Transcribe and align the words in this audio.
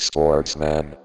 Sportsman. 0.00 0.96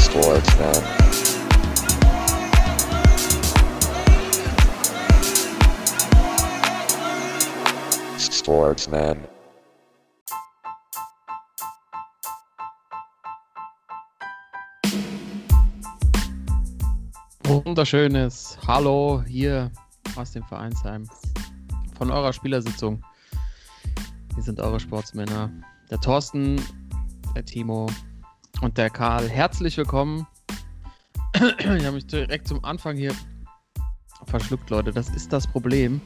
Sportsman. 0.00 0.82
Sportsman. 8.18 9.28
Wunderschönes 17.46 18.56
Hallo 18.66 19.22
hier 19.26 19.70
aus 20.16 20.32
dem 20.32 20.44
Vereinsheim 20.44 21.08
von 21.96 22.10
eurer 22.10 22.32
Spielersitzung. 22.32 23.02
Wir 24.34 24.42
sind 24.42 24.60
eure 24.60 24.80
Sportsmänner. 24.80 25.50
Der 25.90 26.00
Thorsten, 26.00 26.60
der 27.34 27.44
Timo 27.44 27.88
und 28.60 28.78
der 28.78 28.90
Karl. 28.90 29.28
Herzlich 29.28 29.76
willkommen. 29.76 30.26
Ich 31.58 31.66
habe 31.66 31.92
mich 31.92 32.06
direkt 32.06 32.48
zum 32.48 32.64
Anfang 32.64 32.96
hier 32.96 33.12
verschluckt, 34.26 34.70
Leute. 34.70 34.92
Das 34.92 35.08
ist 35.10 35.32
das 35.32 35.46
Problem, 35.46 36.00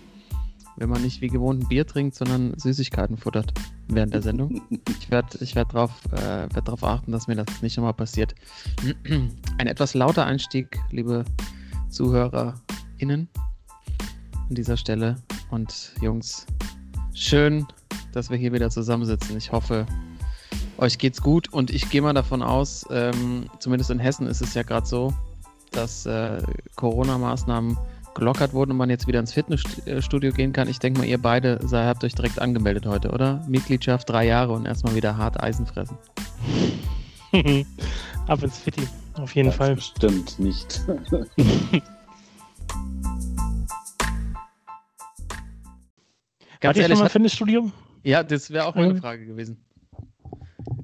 wenn 0.77 0.89
man 0.89 1.03
nicht 1.03 1.21
wie 1.21 1.29
gewohnt 1.29 1.63
ein 1.63 1.69
Bier 1.69 1.87
trinkt, 1.87 2.15
sondern 2.15 2.59
Süßigkeiten 2.59 3.17
futtert 3.17 3.53
während 3.89 4.15
der 4.15 4.23
Sendung. 4.23 4.63
Ich 5.01 5.11
werde 5.11 5.39
ich 5.41 5.55
werd 5.55 5.75
darauf 5.75 5.93
äh, 6.13 6.49
werd 6.55 6.69
drauf 6.69 6.85
achten, 6.85 7.13
dass 7.13 7.27
mir 7.27 7.37
das 7.37 7.63
nicht 7.63 7.77
nochmal 7.77 7.95
passiert. 7.95 8.35
Ein 9.59 9.67
etwas 9.67 9.95
lauter 9.95 10.25
Einstieg, 10.25 10.79
liebe 10.91 11.25
ZuhörerInnen, 11.91 13.29
an 14.49 14.55
dieser 14.55 14.77
Stelle. 14.77 15.17
Und 15.51 15.93
Jungs, 16.01 16.47
schön, 17.15 17.67
dass 18.13 18.31
wir 18.31 18.37
hier 18.37 18.53
wieder 18.53 18.71
zusammensitzen. 18.71 19.37
Ich 19.37 19.53
hoffe, 19.53 19.87
euch 20.79 20.99
geht's 20.99 21.21
gut 21.23 21.53
und 21.53 21.71
ich 21.71 21.91
gehe 21.91 22.03
mal 22.03 22.15
davon 22.15 22.43
aus, 22.43 22.87
ähm, 22.91 23.51
zumindest 23.59 23.91
in 23.91 23.99
Hessen 23.99 24.27
ist 24.27 24.41
es 24.41 24.55
ja 24.55 24.63
gerade 24.63 24.87
so, 24.87 25.13
dass 25.73 26.07
äh, 26.07 26.41
Corona-Maßnahmen 26.77 27.77
gelockert 28.15 28.53
wurden 28.53 28.73
und 28.73 28.79
man 28.79 28.91
jetzt 28.91 29.07
wieder 29.07 29.21
ins 29.21 29.33
Fitnessstudio 29.33 30.33
gehen 30.33 30.53
kann. 30.53 30.69
Ich 30.69 30.79
denke 30.79 31.01
mal, 31.01 31.07
ihr 31.07 31.19
beide 31.19 31.61
sei, 31.67 31.85
habt 31.85 32.03
euch 32.03 32.15
direkt 32.15 32.41
angemeldet 32.41 32.87
heute, 32.87 33.11
oder? 33.11 33.45
Mitgliedschaft 33.49 34.09
drei 34.09 34.27
Jahre 34.27 34.53
und 34.53 34.67
erstmal 34.67 34.95
wieder 34.95 35.17
hart 35.17 35.41
Eisen 35.43 35.67
fressen. 35.67 35.97
Ab 38.27 38.43
ins 38.43 38.59
Fitti, 38.59 38.89
auf 39.15 39.35
jeden 39.35 39.49
Das 39.49 39.57
Fall. 39.57 39.75
Bestimmt 39.77 40.39
nicht. 40.39 40.83
Wart 46.61 46.77
ihr 46.77 46.83
schon 46.83 46.83
ehrlich, 46.83 46.99
mal 46.99 47.03
im 47.03 47.05
hat- 47.05 47.13
Fitnessstudio? 47.13 47.73
Ja, 48.03 48.23
das 48.23 48.51
wäre 48.51 48.67
auch 48.67 48.75
meine 48.75 48.95
Mhm. 48.95 48.99
Frage 48.99 49.27
gewesen. 49.27 49.65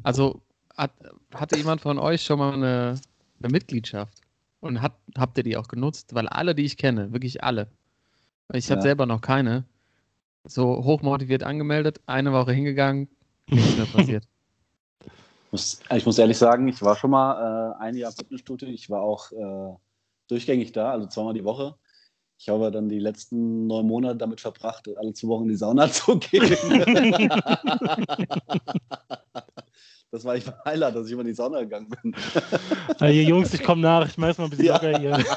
Also, 0.02 0.40
hat, 0.76 0.92
hatte 1.34 1.56
jemand 1.56 1.80
von 1.80 1.98
euch 1.98 2.22
schon 2.22 2.38
mal 2.38 2.52
eine, 2.52 3.00
eine 3.42 3.52
Mitgliedschaft? 3.52 4.18
Und 4.60 4.80
hat, 4.80 4.94
habt 5.16 5.36
ihr 5.38 5.44
die 5.44 5.56
auch 5.56 5.68
genutzt? 5.68 6.14
Weil 6.14 6.26
alle, 6.28 6.54
die 6.54 6.64
ich 6.64 6.76
kenne, 6.76 7.12
wirklich 7.12 7.44
alle, 7.44 7.68
ich 8.52 8.70
habe 8.70 8.78
Ja. 8.78 8.82
selber 8.82 9.06
noch 9.06 9.20
keine, 9.20 9.64
so 10.44 10.84
hochmotiviert 10.84 11.42
angemeldet, 11.42 12.00
eine 12.06 12.32
Woche 12.32 12.52
hingegangen, 12.52 13.08
nichts 13.48 13.76
mehr 13.76 13.86
passiert. 13.86 14.26
Muss, 15.50 15.80
ich 15.94 16.04
muss 16.04 16.18
ehrlich 16.18 16.36
sagen, 16.36 16.66
ich 16.66 16.82
war 16.82 16.96
schon 16.96 17.10
mal 17.12 17.74
äh, 17.78 17.82
ein 17.82 17.94
Jahr 17.94 18.10
im 18.10 18.16
Fitnessstudio. 18.16 18.68
Ich 18.68 18.90
war 18.90 19.02
auch 19.02 19.30
äh, 19.30 19.76
durchgängig 20.26 20.72
da, 20.72 20.90
also 20.90 21.06
zweimal 21.06 21.32
die 21.34 21.44
Woche. 21.44 21.76
Ich 22.36 22.48
habe 22.48 22.70
dann 22.70 22.88
die 22.88 22.98
letzten 22.98 23.66
neun 23.66 23.86
Monate 23.86 24.16
damit 24.16 24.40
verbracht, 24.40 24.88
alle 24.96 25.12
zwei 25.14 25.28
Wochen 25.28 25.44
in 25.44 25.48
die 25.50 25.56
Sauna 25.56 25.88
zu 25.92 26.18
gehen. 26.18 26.48
das 30.10 30.24
war 30.24 30.34
echt 30.34 30.48
ein 30.48 30.54
Highlight, 30.64 30.94
dass 30.96 31.06
ich 31.06 31.12
immer 31.12 31.22
in 31.22 31.28
die 31.28 31.34
Sauna 31.34 31.60
gegangen 31.60 31.88
bin. 32.02 32.14
Ah, 32.98 33.06
hier, 33.06 33.24
Jungs, 33.24 33.54
ich 33.54 33.62
komme 33.62 33.82
nach, 33.82 34.06
ich 34.06 34.12
schmeiß 34.14 34.38
mal 34.38 34.44
ein 34.44 34.50
bisschen 34.50 34.66
Ja. 34.66 34.74
locker 34.74 34.98
hier. 34.98 35.24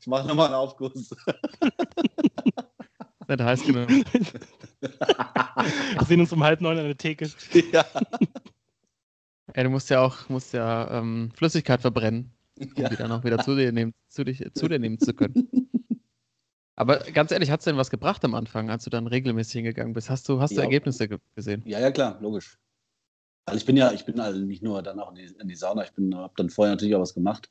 Ich 0.00 0.06
mache 0.06 0.26
nochmal 0.26 0.46
einen 0.46 0.54
Aufguss. 0.56 0.94
Nicht 3.28 3.40
heiß 3.40 3.62
genug. 3.64 3.88
Wir 3.88 4.04
sehen 6.06 6.20
uns 6.20 6.32
um 6.32 6.42
halb 6.42 6.60
neun 6.60 6.76
an 6.78 6.84
der 6.84 6.96
Theke. 6.96 7.30
ja. 7.72 7.84
Ey, 9.52 9.64
du 9.64 9.70
musst 9.70 9.90
ja 9.90 10.00
auch 10.00 10.28
musst 10.28 10.52
ja, 10.54 10.90
ähm, 10.98 11.30
Flüssigkeit 11.36 11.80
verbrennen, 11.80 12.32
um 12.76 12.88
die 12.88 12.96
dann 12.96 13.12
auch 13.12 13.24
wieder 13.24 13.38
zu 13.40 13.56
dir 13.56 13.72
nehmen 13.72 13.94
zu, 14.08 14.24
dich, 14.24 14.44
zu 14.54 14.68
dir 14.68 14.78
nehmen 14.78 14.98
zu 14.98 15.14
können. 15.14 15.48
Aber 16.76 16.98
ganz 16.98 17.30
ehrlich, 17.30 17.50
hat 17.50 17.60
es 17.60 17.64
denn 17.64 17.76
was 17.76 17.90
gebracht 17.90 18.24
am 18.24 18.34
Anfang, 18.34 18.70
als 18.70 18.84
du 18.84 18.90
dann 18.90 19.06
regelmäßig 19.06 19.52
hingegangen 19.52 19.92
bist? 19.92 20.10
Hast 20.10 20.28
du, 20.28 20.40
hast 20.40 20.52
du 20.52 20.56
Ja. 20.56 20.62
Ergebnisse 20.62 21.08
ge 21.08 21.18
gesehen? 21.34 21.62
ja, 21.66 21.78
ja, 21.78 21.90
klar, 21.90 22.18
logisch. 22.20 22.58
Also 23.44 23.58
ich 23.58 23.66
bin 23.66 23.76
ja, 23.76 23.92
ich 23.92 24.04
bin 24.04 24.20
also 24.20 24.40
nicht 24.40 24.62
nur 24.62 24.82
dann 24.82 24.98
auch 25.00 25.10
in 25.10 25.16
die, 25.16 25.34
in 25.40 25.48
die 25.48 25.54
Sauna, 25.54 25.84
ich 25.84 25.92
bin, 25.92 26.14
habe 26.14 26.32
dann 26.36 26.48
vorher 26.48 26.74
natürlich 26.74 26.94
auch 26.94 27.00
was 27.00 27.14
gemacht. 27.14 27.50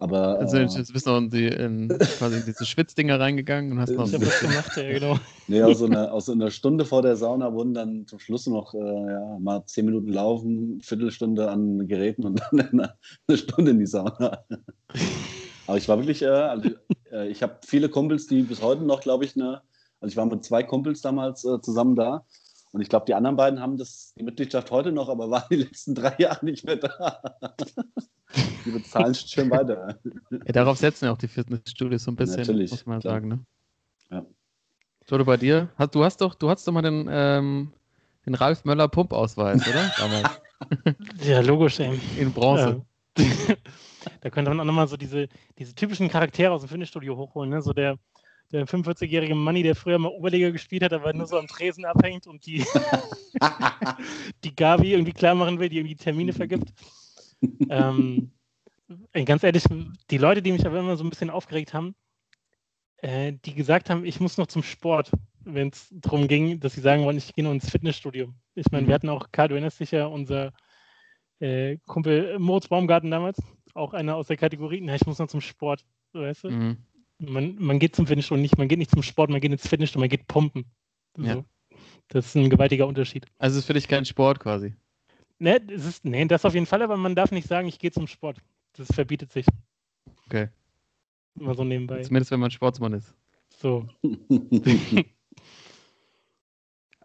Aber 0.00 0.38
Also 0.38 0.56
äh, 0.56 0.62
jetzt 0.62 0.92
bist 0.92 1.06
du 1.06 1.10
noch 1.10 1.18
in, 1.18 1.28
die, 1.28 1.46
in 1.46 1.88
quasi 2.18 2.38
in 2.38 2.44
diese 2.46 2.64
Schwitzdinger 2.64 3.20
reingegangen 3.20 3.70
und 3.70 3.80
hast 3.80 3.90
noch 3.90 4.10
habe 4.10 4.26
was 4.26 4.40
gemacht, 4.40 4.76
ja, 4.76 4.92
genau. 4.92 5.18
Nee, 5.46 5.62
aus 5.62 5.78
so, 5.78 5.84
einer, 5.84 6.10
aus 6.10 6.26
so 6.26 6.32
einer 6.32 6.50
Stunde 6.50 6.86
vor 6.86 7.02
der 7.02 7.16
Sauna 7.16 7.52
wurden 7.52 7.74
dann 7.74 8.06
zum 8.06 8.18
Schluss 8.18 8.46
noch 8.46 8.72
äh, 8.72 8.78
ja, 8.78 9.38
mal 9.38 9.62
zehn 9.66 9.84
Minuten 9.84 10.08
laufen, 10.08 10.80
Viertelstunde 10.80 11.50
an 11.50 11.86
Geräten 11.86 12.24
und 12.24 12.40
dann 12.40 12.60
eine, 12.72 12.94
eine 13.28 13.38
Stunde 13.38 13.72
in 13.72 13.78
die 13.78 13.86
Sauna. 13.86 14.42
Aber 15.66 15.76
ich 15.76 15.86
war 15.86 15.98
wirklich, 15.98 16.22
äh, 16.22 16.28
also, 16.28 16.70
äh, 17.12 17.28
ich 17.28 17.42
habe 17.42 17.58
viele 17.66 17.90
Kumpels, 17.90 18.26
die 18.26 18.42
bis 18.42 18.62
heute 18.62 18.82
noch, 18.84 19.02
glaube 19.02 19.26
ich, 19.26 19.36
eine, 19.36 19.60
also 20.00 20.12
ich 20.12 20.16
war 20.16 20.24
mit 20.24 20.42
zwei 20.44 20.62
Kumpels 20.62 21.02
damals 21.02 21.44
äh, 21.44 21.60
zusammen 21.60 21.94
da. 21.94 22.24
Und 22.72 22.80
ich 22.80 22.88
glaube, 22.88 23.06
die 23.06 23.14
anderen 23.14 23.36
beiden 23.36 23.60
haben 23.60 23.76
das, 23.76 24.14
die 24.16 24.22
Mitgliedschaft 24.22 24.70
heute 24.70 24.92
noch, 24.92 25.08
aber 25.08 25.30
waren 25.30 25.44
die 25.50 25.56
letzten 25.56 25.94
drei 25.94 26.14
Jahre 26.18 26.44
nicht 26.44 26.64
mehr 26.64 26.76
da. 26.76 27.20
Die 28.64 28.70
bezahlen 28.70 29.12
schön 29.12 29.50
weiter. 29.50 29.98
Ja, 30.30 30.52
darauf 30.52 30.78
setzen 30.78 31.06
ja 31.06 31.12
auch 31.12 31.18
die 31.18 31.26
Fitnessstudios 31.26 32.04
so 32.04 32.12
ein 32.12 32.16
bisschen, 32.16 32.38
Natürlich, 32.38 32.70
muss 32.70 32.86
man 32.86 33.00
klar. 33.00 33.14
sagen. 33.14 33.28
Ne? 33.28 33.40
Ja. 34.10 34.24
So, 35.08 35.18
du 35.18 35.24
bei 35.24 35.36
dir? 35.36 35.68
Hast, 35.76 35.94
du 35.96 36.04
hast 36.04 36.20
doch, 36.20 36.36
du 36.36 36.48
hast 36.48 36.68
doch 36.68 36.72
mal 36.72 36.82
den, 36.82 37.08
ähm, 37.10 37.72
den 38.26 38.34
Ralf 38.34 38.64
Möller 38.64 38.86
Pumpausweis, 38.86 39.66
oder? 39.66 39.90
Damals. 39.98 40.40
Ja, 41.24 41.40
logisch, 41.40 41.80
ey. 41.80 41.98
In 42.18 42.32
Bronze. 42.32 42.82
Ja. 43.18 43.24
da 44.20 44.30
könnte 44.30 44.50
man 44.50 44.60
auch 44.60 44.64
nochmal 44.64 44.86
so 44.88 44.98
diese, 44.98 45.26
diese 45.58 45.74
typischen 45.74 46.08
Charaktere 46.08 46.52
aus 46.52 46.60
dem 46.60 46.68
Fitnessstudio 46.68 47.16
hochholen, 47.16 47.48
ne? 47.48 47.62
So 47.62 47.72
der, 47.72 47.96
der 48.52 48.66
45-jährige 48.66 49.34
Manni, 49.34 49.62
der 49.62 49.76
früher 49.76 49.98
mal 49.98 50.08
Oberliga 50.08 50.50
gespielt 50.50 50.82
hat, 50.82 50.92
aber 50.92 51.12
nur 51.12 51.26
so 51.26 51.38
am 51.38 51.46
Tresen 51.46 51.84
abhängt 51.84 52.26
und 52.26 52.44
die, 52.46 52.66
die 54.44 54.54
Gabi 54.54 54.92
irgendwie 54.92 55.12
klar 55.12 55.34
machen 55.34 55.58
will, 55.58 55.68
die 55.68 55.78
irgendwie 55.78 55.96
Termine 55.96 56.32
vergibt. 56.32 56.72
ähm, 57.68 58.30
ganz 59.24 59.42
ehrlich, 59.44 59.64
die 60.10 60.18
Leute, 60.18 60.42
die 60.42 60.52
mich 60.52 60.66
aber 60.66 60.80
immer 60.80 60.96
so 60.96 61.04
ein 61.04 61.10
bisschen 61.10 61.30
aufgeregt 61.30 61.74
haben, 61.74 61.94
äh, 62.98 63.32
die 63.44 63.54
gesagt 63.54 63.88
haben, 63.88 64.04
ich 64.04 64.20
muss 64.20 64.36
noch 64.36 64.48
zum 64.48 64.62
Sport, 64.62 65.12
wenn 65.44 65.68
es 65.68 65.88
darum 65.90 66.28
ging, 66.28 66.60
dass 66.60 66.74
sie 66.74 66.80
sagen 66.80 67.04
wollen, 67.04 67.16
ich 67.16 67.34
gehe 67.34 67.44
noch 67.44 67.52
ins 67.52 67.70
Fitnessstudio. 67.70 68.32
Ich 68.54 68.70
meine, 68.70 68.84
Mhm. 68.84 68.88
wir 68.88 68.94
hatten 68.94 69.08
auch 69.08 69.26
erinnerst 69.32 69.80
dich 69.80 69.92
ja, 69.92 70.06
unser 70.06 70.52
äh, 71.38 71.78
Kumpel 71.86 72.38
Moritz 72.38 72.68
Baumgarten 72.68 73.10
damals, 73.10 73.38
auch 73.74 73.94
einer 73.94 74.16
aus 74.16 74.26
der 74.26 74.36
Kategorie, 74.36 74.80
na, 74.82 74.94
ich 74.94 75.06
muss 75.06 75.18
noch 75.18 75.28
zum 75.28 75.40
Sport, 75.40 75.84
weißt 76.12 76.44
du? 76.44 76.50
Mhm. 76.50 76.76
Man, 77.20 77.56
man 77.56 77.78
geht 77.78 77.94
zum 77.94 78.06
Fitnessstudio 78.06 78.40
nicht, 78.42 78.58
man 78.58 78.68
geht 78.68 78.78
nicht 78.78 78.90
zum 78.90 79.02
Sport, 79.02 79.30
man 79.30 79.40
geht 79.40 79.52
ins 79.52 79.66
Fitnessstudio, 79.68 80.00
man 80.00 80.08
geht 80.08 80.26
pumpen. 80.26 80.64
So. 81.16 81.24
Ja. 81.24 81.44
Das 82.08 82.26
ist 82.26 82.34
ein 82.34 82.50
gewaltiger 82.50 82.86
Unterschied. 82.86 83.26
Also 83.38 83.54
es 83.54 83.64
ist 83.64 83.66
für 83.66 83.74
dich 83.74 83.86
kein 83.86 84.04
Sport 84.04 84.40
quasi. 84.40 84.74
Ne, 85.38 85.60
es 85.70 85.84
ist, 85.86 86.04
nee, 86.04 86.24
das 86.26 86.44
auf 86.44 86.54
jeden 86.54 86.66
Fall, 86.66 86.82
aber 86.82 86.96
man 86.96 87.14
darf 87.14 87.30
nicht 87.30 87.46
sagen, 87.46 87.68
ich 87.68 87.78
gehe 87.78 87.90
zum 87.92 88.06
Sport. 88.06 88.38
Das 88.74 88.88
verbietet 88.88 89.32
sich. 89.32 89.46
Okay. 90.26 90.48
Immer 91.38 91.54
so 91.54 91.64
nebenbei. 91.64 92.02
Zumindest 92.02 92.30
wenn 92.30 92.40
man 92.40 92.50
Sportsmann 92.50 92.92
ist. 92.94 93.14
So. 93.48 93.86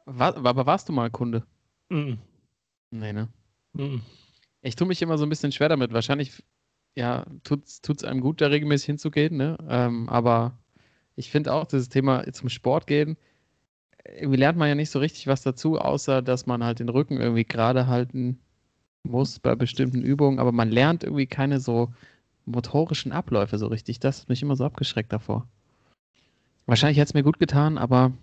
War, 0.05 0.35
aber 0.37 0.65
warst 0.65 0.87
du 0.89 0.93
mal 0.93 1.09
Kunde? 1.09 1.45
Mm, 1.89 2.13
Nee, 2.91 3.13
ne? 3.13 3.27
mm. 3.73 3.97
Ich 4.61 4.75
tue 4.75 4.87
mich 4.87 5.01
immer 5.01 5.17
so 5.17 5.25
ein 5.25 5.29
bisschen 5.29 5.51
schwer 5.51 5.69
damit. 5.69 5.93
Wahrscheinlich, 5.93 6.43
ja, 6.95 7.25
tut 7.43 7.63
es 7.65 8.03
einem 8.03 8.21
gut, 8.21 8.41
da 8.41 8.47
regelmäßig 8.47 8.85
hinzugehen, 8.85 9.37
ne? 9.37 9.57
Ähm, 9.69 10.09
aber 10.09 10.57
ich 11.15 11.29
finde 11.29 11.53
auch, 11.53 11.65
dieses 11.65 11.89
Thema 11.89 12.31
zum 12.31 12.49
Sport 12.49 12.87
gehen, 12.87 13.17
irgendwie 14.17 14.37
lernt 14.37 14.57
man 14.57 14.69
ja 14.69 14.75
nicht 14.75 14.89
so 14.91 14.99
richtig 14.99 15.27
was 15.27 15.41
dazu, 15.41 15.79
außer 15.79 16.21
dass 16.21 16.45
man 16.45 16.63
halt 16.63 16.79
den 16.79 16.89
Rücken 16.89 17.19
irgendwie 17.19 17.43
gerade 17.43 17.87
halten 17.87 18.39
muss 19.03 19.39
bei 19.39 19.55
bestimmten 19.55 20.01
Übungen, 20.01 20.39
aber 20.39 20.51
man 20.51 20.69
lernt 20.69 21.03
irgendwie 21.03 21.27
keine 21.27 21.59
so 21.59 21.93
motorischen 22.45 23.11
Abläufe 23.11 23.57
so 23.57 23.67
richtig. 23.67 23.99
Das 23.99 24.21
hat 24.21 24.29
mich 24.29 24.41
immer 24.41 24.55
so 24.55 24.65
abgeschreckt 24.65 25.11
davor. 25.11 25.47
Wahrscheinlich 26.65 26.97
hätte 26.97 27.09
es 27.09 27.13
mir 27.13 27.23
gut 27.23 27.39
getan, 27.39 27.77
aber 27.77 28.13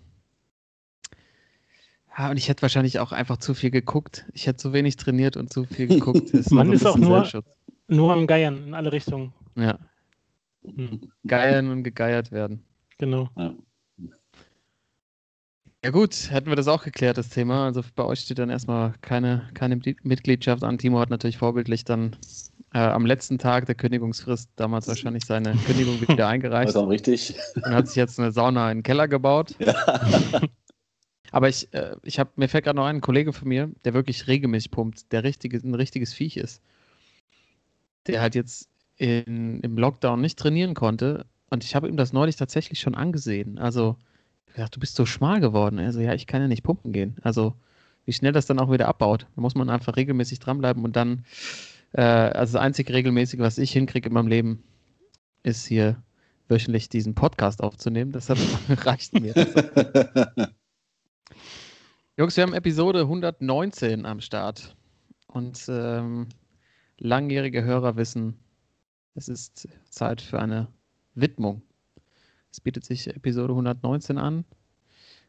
ja, 2.17 2.29
und 2.29 2.37
ich 2.37 2.47
hätte 2.47 2.61
wahrscheinlich 2.61 2.99
auch 2.99 3.11
einfach 3.11 3.37
zu 3.37 3.53
viel 3.53 3.71
geguckt. 3.71 4.25
Ich 4.33 4.45
hätte 4.45 4.57
zu 4.57 4.73
wenig 4.73 4.97
trainiert 4.97 5.35
und 5.37 5.51
zu 5.51 5.65
viel 5.65 5.87
geguckt. 5.87 6.33
Das 6.33 6.51
Man 6.51 6.71
ist 6.71 6.85
auch 6.85 6.97
nur-. 6.97 7.27
Nur 7.87 8.13
am 8.13 8.27
Geiern 8.27 8.67
in 8.67 8.73
alle 8.73 8.91
Richtungen. 8.91 9.33
Ja, 9.55 9.77
Hm. 10.65 11.11
geiern 11.27 11.69
und 11.69 11.83
gegeiert 11.83 12.31
werden. 12.31 12.63
Genau. 12.97 13.29
Ja. 13.37 13.53
Ja 15.83 15.89
gut, 15.91 16.31
hätten 16.31 16.47
wir 16.47 16.55
das 16.55 16.69
auch 16.69 16.83
geklärt, 16.83 17.17
das 17.17 17.27
Thema. 17.27 17.65
Also 17.65 17.81
bei 17.95 18.05
euch 18.05 18.21
steht 18.21 18.39
dann 18.39 18.49
erstmal 18.49 18.93
keine, 19.01 19.49
keine 19.53 19.75
Mitgliedschaft 20.03 20.63
an. 20.63 20.77
Timo 20.77 20.99
hat 20.99 21.09
natürlich 21.09 21.37
vorbildlich 21.37 21.83
dann 21.83 22.15
äh, 22.73 22.77
am 22.79 23.05
letzten 23.05 23.37
Tag 23.37 23.65
der 23.65 23.75
Kündigungsfrist 23.75 24.49
damals 24.55 24.87
wahrscheinlich 24.87 25.25
seine 25.25 25.53
Kündigung 25.65 25.99
wieder 25.99 26.29
eingereicht 26.29 26.71
Vollkommen 26.71 26.91
richtig. 26.91 27.35
und 27.55 27.65
hat 27.65 27.87
sich 27.87 27.97
jetzt 27.97 28.17
eine 28.17 28.31
Sauna 28.31 28.71
in 28.71 28.77
den 28.77 28.83
Keller 28.83 29.09
gebaut. 29.09 29.55
Ja. 29.59 29.75
Aber 31.33 31.49
ich, 31.49 31.73
äh, 31.73 31.97
ich 32.03 32.19
habe 32.19 32.29
mir 32.37 32.47
fällt 32.47 32.63
gerade 32.63 32.77
noch 32.77 32.85
ein 32.85 33.01
Kollege 33.01 33.33
von 33.33 33.49
mir, 33.49 33.69
der 33.83 33.93
wirklich 33.93 34.27
regelmäßig 34.27 34.71
pumpt, 34.71 35.11
der 35.11 35.25
richtige, 35.25 35.57
ein 35.57 35.75
richtiges 35.75 36.13
Viech 36.13 36.37
ist. 36.37 36.61
Der 38.07 38.21
halt 38.21 38.35
jetzt 38.35 38.69
in, 38.97 39.59
im 39.61 39.77
Lockdown 39.77 40.21
nicht 40.21 40.37
trainieren 40.37 40.73
konnte. 40.73 41.25
Und 41.49 41.63
ich 41.63 41.75
habe 41.75 41.87
ihm 41.87 41.97
das 41.97 42.13
neulich 42.13 42.35
tatsächlich 42.35 42.79
schon 42.79 42.95
angesehen. 42.95 43.59
Also, 43.59 43.97
ich 44.47 44.55
dachte, 44.55 44.71
du 44.71 44.79
bist 44.79 44.95
so 44.95 45.05
schmal 45.05 45.39
geworden. 45.39 45.79
Also, 45.79 45.99
ja, 45.99 46.13
ich 46.13 46.27
kann 46.27 46.41
ja 46.41 46.47
nicht 46.47 46.63
pumpen 46.63 46.91
gehen. 46.91 47.17
Also, 47.21 47.53
wie 48.05 48.13
schnell 48.13 48.31
das 48.31 48.45
dann 48.45 48.59
auch 48.59 48.71
wieder 48.71 48.87
abbaut. 48.87 49.27
Da 49.35 49.41
muss 49.41 49.55
man 49.55 49.69
einfach 49.69 49.95
regelmäßig 49.95 50.39
dranbleiben 50.39 50.83
und 50.83 50.95
dann, 50.95 51.25
äh, 51.93 52.01
also 52.01 52.53
das 52.53 52.61
einzige 52.61 52.93
regelmäßige, 52.93 53.39
was 53.39 53.57
ich 53.57 53.71
hinkriege 53.71 54.09
in 54.09 54.13
meinem 54.13 54.27
Leben, 54.27 54.63
ist 55.43 55.65
hier 55.65 56.01
wöchentlich 56.49 56.89
diesen 56.89 57.15
Podcast 57.15 57.61
aufzunehmen. 57.61 58.11
Deshalb 58.11 58.39
reicht 58.85 59.19
mir. 59.19 59.33
das. 59.33 59.47
Jungs, 62.17 62.37
wir 62.37 62.43
haben 62.43 62.53
Episode 62.53 63.01
119 63.01 64.05
am 64.05 64.21
Start. 64.21 64.75
Und 65.27 65.65
ähm, 65.67 66.27
langjährige 67.03 67.63
Hörer 67.63 67.95
wissen, 67.97 68.39
es 69.13 69.27
ist 69.27 69.67
Zeit 69.89 70.21
für 70.21 70.39
eine 70.39 70.67
Widmung. 71.13 71.61
Es 72.51 72.59
bietet 72.59 72.85
sich 72.85 73.07
Episode 73.07 73.53
119 73.53 74.17
an. 74.17 74.45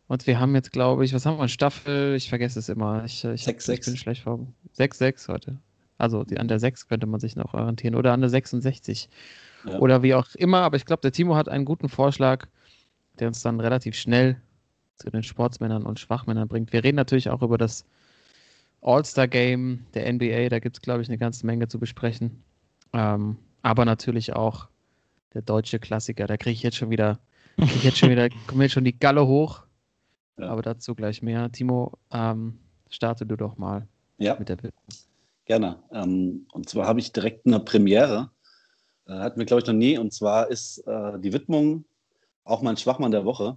Und 0.06 0.26
wir 0.26 0.38
haben 0.38 0.54
jetzt, 0.54 0.72
glaube 0.72 1.04
ich, 1.04 1.12
was 1.14 1.26
haben 1.26 1.38
wir? 1.38 1.48
Staffel, 1.48 2.14
ich 2.14 2.28
vergesse 2.28 2.58
es 2.58 2.68
immer. 2.68 3.04
Ich, 3.04 3.24
ich, 3.24 3.44
Sechs, 3.44 3.64
ich 3.64 3.76
sechs. 3.76 3.86
bin 3.86 3.96
schlecht 3.96 4.22
vor. 4.22 4.46
6-6 4.78 5.28
heute. 5.28 5.58
Also 5.98 6.24
die, 6.24 6.38
an 6.38 6.48
der 6.48 6.58
6 6.60 6.88
könnte 6.88 7.06
man 7.06 7.20
sich 7.20 7.36
noch 7.36 7.54
orientieren. 7.54 7.94
Oder 7.94 8.12
an 8.12 8.20
der 8.20 8.30
66. 8.30 9.08
Ja. 9.64 9.78
Oder 9.78 10.02
wie 10.02 10.14
auch 10.14 10.34
immer. 10.34 10.58
Aber 10.58 10.76
ich 10.76 10.84
glaube, 10.84 11.00
der 11.00 11.12
Timo 11.12 11.36
hat 11.36 11.48
einen 11.48 11.64
guten 11.64 11.88
Vorschlag, 11.88 12.46
der 13.18 13.28
uns 13.28 13.42
dann 13.42 13.60
relativ 13.60 13.94
schnell 13.96 14.40
zu 14.96 15.10
den 15.10 15.22
Sportsmännern 15.22 15.84
und 15.84 15.98
Schwachmännern 15.98 16.48
bringt. 16.48 16.72
Wir 16.72 16.84
reden 16.84 16.96
natürlich 16.96 17.30
auch 17.30 17.42
über 17.42 17.58
das 17.58 17.86
All-Star-Game 18.84 19.86
der 19.94 20.12
NBA. 20.12 20.50
Da 20.50 20.58
gibt 20.58 20.76
es, 20.76 20.82
glaube 20.82 21.02
ich, 21.02 21.08
eine 21.08 21.18
ganze 21.18 21.46
Menge 21.46 21.68
zu 21.68 21.78
besprechen. 21.78 22.42
Ähm, 22.92 23.38
aber 23.62 23.84
natürlich 23.84 24.34
auch 24.34 24.68
der 25.32 25.42
deutsche 25.42 25.78
Klassiker. 25.78 26.26
Da 26.26 26.36
kriege 26.36 26.52
ich 26.52 26.62
jetzt 26.62 26.76
schon 26.76 26.90
wieder, 26.90 27.18
krieg 27.56 27.76
ich 27.76 27.84
jetzt 27.84 27.98
schon 27.98 28.10
wieder, 28.10 28.28
kommt 28.46 28.60
jetzt 28.60 28.72
schon 28.72 28.84
die 28.84 28.98
Galle 28.98 29.26
hoch. 29.26 29.62
Ja. 30.38 30.48
Aber 30.48 30.62
dazu 30.62 30.94
gleich 30.94 31.22
mehr. 31.22 31.50
Timo, 31.50 31.92
ähm, 32.12 32.58
starte 32.90 33.24
du 33.24 33.36
doch 33.36 33.56
mal 33.56 33.88
ja. 34.18 34.36
mit 34.38 34.48
der 34.48 34.56
Bitte. 34.56 34.74
Gerne. 35.46 35.78
Ähm, 35.90 36.46
und 36.52 36.68
zwar 36.68 36.86
habe 36.86 37.00
ich 37.00 37.12
direkt 37.12 37.46
eine 37.46 37.60
Premiere. 37.60 38.30
Äh, 39.06 39.12
hatten 39.12 39.38
wir, 39.38 39.46
glaube 39.46 39.62
ich, 39.62 39.66
noch 39.66 39.74
nie. 39.74 39.98
Und 39.98 40.12
zwar 40.12 40.50
ist 40.50 40.78
äh, 40.86 41.18
die 41.20 41.32
Widmung 41.32 41.84
auch 42.44 42.62
mein 42.62 42.76
Schwachmann 42.76 43.12
der 43.12 43.24
Woche. 43.24 43.56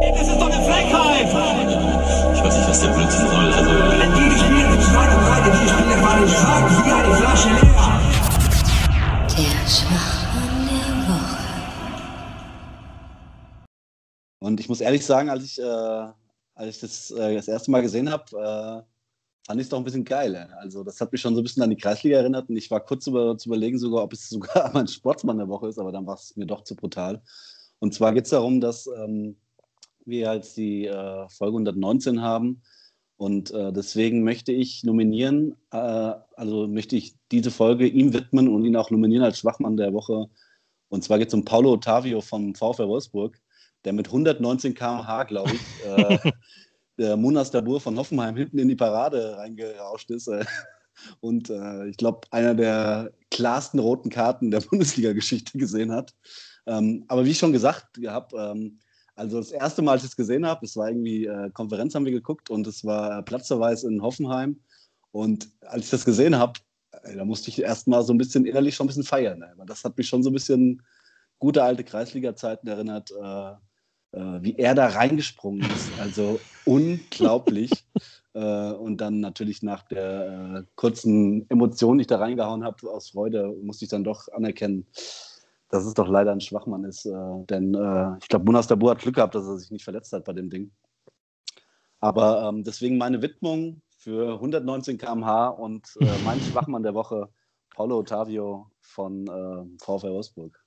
Das 0.00 0.28
ist 0.28 0.38
doch 0.38 0.48
eine 0.48 0.64
Frechheit! 0.64 1.26
Ich 1.26 2.40
weiß 2.40 2.56
nicht, 2.56 2.68
was 2.68 2.80
der 2.82 2.92
Blödsinn 2.92 3.26
soll. 3.26 3.52
Also, 3.52 3.70
Die 4.14 4.30
Spiele 4.38 4.70
mit 4.70 4.80
Schwein 4.80 5.10
und 5.10 5.24
Breite, 5.26 5.50
die 5.50 5.68
Spiele 5.68 6.02
waren 6.02 6.28
stark 6.28 6.70
wie 6.70 6.92
eine 6.92 7.14
Flasche 7.16 7.48
leer. 7.48 8.00
Der 9.28 9.58
Schwachmann 9.68 10.68
der 10.68 10.94
Woche. 11.08 11.42
Und 14.38 14.60
ich 14.60 14.68
muss 14.68 14.80
ehrlich 14.80 15.04
sagen, 15.04 15.30
als 15.30 15.44
ich, 15.44 15.58
äh, 15.58 15.64
als 15.64 16.76
ich 16.76 16.78
das 16.78 17.10
äh, 17.10 17.34
das 17.34 17.48
erste 17.48 17.72
Mal 17.72 17.82
gesehen 17.82 18.08
habe, 18.08 18.24
äh, 18.36 18.82
fand 19.46 19.60
ich 19.60 19.64
es 19.64 19.68
doch 19.68 19.78
ein 19.78 19.84
bisschen 19.84 20.04
geil. 20.04 20.48
Also 20.60 20.84
das 20.84 21.00
hat 21.00 21.10
mich 21.10 21.20
schon 21.20 21.34
so 21.34 21.40
ein 21.40 21.44
bisschen 21.44 21.64
an 21.64 21.70
die 21.70 21.76
Kreisliga 21.76 22.18
erinnert 22.18 22.48
und 22.48 22.56
ich 22.56 22.70
war 22.70 22.78
kurz 22.78 23.08
über, 23.08 23.36
zu 23.36 23.48
überlegen, 23.48 23.80
sogar, 23.80 24.04
ob 24.04 24.12
es 24.12 24.28
sogar 24.28 24.70
mein 24.74 24.86
Sportsmann 24.86 25.38
der 25.38 25.48
Woche 25.48 25.66
ist, 25.66 25.78
aber 25.80 25.90
dann 25.90 26.06
war 26.06 26.14
es 26.14 26.36
mir 26.36 26.46
doch 26.46 26.62
zu 26.62 26.76
brutal. 26.76 27.20
Und 27.80 27.94
zwar 27.94 28.12
geht 28.12 28.26
es 28.26 28.30
darum, 28.30 28.60
dass 28.60 28.86
ähm, 28.86 29.36
wir 30.08 30.34
jetzt 30.34 30.56
die 30.56 30.86
äh, 30.86 31.28
Folge 31.28 31.56
119 31.56 32.22
haben 32.22 32.62
und 33.18 33.50
äh, 33.50 33.72
deswegen 33.72 34.22
möchte 34.22 34.52
ich 34.52 34.84
nominieren, 34.84 35.56
äh, 35.72 35.76
also 36.36 36.68
möchte 36.68 36.94
ich 36.94 37.16
diese 37.32 37.50
Folge 37.50 37.88
ihm 37.88 38.12
widmen 38.14 38.46
und 38.46 38.64
ihn 38.64 38.76
auch 38.76 38.92
nominieren 38.92 39.24
als 39.24 39.40
Schwachmann 39.40 39.76
der 39.76 39.92
Woche. 39.92 40.26
Und 40.88 41.02
zwar 41.02 41.18
geht 41.18 41.28
es 41.28 41.34
um 41.34 41.44
Paulo 41.44 41.72
Ottavio 41.72 42.20
vom 42.20 42.54
VfL 42.54 42.86
Wolfsburg, 42.86 43.36
der 43.84 43.92
mit 43.92 44.06
119 44.06 44.72
km/h, 44.72 45.24
glaube 45.24 45.50
ich, 45.52 45.84
äh, 45.84 46.18
der 46.98 47.16
Munas 47.16 47.50
Dabur 47.50 47.80
von 47.80 47.98
Hoffenheim 47.98 48.36
hinten 48.36 48.60
in 48.60 48.68
die 48.68 48.76
Parade 48.76 49.36
reingerauscht 49.36 50.10
ist. 50.12 50.30
Und 51.20 51.50
äh, 51.50 51.88
ich 51.88 51.96
glaube, 51.96 52.20
einer 52.30 52.54
der 52.54 53.10
klarsten 53.32 53.80
roten 53.80 54.10
Karten 54.10 54.52
der 54.52 54.60
Bundesliga-Geschichte 54.70 55.58
gesehen 55.58 55.90
hat. 55.90 56.14
Ähm, 56.66 57.04
aber 57.08 57.24
wie 57.24 57.30
ich 57.30 57.38
schon 57.38 57.52
gesagt 57.52 57.98
habe, 58.06 58.36
ähm, 58.36 58.78
also 59.18 59.38
das 59.38 59.50
erste 59.50 59.82
Mal, 59.82 59.92
als 59.92 60.04
ich 60.04 60.10
es 60.10 60.16
gesehen 60.16 60.46
habe, 60.46 60.64
es 60.64 60.76
war 60.76 60.88
irgendwie 60.88 61.26
äh, 61.26 61.50
Konferenz, 61.50 61.94
haben 61.94 62.04
wir 62.04 62.12
geguckt 62.12 62.50
und 62.50 62.66
es 62.66 62.84
war 62.84 63.22
Platzverweis 63.22 63.82
in 63.82 64.00
Hoffenheim. 64.00 64.60
Und 65.10 65.48
als 65.62 65.86
ich 65.86 65.90
das 65.90 66.04
gesehen 66.04 66.38
habe, 66.38 66.60
da 67.16 67.24
musste 67.24 67.50
ich 67.50 67.60
erst 67.60 67.88
mal 67.88 68.02
so 68.02 68.12
ein 68.12 68.18
bisschen 68.18 68.46
innerlich 68.46 68.76
schon 68.76 68.84
ein 68.84 68.88
bisschen 68.88 69.04
feiern. 69.04 69.42
Ey. 69.42 69.66
Das 69.66 69.82
hat 69.82 69.98
mich 69.98 70.08
schon 70.08 70.22
so 70.22 70.30
ein 70.30 70.34
bisschen 70.34 70.82
gute 71.38 71.62
alte 71.62 71.82
Kreisliga-Zeiten 71.82 72.68
erinnert, 72.68 73.10
äh, 73.10 73.50
äh, 74.12 74.42
wie 74.42 74.56
er 74.56 74.74
da 74.74 74.86
reingesprungen 74.86 75.68
ist. 75.68 75.90
Also 76.00 76.38
unglaublich. 76.64 77.70
äh, 78.34 78.70
und 78.72 79.00
dann 79.00 79.18
natürlich 79.18 79.62
nach 79.62 79.82
der 79.82 80.58
äh, 80.58 80.62
kurzen 80.76 81.48
Emotion, 81.50 81.98
die 81.98 82.02
ich 82.02 82.08
da 82.08 82.18
reingehauen 82.18 82.64
habe, 82.64 82.88
aus 82.90 83.10
Freude, 83.10 83.54
musste 83.62 83.84
ich 83.84 83.90
dann 83.90 84.04
doch 84.04 84.28
anerkennen, 84.28 84.86
dass 85.68 85.84
es 85.84 85.94
doch 85.94 86.08
leider 86.08 86.32
ein 86.32 86.40
Schwachmann 86.40 86.84
ist. 86.84 87.06
Äh, 87.06 87.44
denn 87.48 87.74
äh, 87.74 88.16
ich 88.20 88.28
glaube, 88.28 88.44
Munas 88.44 88.66
Dabur 88.66 88.90
hat 88.90 89.00
Glück 89.00 89.16
gehabt, 89.16 89.34
dass 89.34 89.46
er 89.46 89.58
sich 89.58 89.70
nicht 89.70 89.84
verletzt 89.84 90.12
hat 90.12 90.24
bei 90.24 90.32
dem 90.32 90.50
Ding. 90.50 90.70
Aber 92.00 92.48
ähm, 92.48 92.64
deswegen 92.64 92.96
meine 92.96 93.20
Widmung 93.22 93.82
für 93.96 94.34
119 94.34 94.98
km/h 94.98 95.48
und 95.48 95.96
äh, 96.00 96.06
mein 96.24 96.40
Schwachmann 96.40 96.82
der 96.82 96.94
Woche, 96.94 97.28
Paulo 97.70 97.98
Ottavio 97.98 98.70
von 98.80 99.26
äh, 99.26 99.84
VfL 99.84 100.10
Wolfsburg. 100.12 100.64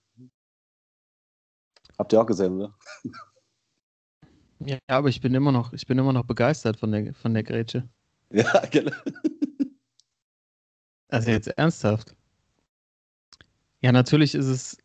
Habt 1.97 2.13
ihr 2.13 2.21
auch 2.21 2.25
gesehen, 2.25 2.55
oder? 2.57 2.75
Ja, 4.63 4.77
aber 4.85 5.09
ich 5.09 5.21
bin 5.21 5.33
immer 5.33 5.51
noch, 5.51 5.73
ich 5.73 5.87
bin 5.87 5.97
immer 5.97 6.13
noch 6.13 6.25
begeistert 6.25 6.77
von 6.77 6.91
der, 6.91 7.15
von 7.15 7.33
der 7.33 7.43
Grätsche. 7.43 7.89
Ja, 8.33 8.61
genau. 8.71 8.95
Also 11.09 11.31
jetzt 11.31 11.47
ernsthaft. 11.47 12.15
Ja, 13.81 13.91
natürlich 13.91 14.35
ist 14.35 14.45
es, 14.45 14.77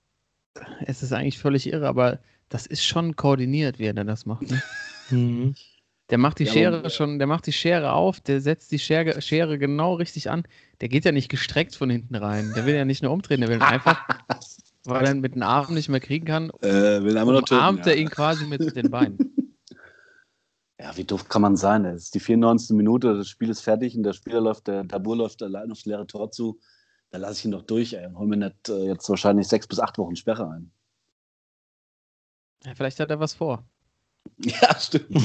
es 0.85 1.03
ist 1.03 1.13
eigentlich 1.13 1.39
völlig 1.39 1.67
irre, 1.73 1.87
aber 1.89 2.19
das 2.49 2.67
ist 2.67 2.85
schon 2.85 3.17
koordiniert, 3.17 3.79
wie 3.79 3.85
er 3.87 3.95
denn 3.95 4.07
das 4.07 4.27
macht. 4.27 4.51
Ne? 4.51 4.63
Mhm. 5.11 5.55
Der 6.11 6.19
macht 6.19 6.39
die 6.41 6.45
Ja, 6.45 6.53
Schere 6.53 6.79
aber- 6.79 6.91
schon, 6.91 7.19
der 7.19 7.27
macht 7.29 7.47
die 7.47 7.53
Schere 7.53 7.93
auf, 7.93 8.19
der 8.21 8.41
setzt 8.41 8.71
die 8.73 8.79
Schere, 8.81 9.21
Schere 9.23 9.57
genau 9.59 9.95
richtig 9.95 10.31
an. 10.31 10.43
Der 10.81 10.89
geht 10.89 11.05
ja 11.05 11.13
nicht 11.13 11.29
gestreckt 11.29 11.75
von 11.77 11.91
hinten 11.91 12.15
rein. 12.17 12.53
Der 12.57 12.67
will 12.67 12.75
ja 12.75 12.85
nicht 12.85 13.03
nur 13.05 13.13
umdrehen, 13.13 13.41
der 13.41 13.49
will 13.51 13.61
einfach, 13.63 14.05
weil 14.85 15.05
er 15.05 15.13
ihn 15.13 15.21
mit 15.21 15.35
den 15.37 15.43
Armen 15.45 15.75
nicht 15.75 15.89
mehr 15.89 16.01
kriegen 16.01 16.27
kann, 16.27 16.51
Äh, 16.61 17.03
will 17.05 17.17
einmal 17.19 17.35
noch 17.37 17.43
töten, 17.43 17.55
umarmt 17.61 17.87
ja. 17.87 17.93
er 17.93 17.99
ihn 17.99 18.11
quasi 18.11 18.47
mit 18.47 18.75
den 18.77 18.91
Beinen. 18.91 19.19
Ja, 20.79 20.95
wie 20.97 21.05
doof 21.05 21.29
kann 21.29 21.41
man 21.43 21.57
sein? 21.57 21.85
Es 21.87 22.05
ist 22.05 22.15
die 22.15 22.21
94. 22.21 22.77
Minute, 22.77 23.17
das 23.17 23.29
Spiel 23.31 23.49
ist 23.49 23.61
fertig 23.63 23.97
und 23.97 24.03
der 24.03 24.13
Spieler 24.13 24.43
läuft, 24.43 24.67
der 24.67 24.87
Tabur 24.87 25.17
läuft 25.17 25.43
allein 25.43 25.73
aufs 25.73 25.87
leere 25.87 26.07
Tor 26.07 26.31
zu. 26.31 26.59
Da 27.11 27.19
lasse 27.19 27.39
ich 27.41 27.45
ihn 27.45 27.53
doch 27.53 27.63
durch, 27.63 27.93
ey, 27.93 28.07
und 28.07 28.19
hol 28.19 28.27
mir 28.27 28.37
nicht 28.37 28.69
äh, 28.69 28.85
jetzt 28.87 29.09
wahrscheinlich 29.09 29.49
sechs 29.49 29.67
bis 29.67 29.81
acht 29.81 29.97
Wochen 29.99 30.17
Sperre 30.17 30.49
ein. 30.49 30.71
Ja, 32.65 32.75
vielleicht 32.75 32.99
hat 33.01 33.11
er 33.11 33.21
was 33.21 33.35
vor. 33.35 33.65
Ja, 34.39 34.79
stimmt. 34.79 35.17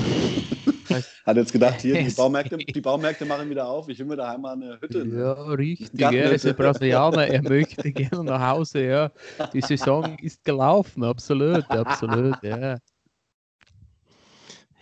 Hat 1.26 1.38
jetzt 1.38 1.52
gedacht, 1.52 1.82
hier, 1.82 2.04
die. 2.04 2.14
Baumärkte, 2.16 2.58
die 2.58 2.82
Baumärkte 2.82 3.26
machen 3.26 3.50
wieder 3.50 3.68
auf, 3.68 3.88
ich 3.90 3.98
will 4.00 4.06
mir 4.06 4.18
daheim 4.18 4.42
mal 4.42 4.54
eine 4.54 4.80
Hütte. 4.80 5.06
Ja, 5.06 5.34
richtig. 5.34 6.02
Er 6.02 6.32
ist 6.32 6.46
ein 6.46 6.56
Brasilianer, 6.56 7.28
er 7.28 7.42
möchte 7.42 7.92
gerne 7.92 8.24
nach 8.24 8.52
Hause, 8.52 8.86
ja. 8.86 9.12
Die 9.54 9.62
Saison 9.62 10.18
ist 10.20 10.44
gelaufen, 10.44 11.04
absolut, 11.04 11.70
absolut, 11.72 12.42
ja. 12.44 12.58
Er 12.58 12.80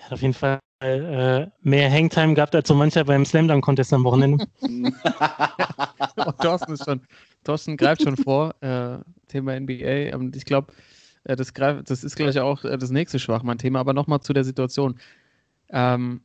hat 0.04 0.12
auf 0.14 0.22
jeden 0.22 0.34
Fall 0.34 0.60
äh, 0.82 1.48
mehr 1.62 1.92
Hangtime 1.92 2.34
gehabt 2.34 2.56
als 2.56 2.68
so 2.68 2.76
mancher 2.76 3.04
beim 3.04 3.26
Slam 3.26 3.48
Dunk 3.48 3.64
Contest 3.64 3.94
am 3.94 4.04
Wochenende. 4.04 4.46
Und 4.62 4.96
Thorsten 6.42 6.74
ist 6.74 6.86
schon, 6.86 7.02
Thorsten 7.44 7.78
greift 7.78 8.04
schon 8.04 8.16
vor, 8.18 8.56
äh, 8.62 9.00
Thema 9.28 9.60
NBA. 9.60 10.16
Und 10.16 10.36
ich 10.36 10.46
glaube, 10.46 10.74
äh, 11.26 11.36
das, 11.36 11.54
das 11.54 12.04
ist 12.04 12.16
gleich 12.16 12.40
auch 12.40 12.64
äh, 12.64 12.78
das 12.78 12.92
nächste 12.92 13.20
Schwachmann-Thema, 13.20 13.80
aber 13.80 13.94
nochmal 13.94 14.22
zu 14.22 14.34
der 14.34 14.44
Situation. 14.44 15.00
Ähm, 15.70 16.22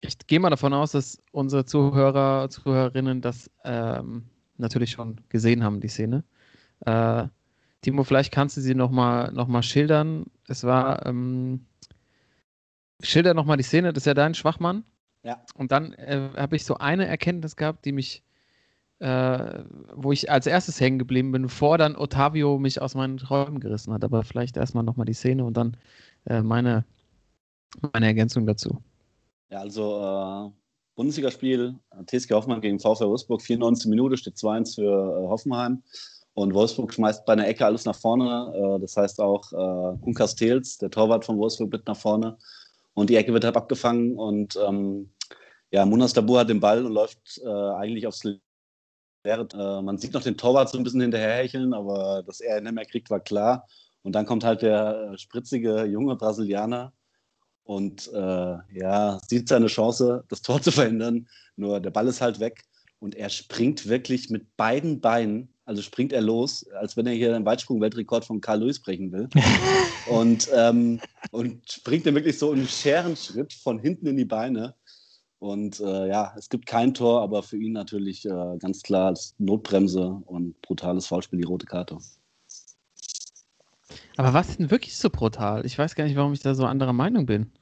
ich 0.00 0.18
gehe 0.26 0.40
mal 0.40 0.50
davon 0.50 0.72
aus, 0.72 0.92
dass 0.92 1.18
unsere 1.32 1.64
Zuhörer, 1.64 2.48
Zuhörerinnen 2.50 3.20
das 3.20 3.50
ähm, 3.64 4.24
natürlich 4.58 4.90
schon 4.92 5.20
gesehen 5.28 5.64
haben, 5.64 5.80
die 5.80 5.88
Szene. 5.88 6.24
Äh, 6.80 7.26
Timo, 7.80 8.04
vielleicht 8.04 8.32
kannst 8.32 8.56
du 8.56 8.60
sie 8.60 8.74
nochmal 8.74 9.32
noch 9.32 9.48
mal 9.48 9.62
schildern. 9.62 10.24
Es 10.46 10.64
war, 10.64 11.04
ähm, 11.06 11.66
schilder 13.02 13.34
nochmal 13.34 13.56
die 13.56 13.62
Szene, 13.62 13.92
das 13.92 14.02
ist 14.02 14.06
ja 14.06 14.14
dein 14.14 14.34
Schwachmann. 14.34 14.84
Ja. 15.22 15.42
Und 15.56 15.72
dann 15.72 15.92
äh, 15.94 16.30
habe 16.36 16.56
ich 16.56 16.64
so 16.64 16.76
eine 16.76 17.06
Erkenntnis 17.06 17.56
gehabt, 17.56 17.84
die 17.84 17.92
mich, 17.92 18.22
äh, 18.98 19.62
wo 19.94 20.12
ich 20.12 20.30
als 20.30 20.46
erstes 20.46 20.80
hängen 20.80 20.98
geblieben 20.98 21.32
bin, 21.32 21.42
bevor 21.42 21.78
dann 21.78 21.96
Otavio 21.96 22.58
mich 22.58 22.80
aus 22.80 22.94
meinen 22.94 23.16
Träumen 23.16 23.60
gerissen 23.60 23.92
hat. 23.92 24.04
Aber 24.04 24.22
vielleicht 24.22 24.56
erstmal 24.56 24.84
nochmal 24.84 25.06
die 25.06 25.14
Szene 25.14 25.44
und 25.44 25.56
dann 25.56 25.76
äh, 26.26 26.42
meine, 26.42 26.84
meine 27.92 28.06
Ergänzung 28.06 28.46
dazu. 28.46 28.82
Ja, 29.50 29.60
also 29.60 30.50
äh, 30.50 30.50
Bundesligaspiel, 30.94 31.74
TSG 32.06 32.32
Hoffmann 32.32 32.60
gegen 32.60 32.78
VfL 32.78 33.06
Wolfsburg, 33.06 33.42
94 33.42 33.88
Minute, 33.88 34.16
steht 34.16 34.34
2-1 34.34 34.76
für 34.76 34.82
äh, 34.82 35.28
Hoffenheim. 35.28 35.82
Und 36.34 36.52
Wolfsburg 36.52 36.92
schmeißt 36.92 37.24
bei 37.24 37.32
einer 37.32 37.46
Ecke 37.46 37.64
alles 37.64 37.84
nach 37.84 37.96
vorne. 37.96 38.52
Äh, 38.54 38.80
das 38.80 38.96
heißt 38.96 39.20
auch 39.20 39.52
äh, 39.52 39.98
Kunkas 40.02 40.34
Tels, 40.34 40.78
der 40.78 40.90
Torwart 40.90 41.24
von 41.24 41.38
Wolfsburg, 41.38 41.72
mit 41.72 41.86
nach 41.86 41.96
vorne. 41.96 42.36
Und 42.94 43.10
die 43.10 43.16
Ecke 43.16 43.32
wird 43.32 43.44
halt 43.44 43.56
abgefangen. 43.56 44.16
Und 44.16 44.56
ähm, 44.56 45.12
ja, 45.70 45.84
Munas 45.84 46.12
Dabur 46.12 46.40
hat 46.40 46.48
den 46.48 46.60
Ball 46.60 46.84
und 46.84 46.92
läuft 46.92 47.40
äh, 47.44 47.48
eigentlich 47.48 48.06
aufs 48.06 48.24
Leere. 48.24 48.40
Äh, 49.52 49.82
man 49.82 49.98
sieht 49.98 50.14
noch 50.14 50.22
den 50.22 50.36
Torwart 50.36 50.68
so 50.68 50.78
ein 50.78 50.84
bisschen 50.84 51.00
hinterherhecheln, 51.00 51.74
aber 51.74 52.22
dass 52.22 52.40
er 52.40 52.58
ihn 52.58 52.64
nicht 52.64 52.74
mehr 52.74 52.86
kriegt, 52.86 53.10
war 53.10 53.20
klar. 53.20 53.66
Und 54.02 54.14
dann 54.14 54.26
kommt 54.26 54.44
halt 54.44 54.62
der 54.62 55.12
äh, 55.12 55.18
spritzige 55.18 55.84
junge 55.84 56.16
Brasilianer 56.16 56.92
und 57.64 58.12
äh, 58.12 58.56
ja, 58.72 59.18
sieht 59.26 59.48
seine 59.48 59.66
Chance, 59.66 60.24
das 60.28 60.42
Tor 60.42 60.60
zu 60.60 60.70
verhindern. 60.70 61.26
Nur 61.56 61.80
der 61.80 61.90
Ball 61.90 62.06
ist 62.06 62.20
halt 62.20 62.38
weg 62.38 62.64
und 62.98 63.14
er 63.14 63.30
springt 63.30 63.88
wirklich 63.88 64.30
mit 64.30 64.56
beiden 64.56 65.00
Beinen, 65.00 65.53
also 65.64 65.82
springt 65.82 66.12
er 66.12 66.20
los, 66.20 66.66
als 66.80 66.96
wenn 66.96 67.06
er 67.06 67.14
hier 67.14 67.32
den 67.32 67.44
Weitsprung-Weltrekord 67.44 68.24
von 68.24 68.40
Karl 68.40 68.60
Lewis 68.60 68.80
brechen 68.80 69.12
will. 69.12 69.28
und, 70.10 70.48
ähm, 70.54 71.00
und 71.30 71.70
springt 71.70 72.06
dann 72.06 72.14
wirklich 72.14 72.38
so 72.38 72.52
im 72.52 72.66
Scherenschritt 72.66 73.52
von 73.52 73.78
hinten 73.78 74.06
in 74.06 74.16
die 74.16 74.24
Beine. 74.24 74.74
Und 75.38 75.80
äh, 75.80 76.08
ja, 76.08 76.34
es 76.38 76.48
gibt 76.48 76.66
kein 76.66 76.94
Tor, 76.94 77.22
aber 77.22 77.42
für 77.42 77.56
ihn 77.56 77.72
natürlich 77.72 78.24
äh, 78.24 78.56
ganz 78.58 78.82
klar 78.82 79.14
Notbremse 79.38 80.22
und 80.26 80.60
brutales 80.62 81.06
Foulspiel, 81.06 81.38
die 81.38 81.46
rote 81.46 81.66
Karte. 81.66 81.98
Aber 84.16 84.32
was 84.32 84.50
ist 84.50 84.58
denn 84.58 84.70
wirklich 84.70 84.96
so 84.96 85.10
brutal? 85.10 85.66
Ich 85.66 85.78
weiß 85.78 85.94
gar 85.94 86.04
nicht, 86.04 86.16
warum 86.16 86.32
ich 86.32 86.40
da 86.40 86.54
so 86.54 86.64
anderer 86.64 86.92
Meinung 86.92 87.26
bin. 87.26 87.52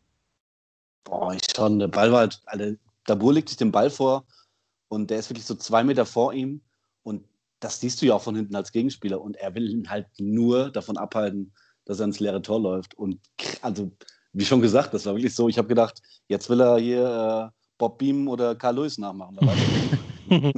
Boah, 1.04 1.34
ich 1.34 1.42
schon. 1.56 1.78
Der 1.78 1.88
Ball 1.88 2.12
war 2.12 2.20
halt, 2.20 2.40
also, 2.46 2.76
Dabur 3.06 3.32
legt 3.32 3.48
sich 3.48 3.58
den 3.58 3.72
Ball 3.72 3.90
vor 3.90 4.24
und 4.88 5.10
der 5.10 5.18
ist 5.18 5.30
wirklich 5.30 5.46
so 5.46 5.54
zwei 5.54 5.82
Meter 5.82 6.06
vor 6.06 6.32
ihm 6.32 6.60
und 7.02 7.24
das 7.62 7.80
siehst 7.80 8.02
du 8.02 8.06
ja 8.06 8.14
auch 8.14 8.22
von 8.22 8.34
hinten 8.34 8.56
als 8.56 8.72
Gegenspieler 8.72 9.20
und 9.20 9.36
er 9.36 9.54
will 9.54 9.70
ihn 9.70 9.88
halt 9.88 10.06
nur 10.18 10.70
davon 10.70 10.96
abhalten, 10.96 11.52
dass 11.84 12.00
er 12.00 12.06
ins 12.06 12.18
leere 12.20 12.42
Tor 12.42 12.60
läuft. 12.60 12.94
Und 12.94 13.20
also, 13.62 13.92
wie 14.32 14.44
schon 14.44 14.60
gesagt, 14.60 14.92
das 14.94 15.06
war 15.06 15.14
wirklich 15.14 15.34
so, 15.34 15.48
ich 15.48 15.58
habe 15.58 15.68
gedacht, 15.68 16.02
jetzt 16.28 16.50
will 16.50 16.60
er 16.60 16.78
hier 16.78 17.50
äh, 17.50 17.50
Bob 17.78 17.98
Beam 17.98 18.26
oder 18.28 18.56
Karl 18.56 18.76
Lewis 18.76 18.98
nachmachen. 18.98 19.38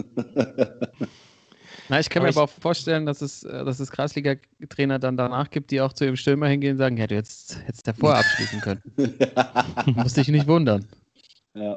Na, 1.90 2.00
ich 2.00 2.08
kann 2.08 2.22
Aber 2.22 2.30
mir 2.30 2.36
aber 2.36 2.44
auch 2.44 2.50
vorstellen, 2.50 3.04
dass 3.04 3.20
es, 3.20 3.42
äh, 3.42 3.64
dass 3.64 3.80
es 3.80 3.90
Kreisliga-Trainer 3.90 4.98
dann 4.98 5.18
danach 5.18 5.50
gibt, 5.50 5.70
die 5.70 5.82
auch 5.82 5.92
zu 5.92 6.06
ihrem 6.06 6.16
Stürmer 6.16 6.48
hingehen 6.48 6.72
und 6.72 6.78
sagen, 6.78 6.96
hätte 6.96 7.14
jetzt 7.14 7.58
hättest 7.66 7.86
du 7.86 7.92
vorher 7.92 8.20
abschließen 8.24 8.60
können. 8.62 8.82
Musst 9.94 10.16
dich 10.16 10.28
nicht 10.28 10.46
wundern. 10.46 10.86
ja. 11.54 11.76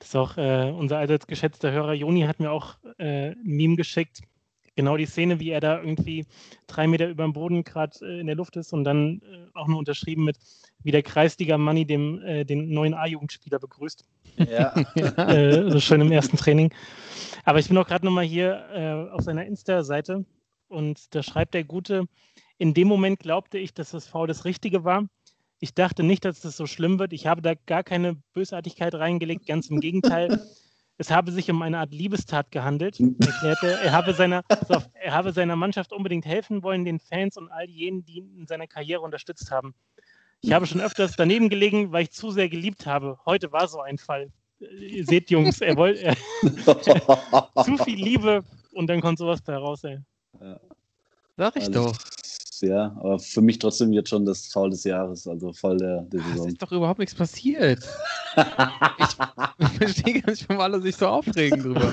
Das 0.00 0.08
ist 0.08 0.16
auch 0.16 0.36
äh, 0.36 0.72
unser 0.76 0.98
allseits 0.98 1.28
geschätzter 1.28 1.70
Hörer 1.70 1.92
Joni 1.92 2.22
hat 2.22 2.40
mir 2.40 2.50
auch 2.50 2.74
äh, 2.98 3.30
ein 3.30 3.40
Meme 3.44 3.76
geschickt. 3.76 4.22
Genau 4.74 4.96
die 4.96 5.06
Szene, 5.06 5.38
wie 5.38 5.50
er 5.50 5.60
da 5.60 5.80
irgendwie 5.80 6.24
drei 6.66 6.86
Meter 6.86 7.08
über 7.08 7.24
dem 7.24 7.34
Boden 7.34 7.62
gerade 7.64 7.98
äh, 8.00 8.20
in 8.20 8.26
der 8.26 8.36
Luft 8.36 8.56
ist 8.56 8.72
und 8.72 8.84
dann 8.84 9.20
äh, 9.20 9.46
auch 9.54 9.68
nur 9.68 9.78
unterschrieben 9.78 10.24
mit, 10.24 10.38
wie 10.82 10.90
der 10.90 11.02
Kreisliga-Manni 11.02 11.84
dem, 11.84 12.22
äh, 12.22 12.44
den 12.44 12.70
neuen 12.70 12.94
A-Jugendspieler 12.94 13.58
begrüßt. 13.58 14.04
ja. 14.36 14.74
äh, 15.28 15.70
so 15.70 15.80
schön 15.80 16.00
im 16.00 16.12
ersten 16.12 16.36
Training. 16.36 16.72
Aber 17.44 17.58
ich 17.58 17.68
bin 17.68 17.76
auch 17.76 17.86
gerade 17.86 18.04
nochmal 18.04 18.24
hier 18.24 18.64
äh, 18.72 19.12
auf 19.12 19.22
seiner 19.22 19.44
Insta-Seite 19.44 20.24
und 20.68 21.14
da 21.14 21.22
schreibt 21.22 21.54
der 21.54 21.64
Gute, 21.64 22.06
in 22.58 22.74
dem 22.74 22.88
Moment 22.88 23.18
glaubte 23.18 23.58
ich, 23.58 23.74
dass 23.74 23.90
das 23.90 24.06
Foul 24.06 24.26
das 24.26 24.44
Richtige 24.44 24.84
war. 24.84 25.06
Ich 25.58 25.74
dachte 25.74 26.02
nicht, 26.02 26.24
dass 26.24 26.40
das 26.40 26.56
so 26.56 26.66
schlimm 26.66 26.98
wird. 26.98 27.12
Ich 27.12 27.26
habe 27.26 27.42
da 27.42 27.54
gar 27.54 27.84
keine 27.84 28.16
Bösartigkeit 28.32 28.94
reingelegt, 28.94 29.46
ganz 29.46 29.68
im 29.68 29.80
Gegenteil. 29.80 30.40
Es 31.02 31.10
habe 31.10 31.32
sich 31.32 31.50
um 31.50 31.60
eine 31.62 31.78
Art 31.78 31.92
Liebestat 31.92 32.52
gehandelt, 32.52 33.00
erklärte 33.00 33.66
er. 33.72 33.80
Er 33.80 33.92
habe, 33.92 34.14
seiner, 34.14 34.44
er 34.94 35.12
habe 35.12 35.32
seiner 35.32 35.56
Mannschaft 35.56 35.92
unbedingt 35.92 36.24
helfen 36.24 36.62
wollen, 36.62 36.84
den 36.84 37.00
Fans 37.00 37.36
und 37.36 37.50
all 37.50 37.68
jenen, 37.68 38.04
die 38.04 38.18
ihn 38.18 38.32
in 38.38 38.46
seiner 38.46 38.68
Karriere 38.68 39.00
unterstützt 39.00 39.50
haben. 39.50 39.74
Ich 40.42 40.52
habe 40.52 40.64
schon 40.64 40.80
öfters 40.80 41.16
daneben 41.16 41.48
gelegen, 41.48 41.90
weil 41.90 42.04
ich 42.04 42.12
zu 42.12 42.30
sehr 42.30 42.48
geliebt 42.48 42.86
habe. 42.86 43.18
Heute 43.26 43.50
war 43.50 43.66
so 43.66 43.80
ein 43.80 43.98
Fall. 43.98 44.30
Äh, 44.60 44.66
Ihr 44.98 45.04
seht, 45.04 45.28
Jungs, 45.28 45.60
er 45.60 45.76
wollte 45.76 46.14
zu 47.64 47.78
viel 47.78 48.00
Liebe 48.00 48.44
und 48.72 48.86
dann 48.86 49.00
kommt 49.00 49.18
sowas 49.18 49.42
bei 49.42 49.54
heraus, 49.54 49.82
ey. 49.82 49.98
Sag 51.36 51.56
ich 51.56 51.64
Also, 51.64 51.86
doch. 51.90 51.96
Ja, 52.60 52.94
aber 53.00 53.18
für 53.18 53.40
mich 53.40 53.58
trotzdem 53.58 53.92
jetzt 53.92 54.08
schon 54.10 54.24
das 54.24 54.46
Foul 54.46 54.70
des 54.70 54.84
Jahres, 54.84 55.26
also 55.26 55.52
voll 55.52 55.78
der, 55.78 56.02
der 56.02 56.20
Es 56.20 56.26
Saison. 56.28 56.46
ist 56.46 56.62
doch 56.62 56.70
überhaupt 56.70 57.00
nichts 57.00 57.12
passiert. 57.12 57.82
Ich 58.36 59.18
verstehe 59.84 60.20
gar 60.20 60.30
nicht, 60.30 60.48
warum 60.48 60.60
alle 60.62 60.80
sich 60.80 60.96
so 60.96 61.06
aufregen 61.08 61.62
drüber. 61.62 61.92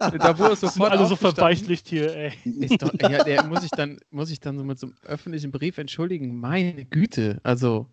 Der 0.00 0.18
Dabur 0.18 0.52
ist 0.52 0.60
Sind 0.60 0.72
sofort 0.72 0.92
alle 0.92 1.06
so 1.06 1.16
verbeichlicht 1.16 1.88
hier, 1.88 2.14
ey. 2.14 2.32
Ist 2.44 2.80
doch, 2.82 2.92
ja, 3.00 3.24
der 3.24 3.44
muss 3.44 3.64
ich 3.64 3.70
dann, 3.70 3.98
muss 4.10 4.30
ich 4.30 4.40
dann 4.40 4.58
so 4.58 4.64
mit 4.64 4.78
so 4.78 4.86
einem 4.88 4.96
öffentlichen 5.04 5.50
Brief 5.50 5.78
entschuldigen. 5.78 6.38
Meine 6.38 6.84
Güte, 6.84 7.40
also. 7.42 7.86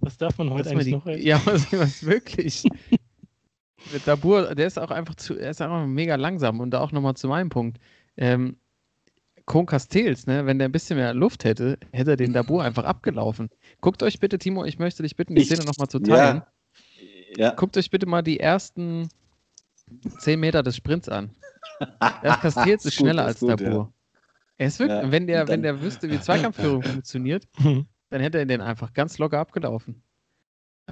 Was 0.00 0.16
darf 0.16 0.38
man 0.38 0.50
heute 0.50 0.70
eigentlich 0.70 0.86
die, 0.86 0.92
noch, 0.92 1.06
ey? 1.06 1.24
Ja, 1.24 1.40
was, 1.44 1.70
was 1.72 2.06
wirklich. 2.06 2.64
Der 3.92 4.00
Dabur, 4.04 4.54
der 4.54 4.66
ist 4.66 4.78
auch 4.78 4.90
einfach 4.90 5.16
zu, 5.16 5.36
er 5.36 5.50
ist 5.50 5.60
einfach 5.60 5.86
mega 5.86 6.14
langsam. 6.14 6.60
Und 6.60 6.70
da 6.70 6.80
auch 6.80 6.92
nochmal 6.92 7.14
zu 7.14 7.28
meinem 7.28 7.48
Punkt. 7.50 7.78
Ähm, 8.16 8.56
Kohn 9.44 9.66
Castells, 9.66 10.26
ne, 10.28 10.46
wenn 10.46 10.58
der 10.58 10.68
ein 10.68 10.72
bisschen 10.72 10.96
mehr 10.96 11.12
Luft 11.14 11.44
hätte, 11.44 11.76
hätte 11.92 12.12
er 12.12 12.16
den 12.16 12.32
Dabur 12.32 12.62
einfach 12.62 12.84
abgelaufen. 12.84 13.50
Guckt 13.80 14.02
euch 14.04 14.20
bitte, 14.20 14.38
Timo, 14.38 14.64
ich 14.64 14.78
möchte 14.78 15.02
dich 15.02 15.16
bitten, 15.16 15.34
die 15.34 15.42
Ich- 15.42 15.48
Szene 15.48 15.64
nochmal 15.64 15.88
zu 15.88 15.98
teilen. 15.98 16.36
Ja, 16.38 16.46
Guckt 17.56 17.76
euch 17.76 17.90
bitte 17.90 18.06
mal 18.06 18.22
die 18.22 18.40
ersten 18.40 19.08
10 20.18 20.38
Meter 20.38 20.62
des 20.62 20.76
Sprints 20.76 21.08
an. 21.08 21.30
Ist 22.42 22.56
Ist 22.56 22.84
gut, 22.84 22.92
schneller 22.92 23.24
als 23.24 23.40
gut, 23.40 23.50
Dabur. 23.50 23.92
Er 24.58 24.66
ist 24.68 24.78
wirklich, 24.78 25.02
Ja, 25.02 25.10
wenn 25.10 25.26
der, 25.26 25.48
wenn 25.48 25.62
der 25.62 25.82
wüsste, 25.82 26.10
wie 26.10 26.20
Zweikampfführung 26.20 26.82
funktioniert, 26.82 27.48
dann 28.10 28.20
hätte 28.20 28.38
er 28.38 28.46
den 28.46 28.60
einfach 28.60 28.92
ganz 28.92 29.18
locker 29.18 29.38
abgelaufen. 29.38 30.02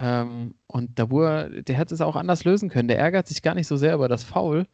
Ähm, 0.01 0.55
und 0.67 0.99
Dabur, 0.99 1.49
der 1.51 1.77
hätte 1.77 1.95
es 1.95 2.01
auch 2.01 2.17
anders 2.17 2.45
lösen 2.45 2.69
können. 2.69 2.89
Der 2.89 2.99
ärgert 2.99 3.27
sich 3.29 3.43
gar 3.43 3.55
nicht 3.55 3.67
so 3.67 3.77
sehr 3.77 3.95
über 3.95 4.09
das 4.09 4.25
Foul, 4.25 4.67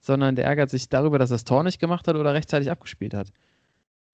sondern 0.00 0.36
der 0.36 0.46
ärgert 0.46 0.70
sich 0.70 0.88
darüber, 0.88 1.18
dass 1.18 1.30
er 1.30 1.34
das 1.34 1.44
Tor 1.44 1.64
nicht 1.64 1.80
gemacht 1.80 2.08
hat 2.08 2.16
oder 2.16 2.32
rechtzeitig 2.32 2.70
abgespielt 2.70 3.14
hat. 3.14 3.32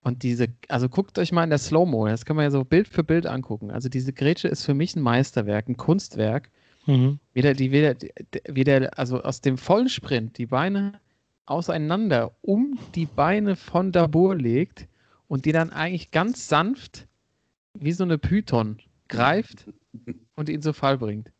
Und 0.00 0.22
diese, 0.22 0.48
also 0.68 0.88
guckt 0.88 1.18
euch 1.18 1.32
mal 1.32 1.44
in 1.44 1.50
der 1.50 1.58
Slow-Mo, 1.58 2.06
das 2.06 2.24
kann 2.24 2.36
man 2.36 2.44
ja 2.44 2.50
so 2.50 2.64
Bild 2.64 2.86
für 2.88 3.02
Bild 3.02 3.26
angucken. 3.26 3.70
Also 3.72 3.88
diese 3.88 4.12
Grätsche 4.12 4.48
ist 4.48 4.64
für 4.64 4.74
mich 4.74 4.94
ein 4.94 5.02
Meisterwerk, 5.02 5.68
ein 5.68 5.76
Kunstwerk. 5.76 6.50
Mhm. 6.86 7.18
Wie 7.32 7.42
der, 7.42 7.54
die, 7.54 7.72
wie 7.72 7.80
der, 7.80 7.96
wie 8.48 8.64
der, 8.64 8.98
also 8.98 9.22
aus 9.22 9.40
dem 9.40 9.58
vollen 9.58 9.88
Sprint 9.88 10.38
die 10.38 10.46
Beine 10.46 11.00
auseinander 11.44 12.32
um 12.42 12.78
die 12.94 13.06
Beine 13.06 13.56
von 13.56 13.92
Dabur 13.92 14.34
legt 14.36 14.86
und 15.28 15.44
die 15.44 15.52
dann 15.52 15.70
eigentlich 15.70 16.10
ganz 16.10 16.48
sanft 16.48 17.06
wie 17.78 17.92
so 17.92 18.04
eine 18.04 18.18
Python 18.18 18.78
greift 19.08 19.66
und 20.34 20.48
ihn 20.48 20.62
zu 20.62 20.72
Fall 20.72 20.98
bringt. 20.98 21.30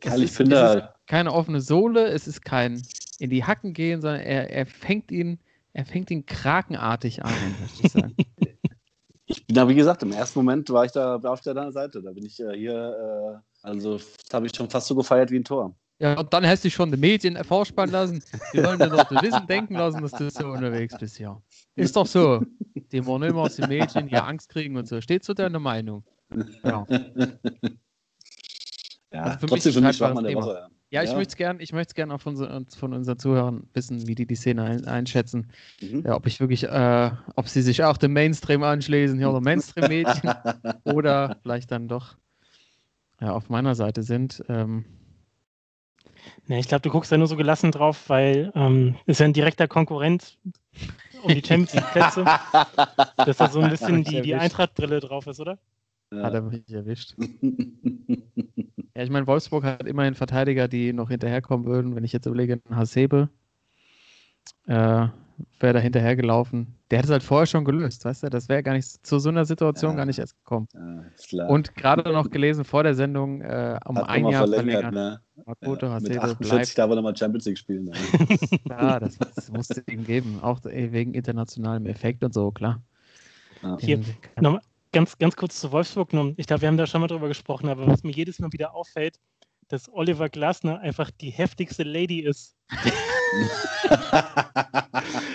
Karl, 0.00 0.14
Es 0.16 0.18
ich 0.18 0.24
ist- 0.24 0.36
finde, 0.36 0.90
keine 1.06 1.32
offene 1.32 1.60
Sohle, 1.60 2.06
es 2.08 2.26
ist 2.28 2.44
kein 2.44 2.86
in 3.18 3.30
die 3.30 3.44
Hacken 3.44 3.72
gehen, 3.72 4.00
sondern 4.00 4.20
er, 4.20 4.50
er 4.50 4.66
fängt 4.66 5.10
ihn, 5.10 5.38
er 5.72 5.84
fängt 5.86 6.10
ihn 6.10 6.26
krakenartig 6.26 7.24
an, 7.24 7.32
möchte 7.60 7.82
ich 7.82 7.92
sagen. 7.92 8.14
ich 9.26 9.46
bin 9.46 9.54
da, 9.54 9.68
wie 9.68 9.74
gesagt, 9.74 10.02
im 10.02 10.12
ersten 10.12 10.40
Moment 10.40 10.68
war 10.70 10.84
ich 10.84 10.92
da 10.92 11.22
war 11.22 11.32
auf 11.32 11.40
deiner 11.40 11.72
Seite. 11.72 12.02
Da 12.02 12.12
bin 12.12 12.24
ich 12.26 12.40
äh, 12.40 12.56
hier, 12.56 13.42
äh, 13.42 13.53
also 13.64 13.94
das 13.98 14.14
habe 14.32 14.46
ich 14.46 14.54
schon 14.54 14.68
fast 14.70 14.86
so 14.86 14.94
gefeiert 14.94 15.30
wie 15.30 15.36
ein 15.38 15.44
Tor. 15.44 15.74
Ja, 15.98 16.18
und 16.18 16.32
dann 16.32 16.46
hast 16.46 16.64
du 16.64 16.70
schon 16.70 16.90
die 16.90 16.96
Medien 16.98 17.42
vorspannen 17.44 17.92
lassen. 17.92 18.22
Die 18.52 18.62
wollen 18.62 18.78
dir 18.78 18.90
doch 18.90 19.10
wissen, 19.10 19.46
denken 19.46 19.74
lassen, 19.74 20.02
dass 20.02 20.12
du 20.12 20.28
so 20.28 20.48
unterwegs 20.48 20.96
bist, 20.98 21.18
ja. 21.18 21.40
Ist 21.76 21.96
doch 21.96 22.06
so. 22.06 22.44
Die 22.92 23.06
wollen 23.06 23.22
immer 23.22 23.42
aus 23.42 23.56
den 23.56 23.68
Medien 23.68 24.08
hier 24.08 24.24
Angst 24.24 24.48
kriegen 24.48 24.76
und 24.76 24.86
so. 24.86 25.00
Steht 25.00 25.24
zu 25.24 25.34
deiner 25.34 25.60
Meinung. 25.60 26.04
Ja, 26.64 26.84
Ja, 29.12 29.22
Also 29.22 29.38
für 29.38 29.46
trotzdem 29.46 29.70
mich 29.70 29.74
für 29.74 29.80
mich 29.80 29.96
streitbares 29.96 29.96
Schwachmann 29.96 30.24
der 30.24 30.32
Thema. 30.32 30.46
Woche. 30.46 30.66
ja 30.90 31.02
ich 31.04 31.10
Ja. 31.10 31.16
möchte 31.16 31.30
es 31.30 31.36
gerne 31.36 31.84
gern 31.94 32.10
auch 32.10 32.20
von, 32.20 32.66
von 32.68 32.92
unseren 32.92 33.18
Zuhörern 33.18 33.68
wissen, 33.72 34.08
wie 34.08 34.16
die 34.16 34.26
die 34.26 34.34
Szene 34.34 34.64
ein, 34.64 34.84
einschätzen. 34.86 35.52
Mhm. 35.80 36.02
Ja, 36.04 36.16
ob 36.16 36.26
ich 36.26 36.40
wirklich, 36.40 36.64
äh, 36.64 37.10
ob 37.36 37.48
sie 37.48 37.62
sich 37.62 37.84
auch 37.84 37.96
dem 37.96 38.12
Mainstream 38.12 38.64
anschließen, 38.64 39.20
ja, 39.20 39.28
oder 39.28 39.40
Mainstream-Mädchen, 39.40 40.32
oder 40.84 41.36
vielleicht 41.42 41.70
dann 41.70 41.86
doch 41.86 42.16
ja, 43.20 43.32
auf 43.32 43.48
meiner 43.48 43.74
Seite 43.74 44.02
sind. 44.02 44.42
Ähm, 44.48 44.84
Ne, 46.46 46.58
ich 46.58 46.68
glaube, 46.68 46.82
du 46.82 46.90
guckst 46.90 47.10
da 47.12 47.18
nur 47.18 47.26
so 47.26 47.36
gelassen 47.36 47.70
drauf, 47.70 48.08
weil 48.08 48.52
ähm, 48.54 48.96
ist 49.06 49.20
ja 49.20 49.26
ein 49.26 49.32
direkter 49.32 49.68
Konkurrent 49.68 50.38
um 51.22 51.28
die 51.28 51.42
Champions 51.44 51.74
League 51.74 51.90
Plätze, 51.92 52.24
dass 53.16 53.36
da 53.38 53.48
so 53.48 53.60
ein 53.60 53.70
bisschen 53.70 54.04
die, 54.04 54.20
die. 54.20 54.34
Eintracht-Brille 54.34 55.00
drauf 55.00 55.26
ist, 55.26 55.40
oder? 55.40 55.58
Hat 56.12 56.34
er 56.34 56.42
mich 56.42 56.68
erwischt. 56.72 57.14
Ja, 58.96 59.02
ich 59.02 59.10
meine, 59.10 59.26
Wolfsburg 59.26 59.64
hat 59.64 59.88
immerhin 59.88 60.14
Verteidiger, 60.14 60.68
die 60.68 60.92
noch 60.92 61.08
hinterherkommen 61.08 61.66
würden. 61.66 61.96
Wenn 61.96 62.04
ich 62.04 62.12
jetzt 62.12 62.26
überlege, 62.26 62.60
ein 62.68 62.76
Hasebe 62.76 63.28
äh, 64.68 65.08
wäre 65.60 65.74
da 65.74 65.78
hinterhergelaufen. 65.80 66.74
Der 66.90 66.98
hätte 66.98 67.06
es 67.08 67.12
halt 67.12 67.22
vorher 67.22 67.46
schon 67.46 67.64
gelöst, 67.64 68.04
weißt 68.04 68.22
du? 68.24 68.30
Das 68.30 68.48
wäre 68.48 68.62
gar 68.62 68.74
nicht 68.74 69.06
zu 69.06 69.18
so 69.18 69.28
einer 69.28 69.44
Situation 69.44 69.92
Ja. 69.92 69.96
gar 69.96 70.06
nicht 70.06 70.18
erst 70.18 70.36
gekommen. 70.38 70.68
Ja. 71.30 71.46
Und 71.46 71.74
gerade 71.74 72.12
noch 72.12 72.30
gelesen 72.30 72.64
vor 72.64 72.82
der 72.82 72.94
Sendung, 72.94 73.40
äh, 73.40 73.78
um 73.86 73.98
Hat 73.98 74.08
ein 74.08 74.26
Jahr 74.26 74.46
verlängert, 74.46 74.92
ne? 74.92 75.20
Makoto 75.44 75.86
Ja, 75.86 75.94
mit 76.00 76.10
Hasebe 76.10 76.22
48 76.22 76.48
bleibt. 76.48 76.78
darf 76.78 76.90
er 76.90 76.96
nochmal 76.96 77.16
Champions 77.16 77.44
League 77.46 77.58
spielen. 77.58 77.84
Ne? 77.84 77.92
Ja, 78.68 79.00
das, 79.00 79.18
das 79.18 79.50
musste 79.50 79.82
ihm 79.90 80.04
geben. 80.04 80.38
Auch 80.42 80.64
äh, 80.66 80.92
wegen 80.92 81.14
internationalem 81.14 81.86
Effekt 81.86 82.22
und 82.22 82.32
so, 82.34 82.50
klar. 82.50 82.82
Ja. 83.62 83.76
Hier, 83.80 84.00
Nochmal 84.40 84.60
ganz, 84.92 85.18
ganz 85.18 85.34
kurz 85.36 85.60
zu 85.60 85.72
Wolfsburg. 85.72 86.10
Ich 86.36 86.46
glaube, 86.46 86.62
wir 86.62 86.68
haben 86.68 86.76
da 86.76 86.86
schon 86.86 87.00
mal 87.00 87.08
drüber 87.08 87.28
gesprochen, 87.28 87.68
aber 87.68 87.86
was 87.86 88.04
mir 88.04 88.12
jedes 88.12 88.38
Mal 88.38 88.52
wieder 88.52 88.74
auffällt, 88.74 89.18
dass 89.68 89.90
Oliver 89.92 90.28
Glasner 90.28 90.78
einfach 90.80 91.10
die 91.10 91.30
heftigste 91.30 91.82
Lady 91.82 92.20
ist. 92.20 92.54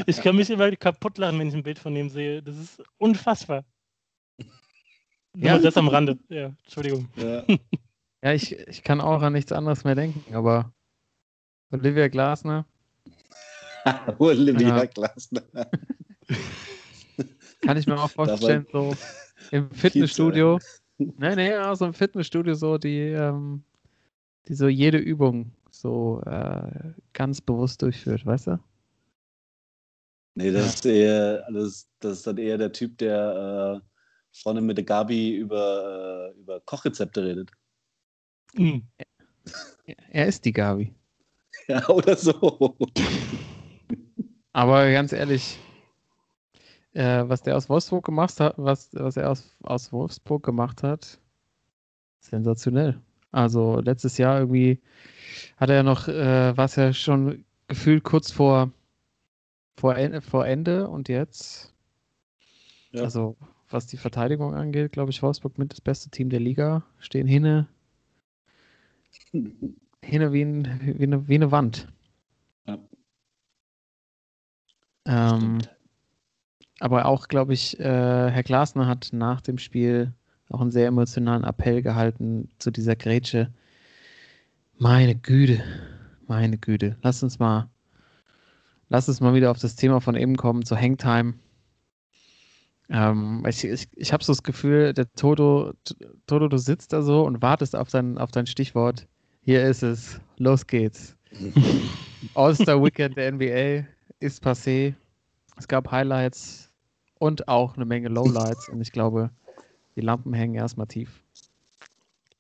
Ich 0.06 0.22
kann 0.22 0.36
mich 0.36 0.50
immer 0.50 0.72
kaputt 0.76 1.18
lachen, 1.18 1.40
wenn 1.40 1.50
ich 1.50 1.54
ein 1.54 1.64
Bild 1.64 1.80
von 1.80 1.96
ihm 1.96 2.10
sehe. 2.10 2.42
Das 2.42 2.58
ist 2.58 2.84
unfassbar. 2.98 3.64
Ja. 5.36 5.58
Das 5.60 5.78
am 5.78 5.88
Rande. 5.88 6.18
Ja, 6.30 6.52
Entschuldigung. 6.64 7.08
ja. 7.16 7.44
Ja, 8.22 8.34
ich, 8.34 8.52
ich 8.52 8.84
kann 8.84 9.00
auch 9.00 9.22
an 9.22 9.32
nichts 9.32 9.54
anderes 9.54 9.86
mehr 9.86 9.96
denken, 9.96 10.36
aber 10.36 10.74
Olivia 11.72 12.10
Glasner 12.10 12.66
Olivia 14.20 14.80
Ja. 14.80 14.86
Glasner. 14.86 15.44
kann 17.62 17.78
ich 17.78 17.88
mir 17.88 17.98
auch 17.98 18.10
vorstellen, 18.10 18.68
so 18.74 18.94
im 19.52 19.72
Fitnessstudio. 19.72 20.60
Nee, 20.98 21.36
nee, 21.36 21.52
ja, 21.52 21.74
so 21.78 21.86
im 21.86 21.94
Fitnessstudio 21.94 22.56
so, 22.56 22.78
die, 22.78 23.00
ähm, 23.00 23.64
die 24.50 24.54
so 24.54 24.68
jede 24.68 24.98
Übung 24.98 25.54
so 25.82 26.22
äh, 26.26 26.94
ganz 27.14 27.42
bewusst 27.42 27.82
durchführt, 27.82 28.26
weißt 28.26 28.48
du? 28.48 28.60
Nee, 30.36 30.52
das 30.52 30.76
ist 30.76 30.86
eher, 30.86 31.46
das, 31.52 31.90
das 32.00 32.20
ist 32.20 32.28
dann 32.28 32.38
eher 32.38 32.58
der 32.58 32.72
Typ, 32.72 32.98
der 32.98 33.82
äh, 33.82 33.88
vorne 34.32 34.62
mit 34.62 34.78
der 34.78 34.86
Gabi 34.86 35.36
über, 35.36 36.34
äh, 36.36 36.40
über 36.40 36.60
Kochrezepte 36.62 37.24
redet. 37.24 37.52
Hm. 38.56 38.84
Er 40.12 40.28
ist 40.28 40.46
die 40.46 40.54
Gabi. 40.54 40.94
Ja, 41.68 41.88
oder 41.90 42.16
so. 42.16 42.76
Aber 44.54 44.92
ganz 44.92 45.14
ehrlich, 45.14 45.60
äh, 46.94 47.24
was 47.28 47.42
der 47.44 47.56
aus 47.56 47.70
Wolfsburg 47.70 48.06
gemacht 48.06 48.40
hat, 48.40 48.56
was, 48.58 48.90
was 48.94 49.18
er 49.18 49.30
aus, 49.30 49.56
aus 49.62 49.92
Wolfsburg 49.92 50.44
gemacht 50.44 50.84
hat, 50.84 51.20
sensationell. 52.20 53.00
Also 53.32 53.80
letztes 53.82 54.18
Jahr 54.18 54.40
irgendwie 54.40 54.80
hat 55.58 55.70
er 55.70 55.78
ja 55.78 55.84
noch, 55.84 56.08
äh, 56.08 56.58
war 56.58 56.66
es 56.66 56.76
ja 56.78 56.94
schon 56.94 57.46
gefühlt 57.68 58.04
kurz 58.04 58.32
vor, 58.32 58.72
vor, 59.78 59.96
En- 59.96 60.22
vor 60.22 60.46
Ende 60.46 60.88
und 60.88 61.10
jetzt, 61.10 61.74
Ja. 62.92 63.04
also 63.04 63.36
was 63.70 63.88
die 63.88 63.98
Verteidigung 63.98 64.54
angeht, 64.56 64.92
glaube 64.92 65.12
ich, 65.12 65.22
Wolfsburg 65.22 65.58
mit 65.58 65.72
das 65.72 65.82
beste 65.82 66.10
Team 66.10 66.30
der 66.30 66.40
Liga, 66.40 66.84
stehen 67.00 67.28
hinne, 67.28 67.68
hinne 70.04 70.34
wie, 70.34 70.42
ein, 70.42 70.80
wie, 70.98 71.04
eine, 71.04 71.28
wie 71.28 71.36
eine 71.36 71.52
Wand. 71.52 71.88
Ja. 72.66 72.80
Ähm, 75.06 75.60
aber 76.80 77.06
auch, 77.06 77.28
glaube 77.28 77.54
ich, 77.54 77.80
äh, 77.80 77.84
Herr 77.84 78.44
Glasner 78.44 78.88
hat 78.88 79.10
nach 79.12 79.42
dem 79.42 79.58
Spiel 79.58 80.14
auch 80.50 80.62
einen 80.62 80.72
sehr 80.72 80.88
emotionalen 80.88 81.44
Appell 81.44 81.82
gehalten 81.82 82.50
zu 82.58 82.72
dieser 82.72 82.96
Grätsche. 82.96 83.52
Meine 84.78 85.16
Güte, 85.16 85.64
meine 86.28 86.58
Güte. 86.58 86.98
Lass 87.02 87.22
uns 87.24 87.40
mal, 87.40 87.70
lass 88.90 89.08
uns 89.08 89.22
mal 89.22 89.34
wieder 89.34 89.52
auf 89.52 89.60
das 89.60 89.76
Thema 89.76 90.02
von 90.02 90.16
eben 90.16 90.38
kommen, 90.38 90.66
zur 90.66 90.80
Hangtime. 90.80 91.36
Ähm, 92.90 93.44
ich 93.48 93.64
ich, 93.64 93.88
ich 93.96 94.14
habe 94.14 94.24
so 94.24 94.34
das 94.34 94.42
Gefühl, 94.42 94.94
der 94.94 95.12
Toto, 95.14 95.74
Toto, 96.26 96.48
du 96.48 96.58
sitzt 96.58 96.94
da 96.94 97.02
so 97.02 97.24
und 97.24 97.42
wartest 97.42 97.76
auf 97.76 97.90
dein, 97.90 98.18
auf 98.18 98.32
dein 98.32 98.48
Stichwort. 98.48 99.08
Hier 99.42 99.64
ist 99.64 99.84
es. 99.84 100.20
Los 100.38 100.66
geht's. 100.66 101.16
All-Star 102.34 102.84
Weekend 102.84 103.18
der 103.18 103.32
NBA 103.32 103.88
ist 104.20 104.44
passé. 104.44 104.96
Es 105.58 105.68
gab 105.68 105.92
Highlights 105.92 106.72
und 107.20 107.48
auch 107.48 107.76
eine 107.76 107.86
Menge 107.86 108.08
Lowlights. 108.10 108.70
Und 108.70 108.82
ich 108.82 108.92
glaube, 108.92 109.30
die 110.00 110.06
Lampen 110.06 110.34
hängen 110.34 110.56
erstmal 110.56 110.88
tief. 110.88 111.22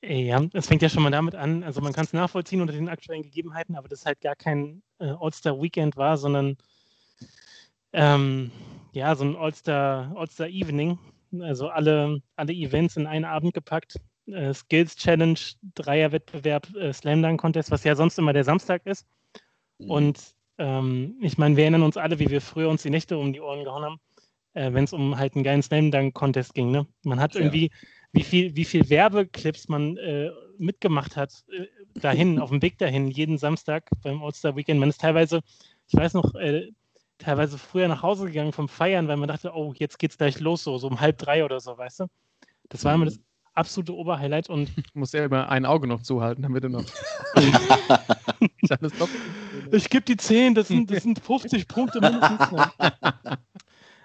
Ja, 0.01 0.41
es 0.53 0.67
fängt 0.67 0.81
ja 0.81 0.87
schon 0.87 1.03
mal 1.03 1.11
damit 1.11 1.35
an, 1.35 1.63
also 1.63 1.81
man 1.81 1.91
kann 1.91 2.05
es 2.05 2.13
nachvollziehen 2.13 2.61
unter 2.61 2.73
den 2.73 2.87
aktuellen 2.87 3.21
Gegebenheiten, 3.21 3.75
aber 3.75 3.89
das 3.89 4.05
halt 4.05 4.21
gar 4.21 4.35
kein 4.35 4.81
äh, 4.99 5.09
All-Star-Weekend 5.19 5.97
war, 5.97 6.17
sondern 6.17 6.55
ähm, 7.91 8.51
ja, 8.93 9.13
so 9.15 9.25
ein 9.25 9.35
All-Star, 9.35 10.15
All-Star-Evening. 10.15 10.97
Also 11.41 11.67
alle, 11.69 12.21
alle 12.37 12.53
Events 12.53 12.97
in 12.97 13.07
einen 13.07 13.25
Abend 13.25 13.53
gepackt. 13.53 13.99
Äh, 14.25 14.53
Skills 14.53 14.95
Challenge, 14.95 15.39
Dreierwettbewerb, 15.75 16.73
äh, 16.75 16.93
Slam 16.93 17.21
Dunk 17.21 17.41
Contest, 17.41 17.69
was 17.69 17.83
ja 17.83 17.95
sonst 17.95 18.17
immer 18.17 18.33
der 18.33 18.43
Samstag 18.45 18.85
ist. 18.85 19.05
Und 19.79 20.19
ähm, 20.57 21.17
ich 21.21 21.37
meine, 21.37 21.55
wir 21.55 21.63
erinnern 21.63 21.83
uns 21.83 21.97
alle, 21.97 22.19
wie 22.19 22.29
wir 22.29 22.41
früher 22.41 22.69
uns 22.69 22.83
die 22.83 22.89
Nächte 22.89 23.17
um 23.17 23.33
die 23.33 23.41
Ohren 23.41 23.63
gehauen 23.63 23.83
haben, 23.83 23.99
äh, 24.53 24.73
wenn 24.73 24.83
es 24.83 24.93
um 24.93 25.17
halt 25.17 25.35
einen 25.35 25.43
geilen 25.43 25.61
Slam 25.63 25.91
Dunk 25.91 26.13
Contest 26.13 26.53
ging. 26.53 26.71
Ne? 26.71 26.87
Man 27.03 27.19
hat 27.19 27.35
Ja. 27.35 27.41
irgendwie, 27.41 27.71
wie 28.11 28.23
viel, 28.23 28.55
wie 28.55 28.65
viel 28.65 28.89
Werbeclips 28.89 29.67
man 29.67 29.97
äh, 29.97 30.29
mitgemacht 30.57 31.15
hat, 31.15 31.43
äh, 31.51 31.67
dahin, 31.99 32.39
auf 32.39 32.49
dem 32.49 32.61
Weg 32.61 32.77
dahin, 32.77 33.09
jeden 33.09 33.37
Samstag 33.37 33.89
beim 34.03 34.21
All-Star 34.23 34.55
Weekend. 34.55 34.79
Man 34.79 34.89
ist 34.89 35.01
teilweise, 35.01 35.41
ich 35.87 35.95
weiß 35.95 36.13
noch, 36.13 36.35
äh, 36.35 36.71
teilweise 37.17 37.57
früher 37.57 37.87
nach 37.87 38.01
Hause 38.01 38.27
gegangen 38.27 38.53
vom 38.53 38.69
Feiern, 38.69 39.07
weil 39.07 39.17
man 39.17 39.27
dachte, 39.27 39.51
oh, 39.53 39.73
jetzt 39.75 39.99
geht's 39.99 40.17
gleich 40.17 40.39
los, 40.39 40.63
so, 40.63 40.77
so 40.77 40.87
um 40.87 40.99
halb 41.01 41.17
drei 41.17 41.43
oder 41.43 41.59
so, 41.59 41.77
weißt 41.77 42.01
du? 42.01 42.05
Das 42.69 42.85
war 42.85 42.95
immer 42.95 43.05
das 43.05 43.19
absolute 43.53 43.93
Oberhighlight 43.93 44.49
und 44.49 44.69
Ich 44.77 44.95
muss 44.95 45.11
ja 45.11 45.25
immer 45.25 45.49
ein 45.49 45.65
Auge 45.65 45.87
noch 45.87 46.01
zuhalten, 46.01 46.41
damit 46.43 46.63
du 46.63 46.69
noch. 46.69 46.85
Ich 49.71 49.89
gebe 49.89 50.03
die 50.05 50.17
10, 50.17 50.55
das 50.55 50.67
sind, 50.67 50.89
das 50.91 51.03
sind 51.03 51.19
50 51.19 51.67
Punkte 51.67 51.99
mindestens. 51.99 52.51
Ne? 52.51 52.71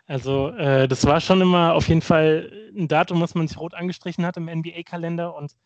Also, 0.07 0.51
äh, 0.51 0.87
das 0.87 1.07
war 1.07 1.21
schon 1.21 1.40
immer 1.40 1.75
auf 1.75 1.88
jeden 1.88 2.03
Fall 2.03 2.53
ein 2.77 2.88
Datum, 2.88 3.21
was 3.21 3.35
man 3.35 3.49
sich 3.49 3.59
rot 3.59 3.75
angestrichen 3.75 4.27
hat 4.27 4.37
im 4.37 4.47
NBA-Kalender 4.47 5.35
und 5.35 5.57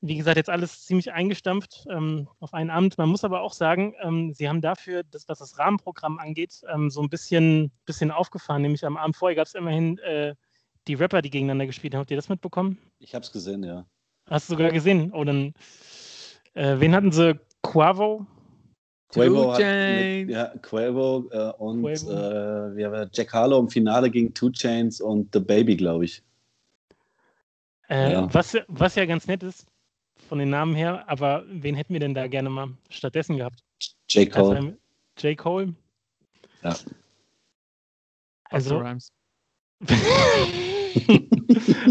wie 0.00 0.16
gesagt, 0.16 0.36
jetzt 0.36 0.50
alles 0.50 0.84
ziemlich 0.84 1.12
eingestampft 1.12 1.86
ähm, 1.90 2.28
auf 2.38 2.54
einen 2.54 2.70
Abend. 2.70 2.98
Man 2.98 3.08
muss 3.08 3.24
aber 3.24 3.40
auch 3.40 3.52
sagen, 3.52 3.94
ähm, 4.00 4.32
sie 4.32 4.48
haben 4.48 4.60
dafür, 4.60 5.02
dass, 5.02 5.28
was 5.28 5.40
das 5.40 5.58
Rahmenprogramm 5.58 6.18
angeht, 6.18 6.60
ähm, 6.72 6.88
so 6.88 7.02
ein 7.02 7.08
bisschen, 7.08 7.72
bisschen 7.84 8.12
aufgefahren. 8.12 8.62
Nämlich 8.62 8.84
am 8.86 8.96
Abend 8.96 9.16
vorher 9.16 9.34
gab 9.34 9.48
es 9.48 9.54
immerhin 9.54 9.98
äh, 9.98 10.34
die 10.86 10.94
Rapper, 10.94 11.20
die 11.20 11.30
gegeneinander 11.30 11.66
gespielt 11.66 11.94
haben. 11.94 12.00
Habt 12.00 12.12
ihr 12.12 12.16
das 12.16 12.28
mitbekommen? 12.28 12.78
Ich 13.00 13.14
hab's 13.14 13.32
gesehen, 13.32 13.64
ja. 13.64 13.86
Hast 14.30 14.48
du 14.48 14.54
sogar 14.54 14.70
gesehen? 14.70 15.12
Oh, 15.12 15.24
dann, 15.24 15.52
äh, 16.54 16.76
wen 16.78 16.94
hatten 16.94 17.10
sie? 17.10 17.40
Quavo? 17.62 18.26
Quavo, 19.10 19.52
hat 19.52 19.60
mit, 19.60 20.28
ja, 20.28 20.52
Quavo 20.60 21.28
äh, 21.30 21.50
und 21.58 21.82
Quavo. 21.82 22.10
Äh, 22.12 22.76
wie 22.76 22.84
war 22.90 23.08
Jack 23.12 23.32
Harlow 23.32 23.58
im 23.60 23.68
Finale 23.70 24.10
gegen 24.10 24.34
Two 24.34 24.50
Chains 24.50 25.00
und 25.00 25.30
The 25.32 25.40
Baby, 25.40 25.76
glaube 25.76 26.04
ich. 26.04 26.22
Äh, 27.88 28.12
Ja. 28.12 28.34
was, 28.34 28.54
was 28.68 28.94
ja 28.96 29.06
ganz 29.06 29.26
nett 29.26 29.42
ist, 29.42 29.66
von 30.28 30.38
den 30.38 30.50
Namen 30.50 30.74
her, 30.74 31.08
aber 31.08 31.44
wen 31.48 31.74
hätten 31.74 31.94
wir 31.94 32.00
denn 32.00 32.12
da 32.14 32.26
gerne 32.26 32.50
mal 32.50 32.68
stattdessen 32.90 33.38
gehabt? 33.38 33.64
J. 34.10 34.30
Also, 34.36 34.50
Cole. 34.50 34.58
ähm, 34.58 34.76
J. 35.18 35.38
Cole? 35.38 35.74
Ja. 36.62 36.70
Also, 36.70 36.90
Also, 38.50 38.78
Rhymes. 38.78 39.12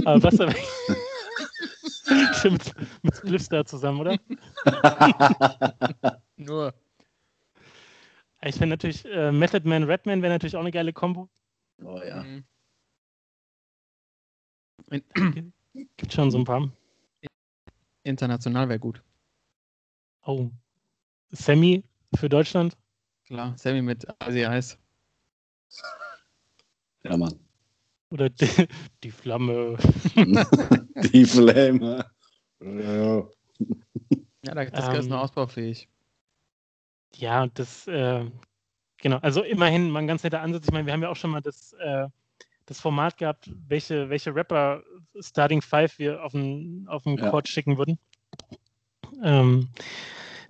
aber 0.06 0.24
was 0.24 0.40
aber. 0.40 0.54
mit, 2.52 2.74
mit 3.02 3.16
Spliffs 3.16 3.50
da 3.50 3.66
zusammen, 3.66 4.02
oder? 4.02 4.18
Nur. 6.38 6.74
Ich 8.48 8.56
finde 8.56 8.70
natürlich, 8.76 9.06
äh, 9.06 9.32
Method 9.32 9.68
Man, 9.68 9.84
Redman 9.84 10.22
wäre 10.22 10.34
natürlich 10.34 10.56
auch 10.56 10.62
eine 10.62 10.72
geile 10.72 10.94
Kombo. 10.94 11.30
oh 11.84 12.00
ja. 12.02 12.24
Mhm. 12.24 12.44
Gibt 15.98 16.14
schon 16.14 16.32
so 16.32 16.38
ein 16.40 16.46
paar. 16.46 16.72
International 18.04 18.70
wäre 18.70 18.80
gut. 18.80 19.04
Oh. 20.26 20.50
Sammy 21.32 21.84
für 22.16 22.30
Deutschland? 22.30 22.78
Klar, 23.26 23.58
Sammy 23.58 23.82
mit 23.82 24.08
Asia 24.22 24.50
Eis. 24.50 24.78
Ja, 27.04 27.18
Mann. 27.18 27.38
Oder 28.10 28.30
die, 28.30 28.68
die 29.04 29.12
Flamme? 29.12 29.78
Die 31.14 31.26
Flame. 31.26 32.06
Ja. 32.62 33.18
Ja, 34.44 34.54
da- 34.56 34.66
das 34.66 34.88
ist 34.88 35.04
Ähm, 35.04 35.10
nur 35.10 35.22
ausbaufähig. 35.22 35.90
Ja, 37.16 37.48
das, 37.48 37.88
äh, 37.88 38.26
Genau, 39.00 39.18
also 39.18 39.44
immerhin 39.44 39.90
mal 39.90 40.00
ein 40.00 40.08
ganz 40.08 40.24
netter 40.24 40.42
Ansatz. 40.42 40.66
Ich 40.66 40.72
meine, 40.72 40.86
wir 40.86 40.94
haben 40.94 41.04
ja 41.04 41.10
auch 41.10 41.16
schon 41.16 41.32
mal 41.32 41.42
das, 41.42 41.74
äh, 41.74 42.08
das 42.66 42.82
Format 42.82 43.18
gehabt, 43.18 43.50
welche, 43.68 44.10
welche 44.10 44.34
Rapper 44.34 44.82
Starting 45.20 45.62
Five 45.62 46.00
wir 46.00 46.24
auf 46.24 46.32
den, 46.32 46.86
auf 46.90 47.04
den 47.04 47.18
Ja. 47.18 47.30
Court 47.30 47.48
schicken 47.48 47.78
würden. 47.78 48.00
Ähm, 49.24 49.70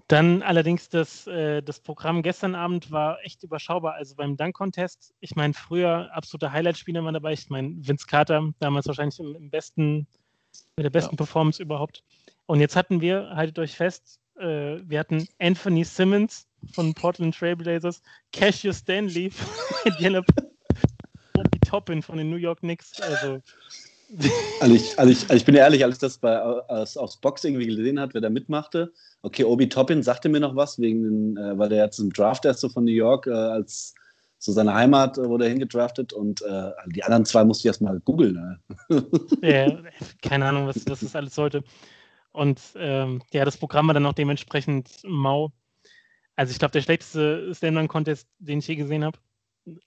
dann 0.07 0.41
allerdings 0.41 0.87
das, 0.87 1.27
äh, 1.27 1.61
das 1.61 1.81
Programm 1.81 2.23
gestern 2.23 2.55
Abend 2.55 2.89
war 2.91 3.19
echt 3.23 3.43
überschaubar. 3.43 3.95
Also 3.95 4.15
beim 4.15 4.37
Dunk-Contest, 4.37 5.13
ich 5.19 5.35
meine, 5.35 5.53
früher 5.53 6.09
absolute 6.13 6.51
Highlight-Spieler 6.53 7.03
waren 7.03 7.13
dabei. 7.13 7.33
Ich 7.33 7.49
meine, 7.49 7.75
Vince 7.85 8.07
Carter, 8.07 8.49
damals 8.59 8.87
wahrscheinlich 8.87 9.19
im, 9.19 9.35
im 9.35 9.49
besten, 9.49 10.07
mit 10.77 10.85
der 10.85 10.89
besten 10.89 11.17
Performance 11.17 11.61
überhaupt. 11.61 12.03
Und 12.45 12.61
jetzt 12.61 12.77
hatten 12.77 13.01
wir, 13.01 13.31
haltet 13.35 13.59
euch 13.59 13.75
fest, 13.75 14.21
äh, 14.39 14.79
wir 14.87 14.99
hatten 14.99 15.27
Anthony 15.39 15.83
Simmons 15.83 16.47
von 16.73 16.93
Portland 16.93 17.35
Trailblazers, 17.37 18.01
Cassius 18.33 18.79
Stanley 18.79 19.29
von 19.31 19.91
Indiana 19.91 20.21
Obi 21.37 21.59
Toppin 21.65 22.01
von 22.01 22.17
den 22.17 22.29
New 22.29 22.37
York 22.37 22.59
Knicks. 22.59 22.99
Also 23.01 23.41
Also 24.61 24.75
ich, 24.75 24.97
also, 24.97 25.11
ich, 25.11 25.21
also 25.23 25.35
ich 25.35 25.45
bin 25.45 25.55
ja 25.55 25.63
ehrlich, 25.63 25.83
als 25.83 25.95
ich 25.95 25.99
das 25.99 26.17
bei, 26.17 26.39
aus, 26.39 26.95
aus 26.95 27.17
Box 27.17 27.43
irgendwie 27.43 27.67
gesehen 27.67 27.99
hat, 27.99 28.13
wer 28.13 28.21
da 28.21 28.29
mitmachte, 28.29 28.93
okay, 29.21 29.43
Obi 29.43 29.67
Toppin 29.67 30.01
sagte 30.01 30.29
mir 30.29 30.39
noch 30.39 30.55
was, 30.55 30.79
wegen 30.79 31.03
den, 31.03 31.37
äh, 31.37 31.57
weil 31.57 31.69
der 31.69 31.83
jetzt 31.83 31.99
im 31.99 32.11
Draft 32.13 32.45
erst 32.45 32.61
so 32.61 32.69
von 32.69 32.85
New 32.85 32.91
York 32.91 33.27
äh, 33.27 33.31
als 33.31 33.93
so 34.39 34.51
seine 34.51 34.73
Heimat 34.73 35.17
äh, 35.17 35.27
wurde 35.27 35.45
er 35.45 35.49
hingedraftet 35.49 36.13
und 36.13 36.41
äh, 36.41 36.71
die 36.87 37.03
anderen 37.03 37.25
zwei 37.25 37.43
musste 37.43 37.63
ich 37.63 37.65
erst 37.67 37.81
mal 37.81 37.99
googeln. 37.99 38.59
Ne? 38.89 39.05
äh, 39.41 39.77
keine 40.21 40.45
Ahnung, 40.45 40.67
was, 40.67 40.85
was 40.87 41.01
das 41.01 41.15
alles 41.15 41.35
sollte. 41.35 41.63
Und 42.37 42.61
ähm, 42.75 43.23
ja, 43.33 43.45
das 43.45 43.57
Programm 43.57 43.87
war 43.87 43.95
dann 43.95 44.05
auch 44.05 44.13
dementsprechend 44.13 45.01
mau. 45.03 45.51
Also 46.35 46.51
ich 46.51 46.59
glaube, 46.59 46.73
der 46.73 46.83
schlechteste 46.83 47.53
Stand-On-Contest, 47.55 48.27
den 48.37 48.59
ich 48.59 48.67
je 48.67 48.75
gesehen 48.75 49.03
habe. 49.03 49.17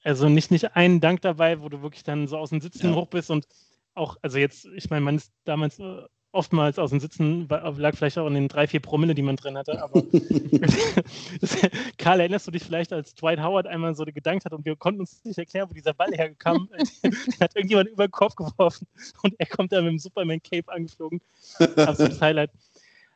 Also 0.02 0.28
nicht, 0.28 0.50
nicht 0.50 0.74
ein 0.74 1.00
Dank 1.00 1.20
dabei, 1.20 1.60
wo 1.60 1.68
du 1.68 1.80
wirklich 1.80 2.02
dann 2.02 2.26
so 2.26 2.36
aus 2.36 2.50
dem 2.50 2.60
Sitzen 2.60 2.88
Ja. 2.88 2.96
hoch 2.96 3.06
bist 3.06 3.30
und 3.30 3.46
auch, 3.94 4.16
also 4.22 4.38
jetzt, 4.38 4.64
ich 4.74 4.90
meine, 4.90 5.02
man 5.04 5.14
ist 5.16 5.32
damals 5.44 5.78
äh, 5.78 6.02
oftmals 6.32 6.78
aus 6.78 6.90
dem 6.90 7.00
Sitzen, 7.00 7.48
lag 7.48 7.96
vielleicht 7.96 8.18
auch 8.18 8.26
in 8.26 8.34
den 8.34 8.48
drei, 8.48 8.66
vier 8.66 8.80
Promille, 8.80 9.14
die 9.14 9.22
man 9.22 9.36
drin 9.36 9.58
hatte, 9.58 9.82
aber 9.82 10.02
Karl, 11.98 12.20
erinnerst 12.20 12.46
du 12.46 12.50
dich 12.50 12.62
vielleicht, 12.62 12.92
als 12.92 13.14
Dwight 13.14 13.40
Howard 13.40 13.66
einmal 13.66 13.94
so 13.94 14.04
gedankt 14.04 14.44
hat 14.44 14.52
und 14.52 14.64
wir 14.64 14.76
konnten 14.76 15.00
uns 15.00 15.24
nicht 15.24 15.38
erklären, 15.38 15.68
wo 15.68 15.74
dieser 15.74 15.94
Ball 15.94 16.12
herkam? 16.12 16.68
Den 17.02 17.12
hat 17.40 17.56
irgendjemand 17.56 17.88
über 17.90 18.06
den 18.06 18.12
Kopf 18.12 18.36
geworfen 18.36 18.86
und 19.22 19.34
er 19.38 19.46
kommt 19.46 19.72
da 19.72 19.80
mit 19.82 19.90
dem 19.90 19.98
Superman-Cape 19.98 20.72
angeflogen. 20.72 21.20
Absolutes 21.58 22.20
Highlight. 22.20 22.50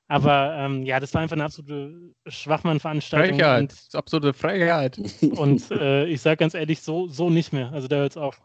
Aber 0.07 0.55
ähm, 0.59 0.83
ja, 0.83 1.01
das 1.01 1.15
war 1.15 1.23
einfach 1.23 1.37
eine 1.37 1.45
absolute 1.45 2.15
Schwachmann-Veranstaltung. 2.27 3.39
Frechheit. 3.39 3.73
Und, 3.73 3.95
absolute 3.95 4.35
Frechheit. 4.35 4.99
und 5.23 5.71
äh, 5.71 6.07
ich 6.07 6.21
sage 6.21 6.37
ganz 6.37 6.55
ehrlich, 6.55 6.83
so, 6.83 7.07
so 7.09 7.31
nicht 7.31 7.53
mehr. 7.53 7.73
Also 7.73 7.89
da 7.89 7.97
hört 7.97 8.13
es 8.13 8.17
auf. 8.19 8.43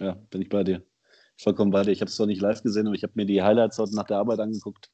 Ja, 0.00 0.16
bin 0.30 0.40
ich 0.40 0.48
bei 0.48 0.64
dir. 0.64 0.82
Vollkommen 1.38 1.70
bei 1.70 1.82
dir. 1.82 1.90
Ich 1.92 2.00
habe 2.00 2.08
es 2.08 2.16
zwar 2.16 2.26
nicht 2.26 2.40
live 2.40 2.62
gesehen, 2.62 2.86
aber 2.86 2.94
ich 2.94 3.02
habe 3.02 3.12
mir 3.16 3.26
die 3.26 3.42
Highlights 3.42 3.78
heute 3.78 3.94
nach 3.94 4.04
der 4.06 4.18
Arbeit 4.18 4.40
angeguckt. 4.40 4.90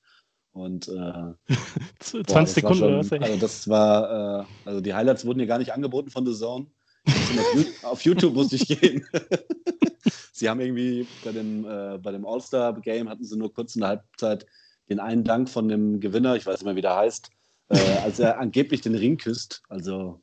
Und 0.53 0.89
äh, 0.89 1.33
Z- 1.99 2.27
20 2.27 2.27
Boah, 2.27 2.47
Sekunden 2.47 2.85
oder 2.85 2.99
was? 2.99 3.09
schon, 3.09 3.23
ey? 3.23 3.25
Also 3.25 3.39
das 3.39 3.69
war, 3.69 4.41
äh, 4.41 4.47
also 4.65 4.81
die 4.81 4.95
Highlights 4.95 5.25
wurden 5.27 5.39
hier 5.41 5.49
gar 5.49 5.59
nicht 5.59 5.73
angeboten 5.73 6.11
von 6.11 6.27
The 6.27 6.35
Zone. 6.35 6.67
Auf, 7.07 7.55
You- 7.55 7.65
auf 7.83 8.03
YouTube 8.03 8.35
musste 8.35 8.57
ich 8.57 8.67
gehen. 8.67 9.05
sie 10.33 10.49
haben 10.49 10.61
irgendwie 10.61 11.07
bei 11.23 11.33
dem, 11.33 11.65
äh, 11.65 11.99
bei 11.99 12.13
dem 12.13 12.25
All-Star-Game 12.27 13.09
hatten 13.09 13.25
sie 13.25 13.37
nur 13.37 13.53
kurz 13.53 13.75
in 13.77 13.81
der 13.81 13.91
Halbzeit 13.91 14.47
den 14.89 15.01
einen 15.01 15.23
Dank 15.25 15.51
von 15.51 15.69
dem 15.69 16.01
Gewinner, 16.01 16.35
ich 16.37 16.47
weiß 16.47 16.61
nicht 16.61 16.65
mehr, 16.65 16.77
wie 16.77 16.81
der 16.81 16.97
heißt, 16.97 17.31
äh, 17.69 17.77
als 17.79 18.19
er 18.19 18.39
angeblich 18.39 18.81
den 18.81 18.95
Ring 18.95 19.19
küsst. 19.19 19.63
Also 19.69 20.23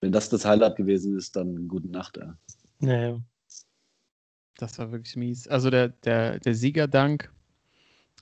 wenn 0.00 0.10
das 0.12 0.28
das 0.30 0.44
Highlight 0.44 0.76
gewesen 0.76 1.16
ist, 1.16 1.36
dann 1.36 1.68
gute 1.68 1.88
Nacht. 1.88 2.16
Ja. 2.16 2.36
Naja. 2.80 3.20
Das 4.60 4.78
war 4.78 4.92
wirklich 4.92 5.16
mies. 5.16 5.48
Also 5.48 5.70
der, 5.70 5.88
der, 5.88 6.38
der 6.38 6.54
Siegerdank, 6.54 7.32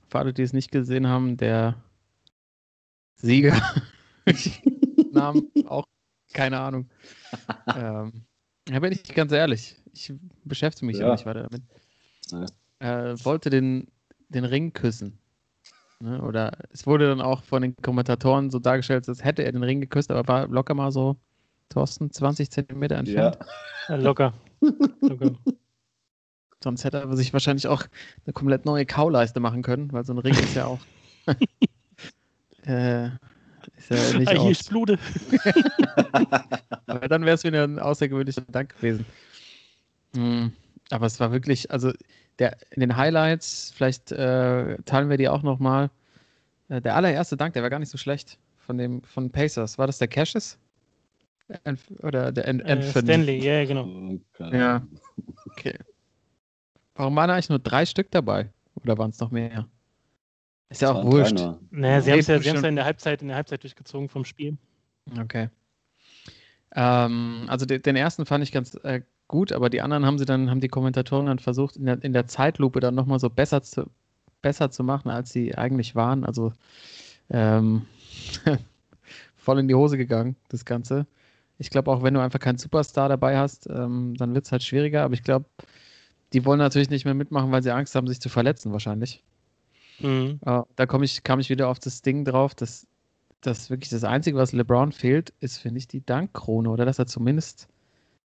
für 0.07 0.19
alle, 0.19 0.33
die 0.33 0.41
es 0.41 0.53
nicht 0.53 0.71
gesehen 0.71 1.07
haben, 1.07 1.35
der 1.35 1.75
Sieger, 3.15 3.61
Namen 5.11 5.51
auch 5.67 5.83
keine 6.33 6.59
Ahnung. 6.59 6.89
ähm, 7.75 8.23
ja, 8.69 8.79
bin 8.79 8.93
ich 8.93 9.03
ganz 9.03 9.33
ehrlich. 9.33 9.75
Ich 9.93 10.13
beschäftige 10.45 10.85
mich 10.85 10.97
ja, 10.97 11.07
Ja. 11.07 11.11
nicht 11.13 11.25
weiter 11.25 11.49
damit. 11.49 11.63
Ja. 12.79 13.11
Äh, 13.11 13.25
wollte 13.25 13.49
den, 13.49 13.87
den 14.29 14.45
Ring 14.45 14.71
küssen. 14.71 15.19
Ne? 15.99 16.21
Oder 16.21 16.53
es 16.71 16.87
wurde 16.87 17.09
dann 17.09 17.19
auch 17.19 17.43
von 17.43 17.61
den 17.63 17.75
Kommentatoren 17.75 18.49
so 18.49 18.59
dargestellt, 18.59 19.09
als 19.09 19.25
hätte 19.25 19.43
er 19.43 19.51
den 19.51 19.63
Ring 19.63 19.81
geküsst, 19.81 20.09
aber 20.09 20.25
war 20.27 20.47
locker 20.47 20.73
mal 20.73 20.91
so, 20.91 21.17
Thorsten, 21.67 22.11
20 22.11 22.49
Zentimeter 22.49 22.95
entfernt. 22.95 23.37
Ja. 23.89 23.95
Ja, 23.95 24.01
locker. 24.01 24.33
locker. 25.01 25.31
Sonst 26.63 26.83
hätte 26.83 26.99
er 26.99 27.15
sich 27.15 27.31
wahrscheinlich 27.33 27.67
auch 27.67 27.83
eine 28.25 28.33
komplett 28.33 28.65
neue 28.65 28.85
Kauleiste 28.85 29.39
machen 29.39 29.61
können, 29.61 29.91
weil 29.93 30.03
so 30.03 30.13
ein 30.13 30.19
Ring 30.19 30.33
ist 30.33 30.55
ja 30.55 30.65
auch. 30.65 30.81
äh, 32.65 33.05
ist 33.77 33.89
ja 33.89 34.17
nicht 34.17 34.27
Ah, 34.27 34.31
hier 34.31 34.41
aus. 34.41 34.51
ist 34.51 34.69
Blute. 34.69 34.99
Aber 36.87 37.07
dann 37.07 37.23
wäre 37.23 37.35
es 37.35 37.43
wieder 37.43 37.63
ein 37.63 37.79
außergewöhnlicher 37.79 38.41
Dank 38.51 38.75
gewesen. 38.75 39.05
Mm, 40.13 40.47
Aber 40.89 41.05
es 41.05 41.19
war 41.19 41.31
wirklich, 41.31 41.71
also 41.71 41.93
der, 42.39 42.57
in 42.71 42.81
den 42.81 42.97
Highlights, 42.97 43.71
vielleicht 43.75 44.11
äh, 44.11 44.77
teilen 44.83 45.09
wir 45.09 45.17
die 45.17 45.29
auch 45.29 45.43
nochmal. 45.43 45.89
Äh, 46.67 46.81
der 46.81 46.95
allererste 46.95 47.37
Dank, 47.37 47.53
der 47.53 47.63
war 47.63 47.69
gar 47.69 47.79
nicht 47.79 47.89
so 47.89 47.97
schlecht 47.97 48.37
von 48.57 48.77
dem 48.77 49.01
von 49.03 49.29
Pacers. 49.29 49.77
War 49.77 49.87
das 49.87 49.97
der? 49.97 50.09
Enf 51.63 51.89
oder 52.03 52.31
der 52.31 52.47
en 52.47 52.59
Äh? 52.59 52.81
Stanley, 52.83 53.43
ja, 53.43 53.65
genau. 53.65 54.19
Okay. 54.33 54.57
Ja. 54.57 54.81
Okay. 55.47 55.73
Warum 56.99 57.15
waren 57.15 57.29
eigentlich 57.29 57.47
nur 57.47 57.59
drei 57.59 57.85
Stück 57.85 58.11
dabei? 58.11 58.49
Oder 58.75 58.97
waren 58.97 59.11
es 59.11 59.19
noch 59.21 59.31
mehr? 59.31 59.69
Ist 60.67 60.81
ja 60.81 60.89
Das 60.89 60.97
auch 60.97 61.05
wurscht. 61.05 61.39
Naja, 61.71 62.01
sie 62.01 62.11
haben 62.11 62.19
es 62.19 62.27
ja, 62.27 62.41
sie 62.41 62.49
ja 62.49 62.67
in, 62.67 62.75
der 62.75 62.83
Halbzeit, 62.83 63.21
in 63.21 63.29
der 63.29 63.37
Halbzeit 63.37 63.63
durchgezogen 63.63 64.09
vom 64.09 64.25
Spiel. 64.25 64.57
Okay. 65.17 65.47
Ähm, 66.75 67.45
also 67.47 67.65
de 67.65 67.79
den 67.79 67.95
ersten 67.95 68.25
fand 68.25 68.43
ich 68.43 68.51
ganz 68.51 68.75
äh, 68.83 68.99
gut, 69.29 69.53
aber 69.53 69.69
die 69.69 69.79
anderen 69.79 70.05
haben 70.05 70.17
sie 70.17 70.25
dann, 70.25 70.49
haben 70.49 70.59
die 70.59 70.67
Kommentatoren 70.67 71.27
dann 71.27 71.39
versucht, 71.39 71.77
in 71.77 71.85
der, 71.85 72.03
in 72.03 72.11
der 72.11 72.27
Zeitlupe 72.27 72.81
dann 72.81 72.95
nochmal 72.95 73.19
so 73.19 73.29
besser 73.29 73.61
zu, 73.61 73.89
besser 74.41 74.69
zu 74.69 74.83
machen, 74.83 75.09
als 75.09 75.31
sie 75.31 75.57
eigentlich 75.57 75.95
waren. 75.95 76.25
Also 76.25 76.51
ähm, 77.29 77.85
voll 79.37 79.59
in 79.59 79.69
die 79.69 79.75
Hose 79.75 79.97
gegangen, 79.97 80.35
das 80.49 80.65
Ganze. 80.65 81.07
Ich 81.59 81.69
glaube, 81.69 81.91
auch 81.91 82.03
wenn 82.03 82.13
du 82.13 82.19
einfach 82.19 82.39
keinen 82.39 82.57
Superstar 82.57 83.07
dabei 83.07 83.37
hast, 83.37 83.69
ähm, 83.69 84.15
dann 84.17 84.35
wird 84.35 84.47
es 84.47 84.51
halt 84.51 84.63
schwieriger, 84.63 85.03
aber 85.03 85.13
ich 85.13 85.23
glaube, 85.23 85.45
die 86.33 86.45
wollen 86.45 86.59
natürlich 86.59 86.89
nicht 86.89 87.05
mehr 87.05 87.13
mitmachen, 87.13 87.51
weil 87.51 87.63
sie 87.63 87.71
Angst 87.71 87.95
haben, 87.95 88.07
sich 88.07 88.21
zu 88.21 88.29
verletzen, 88.29 88.71
wahrscheinlich. 88.71 89.23
Mhm. 89.99 90.39
Ja, 90.45 90.65
da 90.75 90.85
komm 90.85 91.03
ich, 91.03 91.23
kam 91.23 91.39
ich 91.39 91.49
wieder 91.49 91.67
auf 91.67 91.79
das 91.79 92.01
Ding 92.01 92.25
drauf, 92.25 92.55
dass 92.55 92.87
das 93.41 93.69
wirklich 93.69 93.89
das 93.89 94.03
Einzige, 94.03 94.37
was 94.37 94.51
LeBron 94.51 94.91
fehlt, 94.91 95.33
ist, 95.39 95.57
finde 95.57 95.79
ich, 95.79 95.87
die 95.87 96.05
Dankkrone 96.05 96.69
oder 96.69 96.85
dass 96.85 96.99
er 96.99 97.07
zumindest 97.07 97.67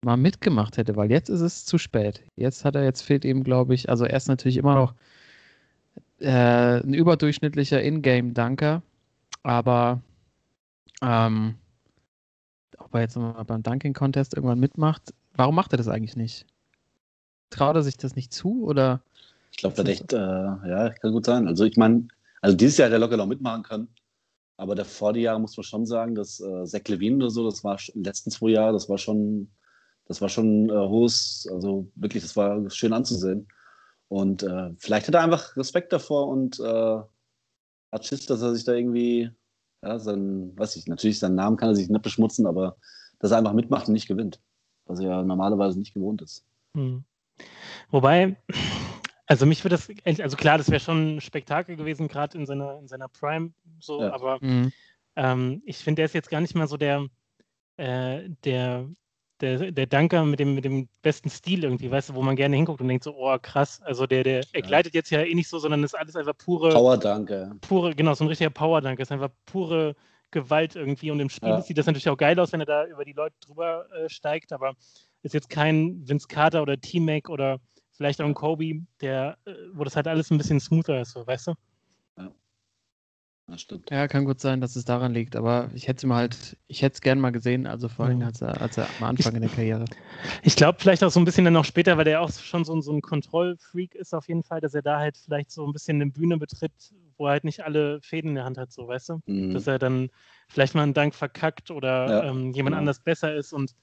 mal 0.02 0.18
mitgemacht 0.18 0.78
hätte, 0.78 0.96
weil 0.96 1.12
jetzt 1.12 1.30
ist 1.30 1.42
es 1.42 1.66
zu 1.66 1.78
spät. 1.78 2.24
Jetzt 2.36 2.66
hat 2.66 2.76
er, 2.76 2.84
jetzt 2.84 3.02
fehlt 3.02 3.24
ihm, 3.26 3.44
glaube 3.44 3.74
ich, 3.74 3.90
also 3.90 4.06
er 4.06 4.18
ist 4.18 4.28
natürlich 4.28 4.58
immer 4.58 4.76
noch 4.76 4.96
äh, 6.20 6.82
ein 6.82 6.94
überdurchschnittlicher 6.94 7.82
Ingame-Danker, 7.82 8.82
aber 9.44 10.02
ähm, 11.02 11.56
ob 12.78 12.94
er 12.94 13.02
jetzt 13.02 13.16
mal 13.16 13.44
beim 13.44 13.64
Dunking-Contest 13.64 14.36
irgendwann 14.36 14.60
mitmacht, 14.60 15.14
warum 15.36 15.56
macht 15.56 15.74
er 15.74 15.78
das 15.78 15.88
eigentlich 15.88 16.16
nicht? 16.16 16.46
Traut 17.54 17.76
er 17.76 17.84
sich 17.84 17.98
das 17.98 18.16
nicht 18.16 18.34
zu 18.34 18.64
oder? 18.64 19.02
Ich 19.52 19.58
glaube, 19.58 19.76
das 19.76 19.88
echt, 19.88 20.12
äh, 20.12 20.18
ja, 20.18 20.90
kann 20.90 21.12
gut 21.12 21.26
sein. 21.26 21.48
Also 21.48 21.66
ich 21.66 21.78
meine, 21.78 22.08
also 22.42 22.58
dieses 22.58 22.78
Jahr 22.78 22.88
hätte 22.88 22.96
er 22.96 23.00
locker 23.00 23.18
noch 23.18 23.28
mitmachen 23.28 23.62
können. 23.62 23.88
Aber 24.58 24.74
der 24.74 24.86
vor 24.86 25.14
die 25.14 25.22
Jahre 25.22 25.40
muss 25.40 25.56
man 25.56 25.64
schon 25.64 25.86
sagen, 25.86 26.16
dass 26.16 26.40
äh, 26.40 26.66
Zach 26.66 26.82
Levine 26.88 27.18
oder 27.18 27.30
so, 27.30 27.48
das 27.48 27.64
war 27.64 27.78
in 27.90 28.02
den 28.02 28.04
letzten 28.06 28.32
zwei 28.32 28.50
Jahren, 28.50 28.74
das 28.74 28.90
war 28.90 28.98
schon, 28.98 29.52
das 30.06 30.20
war 30.20 30.30
schon 30.30 30.70
äh, 30.70 30.74
hohes, 30.74 31.48
also 31.52 31.88
wirklich, 31.96 32.24
das 32.24 32.36
war 32.36 32.70
schön 32.72 32.94
anzusehen. 32.94 33.48
Und 34.08 34.42
äh, 34.42 34.72
vielleicht 34.80 35.08
hat 35.08 35.16
er 35.16 35.24
einfach 35.24 35.56
Respekt 35.56 35.94
davor 35.94 36.28
und 36.28 36.60
äh, 36.60 37.00
hat 37.92 38.06
Schiss, 38.06 38.26
dass 38.26 38.42
er 38.42 38.56
sich 38.56 38.64
da 38.64 38.74
irgendwie, 38.74 39.30
ja, 39.84 40.00
sein, 40.00 40.58
weiß 40.58 40.76
ich, 40.76 40.88
natürlich, 40.88 41.20
seinen 41.20 41.36
Namen 41.36 41.58
kann 41.58 41.70
er 41.70 41.76
sich 41.76 41.90
nicht 41.90 42.02
beschmutzen, 42.02 42.48
aber 42.48 42.78
dass 43.20 43.32
er 43.32 43.38
einfach 43.38 43.54
mitmacht 43.54 43.88
und 43.88 43.94
nicht 43.94 44.08
gewinnt. 44.08 44.40
Was 44.86 45.00
er 45.00 45.10
ja 45.10 45.24
normalerweise 45.24 45.78
nicht 45.78 45.94
gewohnt 45.94 46.22
ist. 46.24 46.44
Mhm. 46.74 47.04
Wobei, 47.90 48.36
also 49.28 49.46
mich 49.46 49.64
würde 49.64 49.78
das, 49.78 49.90
also 50.20 50.38
klar, 50.38 50.58
das 50.58 50.70
wäre 50.70 50.80
schon 50.80 51.18
ein 51.18 51.22
Spektakel 51.22 51.76
gewesen, 51.76 52.08
gerade 52.08 52.38
in 52.38 52.46
seiner, 52.46 52.80
in 52.80 52.88
seiner 52.88 53.08
Prime, 53.08 53.54
so, 53.80 54.02
Ja. 54.02 54.14
aber 54.14 54.40
Mhm. 54.42 54.72
ähm, 55.16 55.62
ich 55.66 55.78
finde, 55.78 55.98
der 55.98 56.06
ist 56.06 56.14
jetzt 56.16 56.30
gar 56.30 56.42
nicht 56.42 56.56
mal 56.56 56.68
so 56.68 56.78
der, 56.78 57.08
äh, 57.78 58.30
der, 58.44 58.88
der, 59.42 59.72
der 59.72 59.88
Danker 59.88 60.26
mit 60.26 60.40
dem, 60.40 60.56
mit 60.56 60.66
dem 60.66 60.88
besten 61.02 61.30
Stil 61.30 61.64
irgendwie, 61.64 61.92
weißt 61.92 62.10
du, 62.10 62.16
wo 62.16 62.22
man 62.22 62.36
gerne 62.36 62.56
hinguckt 62.56 62.82
und 62.82 62.88
denkt 62.88 63.04
so, 63.04 63.16
oh 63.16 63.38
krass, 63.42 63.82
also 63.82 64.08
der, 64.08 64.24
der, 64.24 64.46
er 64.54 64.62
Ja. 64.62 64.68
gleitet 64.68 64.94
jetzt 64.94 65.10
ja 65.10 65.22
eh 65.22 65.34
nicht 65.36 65.50
so, 65.50 65.60
sondern 65.60 65.84
ist 65.84 65.96
alles 65.98 66.16
einfach 66.16 66.38
pure, 66.38 66.74
Power 66.74 66.98
Danke. 66.98 67.52
pure, 67.62 67.96
genau, 67.96 68.14
so 68.14 68.24
ein 68.24 68.28
richtiger 68.28 68.50
Power-Dank, 68.50 69.00
ist 69.00 69.12
einfach 69.12 69.30
pure 69.46 69.96
Gewalt 70.32 70.76
irgendwie 70.76 71.12
und 71.12 71.20
im 71.20 71.30
Spiel 71.30 71.50
Ja. 71.50 71.62
sieht 71.62 71.78
das 71.78 71.86
natürlich 71.86 72.10
auch 72.10 72.18
geil 72.18 72.40
aus, 72.40 72.52
wenn 72.52 72.60
er 72.60 72.66
da 72.66 72.86
über 72.88 73.06
die 73.06 73.14
Leute 73.14 73.36
drüber 73.40 73.88
äh, 73.94 74.10
steigt, 74.10 74.52
aber 74.52 74.74
ist 75.24 75.34
jetzt 75.34 75.50
kein 75.50 76.08
Vince 76.08 76.28
Carter 76.28 76.62
oder 76.62 76.80
T-Mac 76.80 77.30
oder 77.30 77.60
vielleicht 77.92 78.22
auch 78.22 78.26
ein 78.26 78.34
Kobe, 78.34 78.82
der, 79.02 79.38
äh, 79.46 79.54
wo 79.74 79.84
das 79.84 79.96
halt 79.96 80.08
alles 80.08 80.30
ein 80.32 80.38
bisschen 80.38 80.60
smoother 80.60 81.02
ist, 81.02 81.12
so, 81.12 81.26
weißt 81.26 81.48
du? 81.48 81.54
Das 83.48 83.60
stimmt. 83.62 83.92
Ja, 83.92 84.08
kann 84.08 84.24
gut 84.24 84.40
sein, 84.40 84.62
dass 84.62 84.78
es 84.78 84.86
daran 84.86 85.14
liegt, 85.14 85.36
aber 85.36 85.70
ich 85.76 85.88
hätte 85.90 85.98
es 85.98 86.04
mir 86.06 86.16
halt, 86.16 86.58
ich 86.68 86.82
hätte 86.82 86.94
es 86.94 87.02
gern 87.02 87.20
mal 87.20 87.32
gesehen, 87.32 87.68
also 87.68 87.90
vor 87.90 88.06
allem 88.06 88.22
als 88.22 88.42
er, 88.42 88.62
als 88.62 88.78
er 88.78 88.88
am 88.98 89.04
Anfang 89.04 89.36
in 89.36 89.42
der 89.42 89.50
Karriere. 89.52 89.84
Ich 90.44 90.56
glaube 90.56 90.80
vielleicht 90.80 91.04
auch 91.04 91.12
so 91.12 91.20
ein 91.20 91.26
bisschen 91.26 91.44
dann 91.44 91.54
noch 91.54 91.66
später, 91.66 91.98
weil 91.98 92.06
der 92.06 92.22
auch 92.22 92.32
schon 92.32 92.64
so, 92.64 92.74
ein- 92.74 92.82
so 92.82 92.94
ein 92.94 93.02
Kontrollfreak 93.02 93.96
ist 93.96 94.14
auf 94.16 94.30
jeden 94.30 94.44
Fall, 94.44 94.62
dass 94.62 94.74
er 94.74 94.82
da 94.82 94.98
halt 94.98 95.18
vielleicht 95.18 95.52
so 95.52 95.68
ein 95.68 95.74
bisschen 95.74 96.02
eine 96.02 96.10
Bühne 96.10 96.38
betritt, 96.38 96.72
wo 97.18 97.26
er 97.28 97.32
halt 97.34 97.44
nicht 97.44 97.66
alle 97.66 98.02
Fäden 98.02 98.30
in 98.30 98.36
der 98.36 98.46
Hand 98.46 98.58
hat, 98.58 98.72
so, 98.72 98.88
weißt 98.88 99.10
du? 99.10 99.20
Mhm. 99.26 99.54
dass 99.54 99.68
er 99.68 99.78
dann 99.78 100.10
vielleicht 100.48 100.74
mal 100.74 100.84
einen 100.84 100.94
Dank 100.94 101.14
verkackt 101.14 101.70
oder 101.70 102.08
Ja, 102.08 102.24
ähm, 102.30 102.54
jemand 102.54 102.74
genau. 102.74 102.78
anders 102.78 103.02
besser 103.02 103.36
ist 103.36 103.52
und 103.52 103.76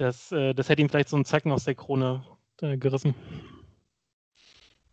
das, 0.00 0.32
äh, 0.32 0.54
das 0.54 0.68
hätte 0.68 0.82
ihm 0.82 0.88
vielleicht 0.88 1.08
so 1.08 1.16
einen 1.16 1.24
Zacken 1.24 1.52
aus 1.52 1.64
der 1.64 1.74
Krone 1.74 2.24
äh, 2.60 2.76
gerissen. 2.76 3.14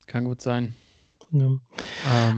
Kann 0.08 0.26
gut 0.26 0.42
sein. 0.42 0.76
Ja. 1.32 1.46
Ähm, 1.46 1.62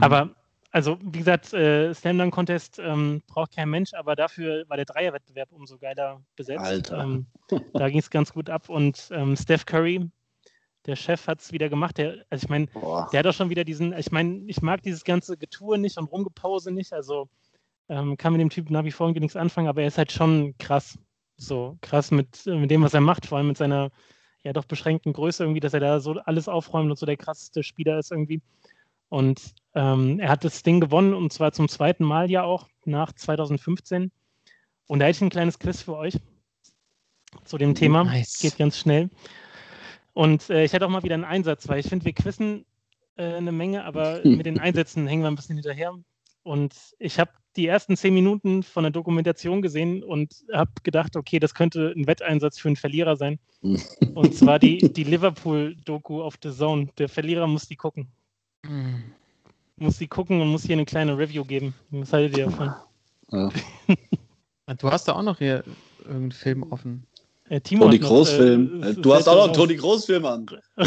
Aber 0.00 0.34
also 0.70 0.98
wie 1.00 1.18
gesagt, 1.18 1.52
äh, 1.52 1.94
Slam 1.94 2.18
Dunk 2.18 2.34
Contest 2.34 2.78
ähm, 2.78 3.22
braucht 3.26 3.54
kein 3.54 3.70
Mensch, 3.70 3.94
aber 3.94 4.16
dafür 4.16 4.64
war 4.68 4.76
der 4.76 4.86
Dreierwettbewerb 4.86 5.50
umso 5.52 5.78
geiler 5.78 6.20
besetzt. 6.36 6.64
Alter. 6.64 6.98
Ähm, 7.02 7.26
da 7.72 7.88
ging 7.88 7.98
es 7.98 8.10
ganz 8.10 8.32
gut 8.32 8.50
ab 8.50 8.68
und 8.68 9.08
ähm, 9.10 9.36
Steph 9.36 9.64
Curry, 9.64 10.10
der 10.86 10.96
Chef, 10.96 11.26
hat 11.26 11.40
es 11.40 11.52
wieder 11.52 11.68
gemacht. 11.68 11.98
Der, 11.98 12.24
also 12.30 12.44
ich 12.44 12.48
meine, 12.50 12.66
der 13.12 13.18
hat 13.18 13.26
auch 13.26 13.32
schon 13.32 13.50
wieder 13.50 13.64
diesen, 13.64 13.96
ich 13.96 14.12
meine, 14.12 14.42
ich 14.46 14.60
mag 14.60 14.82
dieses 14.82 15.04
ganze 15.04 15.36
Getue 15.36 15.78
nicht 15.78 15.96
und 15.96 16.12
Rumgepause 16.12 16.70
nicht, 16.70 16.92
also 16.92 17.28
ähm, 17.88 18.16
kann 18.18 18.32
mit 18.32 18.40
dem 18.40 18.50
Typ 18.50 18.70
nach 18.70 18.84
wie 18.84 18.90
vor 18.90 19.06
irgendwie 19.06 19.20
nichts 19.20 19.36
anfangen, 19.36 19.68
aber 19.68 19.82
er 19.82 19.88
ist 19.88 19.98
halt 19.98 20.12
schon 20.12 20.56
krass. 20.58 20.98
So 21.38 21.78
krass 21.80 22.10
mit, 22.10 22.44
mit 22.46 22.70
dem, 22.70 22.82
was 22.82 22.94
er 22.94 23.00
macht, 23.00 23.24
vor 23.24 23.38
allem 23.38 23.48
mit 23.48 23.56
seiner 23.56 23.90
ja 24.42 24.52
doch 24.52 24.64
beschränkten 24.64 25.12
Größe 25.12 25.42
irgendwie, 25.42 25.60
dass 25.60 25.74
er 25.74 25.80
da 25.80 26.00
so 26.00 26.12
alles 26.24 26.48
aufräumt 26.48 26.90
und 26.90 26.98
so 26.98 27.06
der 27.06 27.16
krasseste 27.16 27.62
Spieler 27.62 27.98
ist 27.98 28.10
irgendwie. 28.10 28.42
Und 29.08 29.54
ähm, 29.74 30.20
er 30.20 30.28
hat 30.28 30.44
das 30.44 30.62
Ding 30.62 30.80
gewonnen 30.80 31.14
und 31.14 31.32
zwar 31.32 31.52
zum 31.52 31.68
zweiten 31.68 32.04
Mal 32.04 32.30
ja 32.30 32.42
auch 32.42 32.68
nach 32.84 33.12
2015. 33.12 34.10
Und 34.86 34.98
da 34.98 35.06
hätte 35.06 35.16
ich 35.16 35.22
ein 35.22 35.30
kleines 35.30 35.58
Quiz 35.58 35.82
für 35.82 35.96
euch 35.96 36.18
zu 37.44 37.58
dem 37.58 37.74
Thema. 37.74 38.04
Nice. 38.04 38.38
Geht 38.40 38.58
ganz 38.58 38.78
schnell. 38.78 39.10
Und 40.12 40.50
äh, 40.50 40.64
ich 40.64 40.74
hatte 40.74 40.86
auch 40.86 40.90
mal 40.90 41.02
wieder 41.02 41.14
einen 41.14 41.24
Einsatz, 41.24 41.68
weil 41.68 41.80
ich 41.80 41.88
finde, 41.88 42.04
wir 42.04 42.12
quizzen 42.12 42.66
äh, 43.16 43.34
eine 43.34 43.52
Menge, 43.52 43.84
aber 43.84 44.20
mit 44.24 44.46
den 44.46 44.58
Einsätzen 44.58 45.06
hängen 45.06 45.22
wir 45.22 45.28
ein 45.28 45.36
bisschen 45.36 45.56
hinterher. 45.56 45.94
Und 46.42 46.74
ich 46.98 47.18
habe 47.18 47.30
die 47.58 47.66
ersten 47.66 47.96
zehn 47.96 48.14
Minuten 48.14 48.62
von 48.62 48.84
der 48.84 48.92
Dokumentation 48.92 49.60
gesehen 49.60 50.02
und 50.04 50.32
habe 50.52 50.70
gedacht, 50.84 51.16
okay, 51.16 51.38
das 51.40 51.52
könnte 51.54 51.92
ein 51.94 52.06
Wetteinsatz 52.06 52.58
für 52.58 52.68
einen 52.68 52.76
Verlierer 52.76 53.16
sein. 53.16 53.38
Und 54.14 54.34
zwar 54.34 54.58
die, 54.60 54.78
die 54.78 55.02
Liverpool-Doku 55.04 56.22
auf 56.22 56.36
The 56.42 56.52
Zone. 56.52 56.88
Der 56.96 57.08
Verlierer 57.08 57.48
muss 57.48 57.66
die 57.66 57.74
gucken. 57.74 58.06
mm, 58.64 59.02
Muss 59.76 59.98
die 59.98 60.06
gucken 60.06 60.40
und 60.40 60.48
muss 60.48 60.62
hier 60.62 60.76
eine 60.76 60.84
kleine 60.84 61.18
Review 61.18 61.44
geben. 61.44 61.74
Was 61.90 62.12
haltet 62.12 62.38
ihr 62.38 62.44
davon? 62.46 62.72
Ja. 63.32 63.50
du 64.78 64.90
hast 64.90 65.08
da 65.08 65.14
auch 65.14 65.22
noch 65.22 65.38
hier 65.38 65.64
irgendeinen 66.04 66.32
Film 66.32 66.62
offen. 66.70 67.04
Äh, 67.48 67.60
Timo 67.60 67.84
Toni 67.86 67.98
noch, 67.98 68.08
Groß-Film. 68.08 68.82
äh, 68.82 68.94
du 68.94 69.14
hast 69.14 69.26
auch 69.28 69.34
noch 69.34 69.44
einen. 69.44 69.54
Toni 69.54 69.74
Groß-Film 69.76 70.24
an. 70.24 70.46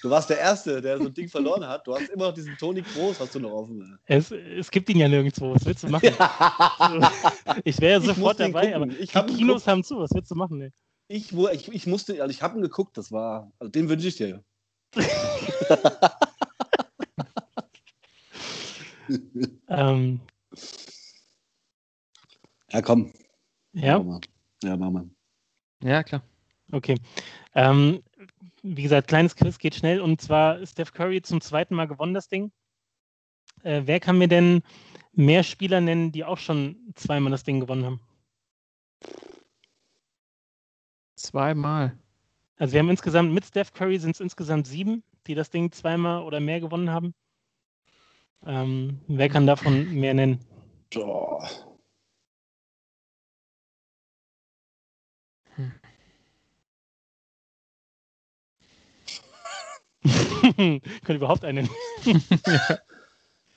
Du 0.00 0.10
warst 0.10 0.30
der 0.30 0.38
Erste, 0.38 0.80
der 0.80 0.98
so 0.98 1.06
ein 1.06 1.14
Ding 1.14 1.28
verloren 1.28 1.66
hat. 1.66 1.86
Du 1.86 1.94
hast 1.94 2.08
immer 2.10 2.26
noch 2.28 2.34
diesen 2.34 2.56
Toni 2.56 2.82
Groß, 2.82 3.18
hast 3.18 3.34
du 3.34 3.40
noch 3.40 3.50
offen. 3.50 3.98
Es, 4.06 4.30
es 4.30 4.70
gibt 4.70 4.88
ihn 4.90 4.98
ja 4.98 5.08
nirgendwo. 5.08 5.52
Was 5.54 5.64
willst 5.66 5.82
du 5.82 5.88
machen? 5.88 6.10
Ich 7.64 7.80
wäre 7.80 7.94
ja 7.94 7.98
Ich 7.98 8.04
sofort 8.06 8.38
dabei, 8.38 8.70
gucken. 8.72 8.82
aber 8.90 9.00
Ich 9.00 9.10
die 9.10 9.18
Kinos 9.20 9.38
geguckt. 9.38 9.66
haben 9.66 9.82
zu. 9.82 9.98
Was 9.98 10.10
willst 10.14 10.30
du 10.30 10.36
machen? 10.36 10.60
Ey? 10.62 10.70
Ich, 11.08 11.34
wo- 11.34 11.48
ich, 11.48 11.68
ich 11.72 11.86
musste, 11.86 12.20
also 12.22 12.30
ich 12.30 12.42
habe 12.42 12.56
ihn 12.58 12.62
geguckt, 12.62 12.96
das 12.96 13.10
war, 13.10 13.50
also 13.58 13.70
den 13.70 13.88
wünsche 13.88 14.06
ich 14.08 14.16
dir. 14.16 14.44
Ähm, 19.68 20.20
Ja, 22.70 22.82
komm. 22.82 23.12
ja, 23.72 23.98
Mach 23.98 24.04
mal. 24.04 24.20
Ja, 24.62 24.76
mach 24.76 24.90
mal. 24.90 25.10
Ja, 25.82 26.02
klar. 26.02 26.22
okay. 26.72 26.96
Ähm, 27.54 28.02
wie 28.62 28.82
gesagt, 28.82 29.08
kleines 29.08 29.36
Quiz 29.36 29.58
geht 29.58 29.74
schnell. 29.74 30.00
Und 30.00 30.20
zwar 30.20 30.64
Steph 30.66 30.92
Curry 30.92 31.22
zum 31.22 31.40
zweiten 31.40 31.74
Mal 31.74 31.86
gewonnen, 31.86 32.14
das 32.14 32.28
Ding. 32.28 32.52
Äh, 33.62 33.82
wer 33.84 34.00
kann 34.00 34.18
mir 34.18 34.28
denn 34.28 34.62
mehr 35.12 35.42
Spieler 35.42 35.80
nennen, 35.80 36.12
die 36.12 36.24
auch 36.24 36.38
schon 36.38 36.76
zweimal 36.94 37.30
das 37.30 37.42
Ding 37.44 37.60
gewonnen 37.60 37.84
haben? 37.84 38.00
Zweimal. 41.16 41.98
Also 42.56 42.72
wir 42.72 42.80
haben 42.80 42.90
insgesamt 42.90 43.32
mit 43.32 43.44
Steph 43.44 43.72
Curry 43.72 43.98
sind 43.98 44.12
es 44.12 44.20
insgesamt 44.20 44.66
sieben, 44.66 45.02
die 45.26 45.34
das 45.34 45.50
Ding 45.50 45.72
zweimal 45.72 46.22
oder 46.22 46.40
mehr 46.40 46.60
gewonnen 46.60 46.90
haben. 46.90 47.14
Ähm, 48.46 49.00
wer 49.08 49.28
kann 49.28 49.46
davon 49.46 49.92
mehr 49.94 50.14
nennen? 50.14 50.40
Boah. 60.80 60.80
Könnte 61.04 61.14
überhaupt 61.14 61.44
einen. 61.44 61.68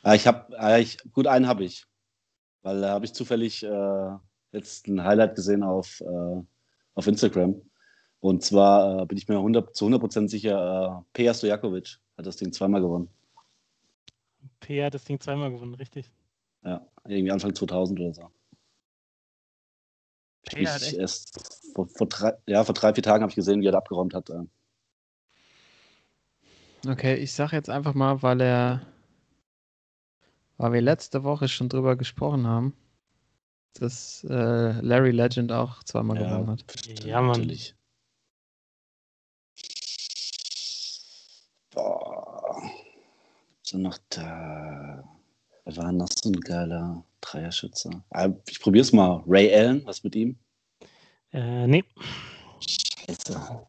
Ja, 0.04 0.14
ich 0.14 0.28
habe, 0.28 0.80
ich, 0.80 0.98
gut, 1.12 1.28
einen 1.28 1.48
habe 1.48 1.64
ich. 1.64 1.86
Weil 2.62 2.82
da 2.82 2.90
habe 2.90 3.06
ich 3.06 3.14
zufällig 3.14 3.64
äh, 3.64 4.12
jetzt 4.52 4.88
ein 4.88 5.04
Highlight 5.04 5.36
gesehen 5.36 5.64
auf, 5.64 6.02
äh, 6.02 6.42
auf 6.94 7.08
Instagram. 7.08 7.62
Und 8.20 8.44
zwar 8.44 9.02
äh, 9.02 9.06
bin 9.08 9.18
ich 9.18 9.28
mir 9.28 9.38
100, 9.38 9.76
zu 9.76 9.88
100% 9.88 10.30
sicher, 10.30 11.02
äh, 11.02 11.04
Peja 11.14 11.34
Stojakovic 11.34 12.00
hat 12.18 12.28
das 12.28 12.38
Ding 12.38 12.54
zweimal 12.54 12.82
gewonnen. 12.82 13.10
P 14.60 14.84
hat 14.84 14.94
das 14.94 15.06
Ding 15.06 15.20
zweimal 15.20 15.52
gewonnen, 15.52 15.74
richtig. 15.74 16.12
Ja, 16.64 16.86
irgendwie 17.06 17.32
Anfang 17.32 17.56
2000 17.56 18.00
oder 18.00 18.14
so. 18.14 18.30
P 20.44 20.68
hat 20.68 20.82
Ich 20.82 20.88
echt 20.90 20.98
erst 20.98 21.72
vor, 21.74 21.88
vor, 21.88 22.08
drei, 22.08 22.38
ja, 22.46 22.64
vor 22.64 22.76
drei, 22.76 22.94
vier 22.94 23.04
Tagen 23.04 23.24
habe 23.24 23.32
ich 23.32 23.36
gesehen, 23.36 23.62
wie 23.62 23.68
er 23.68 23.72
da 23.72 23.80
abgeräumt 23.80 24.14
hat. 24.14 24.30
Äh. 24.30 24.44
Okay, 26.88 27.16
ich 27.16 27.34
sag 27.34 27.52
jetzt 27.52 27.70
einfach 27.70 27.94
mal, 27.94 28.22
weil 28.24 28.42
er, 28.42 28.82
weil 30.58 30.74
wir 30.74 30.82
letzte 30.82 31.24
Woche 31.24 31.48
schon 31.48 31.70
drüber 31.70 31.96
gesprochen 31.96 32.48
haben, 32.48 32.76
dass 33.76 34.24
äh, 34.30 34.72
Larry 34.82 35.12
Legend 35.12 35.52
auch 35.52 35.84
zweimal 35.84 36.18
Ja. 36.18 36.24
gewonnen 36.24 36.50
hat. 36.52 36.66
Ja, 37.06 37.22
Mann. 37.22 37.42
Natürlich. 37.42 37.76
Boah. 41.74 42.62
So 43.64 43.78
noch 43.78 43.98
da. 44.10 45.04
Wer 45.64 45.78
war 45.78 45.92
noch 45.92 46.10
so 46.10 46.30
ein 46.30 46.40
geiler 46.42 47.04
Dreierschütze? 47.22 47.92
Ah, 48.10 48.30
Ich 48.50 48.60
probiere 48.60 48.82
es 48.82 48.92
mal. 48.92 49.24
Ray 49.28 49.54
Allen, 49.56 49.86
was 49.86 50.04
mit 50.04 50.16
ihm? 50.16 50.38
Äh, 51.32 51.68
nee, 51.68 51.84
Scheiße. 52.60 53.68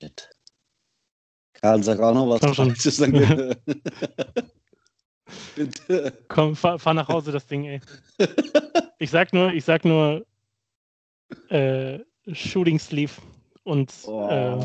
Shit. 0.00 0.30
Karl, 1.54 1.82
sag 1.82 1.98
auch 2.00 2.14
noch 2.14 2.28
was. 2.28 2.40
Komm 2.40 2.54
schon. 2.54 2.74
Dann- 2.74 3.54
Bitte. 5.54 6.12
komm, 6.28 6.56
fahr, 6.56 6.78
fahr 6.78 6.94
nach 6.94 7.08
Hause 7.08 7.30
das 7.32 7.46
Ding, 7.46 7.64
ey. 7.64 7.80
Ich 8.98 9.10
sag 9.10 9.32
nur, 9.32 9.52
ich 9.52 9.64
sag 9.64 9.84
nur 9.84 10.26
äh, 11.50 12.00
Shooting 12.32 12.78
Sleeve 12.80 13.12
und 13.62 13.92
Oh, 14.06 14.28
äh, 14.28 14.56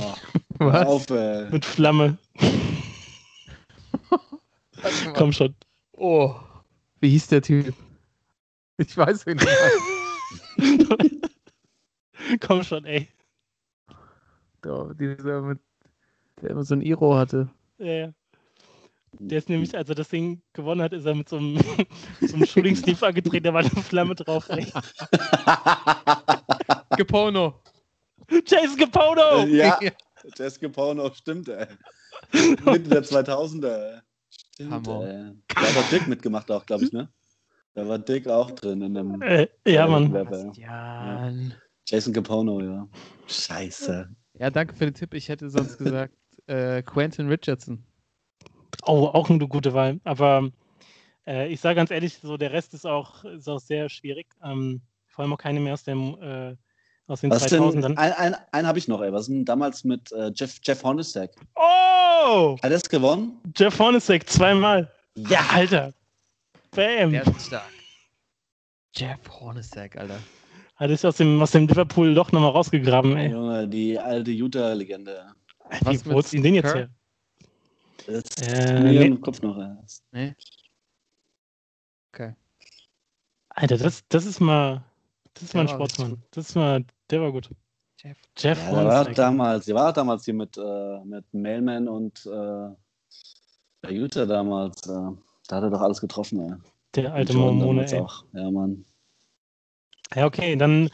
Was? 0.60 0.88
auf, 0.88 1.10
ey. 1.12 1.50
mit 1.52 1.66
Flamme. 1.66 2.18
Komm 5.14 5.32
schon. 5.34 5.54
Oh, 5.94 6.36
wie 7.00 7.10
hieß 7.10 7.28
der 7.28 7.42
Typ? 7.42 7.74
Ich 8.78 8.96
weiß 8.98 9.28
ihn 9.28 9.38
nicht. 9.38 9.48
Komm 12.40 12.64
schon, 12.64 12.86
ey. 12.86 13.08
Der, 14.66 14.94
dieser 14.96 15.42
mit, 15.42 15.60
der 16.42 16.50
immer 16.50 16.64
so 16.64 16.76
ein 16.76 16.82
Iro 16.82 17.16
hatte. 17.16 17.50
Äh, 17.78 18.10
der 19.20 19.38
ist 19.38 19.48
nämlich, 19.48 19.78
als 19.78 19.88
er 19.88 19.96
das 19.96 20.10
Ding 20.10 20.42
gewonnen 20.54 20.82
hat, 20.82 20.92
ist 20.92 21.06
er 21.06 21.16
mit 21.16 21.30
so 21.30 21.38
einem, 21.38 21.58
so 22.22 22.36
einem 22.36 22.46
Shooting 22.46 22.76
Sleeve 22.76 23.06
angetreten, 23.06 23.46
da 23.46 23.54
war 23.54 23.62
eine 23.62 23.70
Flamme 23.70 24.16
drauf. 24.16 24.50
Gepono. 26.98 27.62
Jason 28.46 28.78
Capono! 28.78 29.46
ja, 29.46 29.80
Jessica 30.38 30.70
Porno, 30.70 31.12
stimmt, 31.14 31.50
ey. 31.50 31.68
Mitte 32.34 32.90
der 32.90 33.04
2000er, 33.04 33.68
ey. 33.68 34.00
Stimmt, 34.30 34.72
Hammer. 34.72 35.08
ey. 35.08 35.32
Da 35.48 35.76
war 35.76 35.84
Dick 35.92 36.08
mitgemacht 36.08 36.50
auch, 36.50 36.66
glaube 36.66 36.86
ich, 36.86 36.92
ne? 36.92 37.10
Da 37.76 37.88
war 37.88 38.00
Dick 38.00 38.28
auch 38.28 38.50
drin 38.52 38.82
in 38.82 38.94
dem 38.96 39.22
Äh, 39.22 39.48
ja, 39.68 39.86
Mann. 39.86 40.12
Bastian. 40.12 41.54
Jason 41.86 42.14
Capono, 42.14 42.62
ja. 42.62 42.88
Scheiße. 43.28 44.10
Ja, 44.40 44.50
danke 44.50 44.76
für 44.76 44.86
den 44.86 44.94
Tipp. 44.94 45.14
Ich 45.14 45.30
hätte 45.30 45.50
sonst 45.50 45.78
gesagt 45.78 46.14
äh, 46.48 46.82
Quentin 46.82 47.28
Richardson. 47.28 47.84
Oh, 48.86 49.08
auch 49.08 49.30
eine 49.30 49.48
gute 49.48 49.74
Wahl. 49.74 50.00
Aber 50.04 50.50
äh, 51.26 51.48
ich 51.48 51.62
sage 51.62 51.76
ganz 51.76 51.92
ehrlich, 51.92 52.20
so 52.22 52.38
der 52.38 52.52
Rest 52.52 52.74
ist 52.74 52.86
auch, 52.86 53.24
ist 53.24 53.48
auch 53.48 53.60
sehr 53.60 53.90
schwierig. 53.90 54.28
Ähm, 54.44 54.82
vor 55.08 55.24
allem 55.24 55.34
auch 55.34 55.38
keine 55.38 55.60
mehr 55.60 55.74
aus, 55.74 55.84
dem, 55.84 56.22
äh, 56.22 56.56
aus 57.08 57.22
den 57.22 57.32
Was 57.32 57.48
2000ern. 57.48 57.82
denn? 57.82 57.98
Ein, 57.98 58.14
ein, 58.14 58.36
einen 58.52 58.68
habe 58.68 58.78
ich 58.78 58.88
noch, 58.88 59.02
ey. 59.02 59.12
Was 59.12 59.28
denn 59.28 59.46
damals 59.46 59.84
mit 59.84 60.12
äh, 60.12 60.32
Jeff, 60.36 60.60
Jeff 60.64 60.84
Hornacek? 60.84 61.32
Oh! 61.56 62.58
Hat 62.62 62.72
er 62.72 62.72
es 62.72 62.90
gewonnen? 62.90 63.40
Jeff 63.56 63.80
Hornacek, 63.80 64.30
zweimal. 64.30 64.92
Ja! 65.16 65.46
Alter. 65.52 65.94
Bam. 66.72 67.12
Der 67.12 67.26
ist 67.26 67.48
stark. 67.48 67.70
Jeff 68.94 69.20
Hornacek, 69.30 69.98
Alter. 69.98 70.20
Hat 70.76 70.90
es 70.90 71.06
aus 71.06 71.18
dem, 71.18 71.42
aus 71.42 71.52
dem 71.52 71.68
Liverpool-Loch 71.68 72.32
nochmal 72.32 72.52
rausgegraben, 72.52 73.16
ey. 73.16 73.32
Junge, 73.32 73.68
die 73.68 73.98
alte 73.98 74.32
Utah-Legende. 74.32 75.34
Wie, 75.86 76.06
wo 76.06 76.20
ist 76.20 76.34
ihn 76.34 76.44
denn 76.44 76.56
jetzt 76.56 76.76
her? 76.76 76.90
Das 78.06 78.24
Äh, 78.42 78.82
mir 78.82 79.00
nee. 79.00 79.06
im 79.06 79.22
Kopf 79.22 79.42
noch. 79.42 79.58
ey. 79.58 79.74
Nee. 80.12 80.36
Okay. 82.14 82.36
Alter, 83.50 83.78
das, 83.78 84.04
das 84.10 84.26
ist 84.26 84.40
mal, 84.42 84.84
das 85.34 85.44
ist 85.44 85.54
Der 85.54 85.64
mal 85.64 85.70
ein 85.70 85.76
Sportsmann. 85.76 86.22
Das 86.32 86.50
ist 86.50 86.56
mal, 86.56 86.84
der 87.10 87.22
war 87.22 87.32
gut. 87.32 87.50
Jeff. 88.02 88.18
Jeff 88.38 88.62
Ja, 88.62 88.76
der 88.76 88.86
war 88.86 89.06
damals, 89.06 89.66
der 89.66 89.76
war 89.76 89.94
damals 89.94 90.26
hier 90.26 90.34
mit, 90.34 90.58
äh, 90.58 91.00
mit 91.06 91.26
Mailman 91.34 91.88
und 91.88 92.26
äh, 92.26 92.70
der 93.82 93.92
Utah 93.92 94.26
damals. 94.26 94.86
Äh, 94.88 94.92
da 95.48 95.56
hat 95.56 95.64
er 95.64 95.70
doch 95.70 95.82
alles 95.82 96.02
getroffen, 96.02 96.42
ey. 96.42 96.58
Der 96.96 97.14
alte 97.14 97.36
Mormone, 97.36 97.90
ey. 97.90 98.00
auch. 98.00 98.26
Ja, 98.34 98.52
Mann. 98.52 98.86
Ja, 100.14 100.26
okay, 100.26 100.56
dann, 100.56 100.90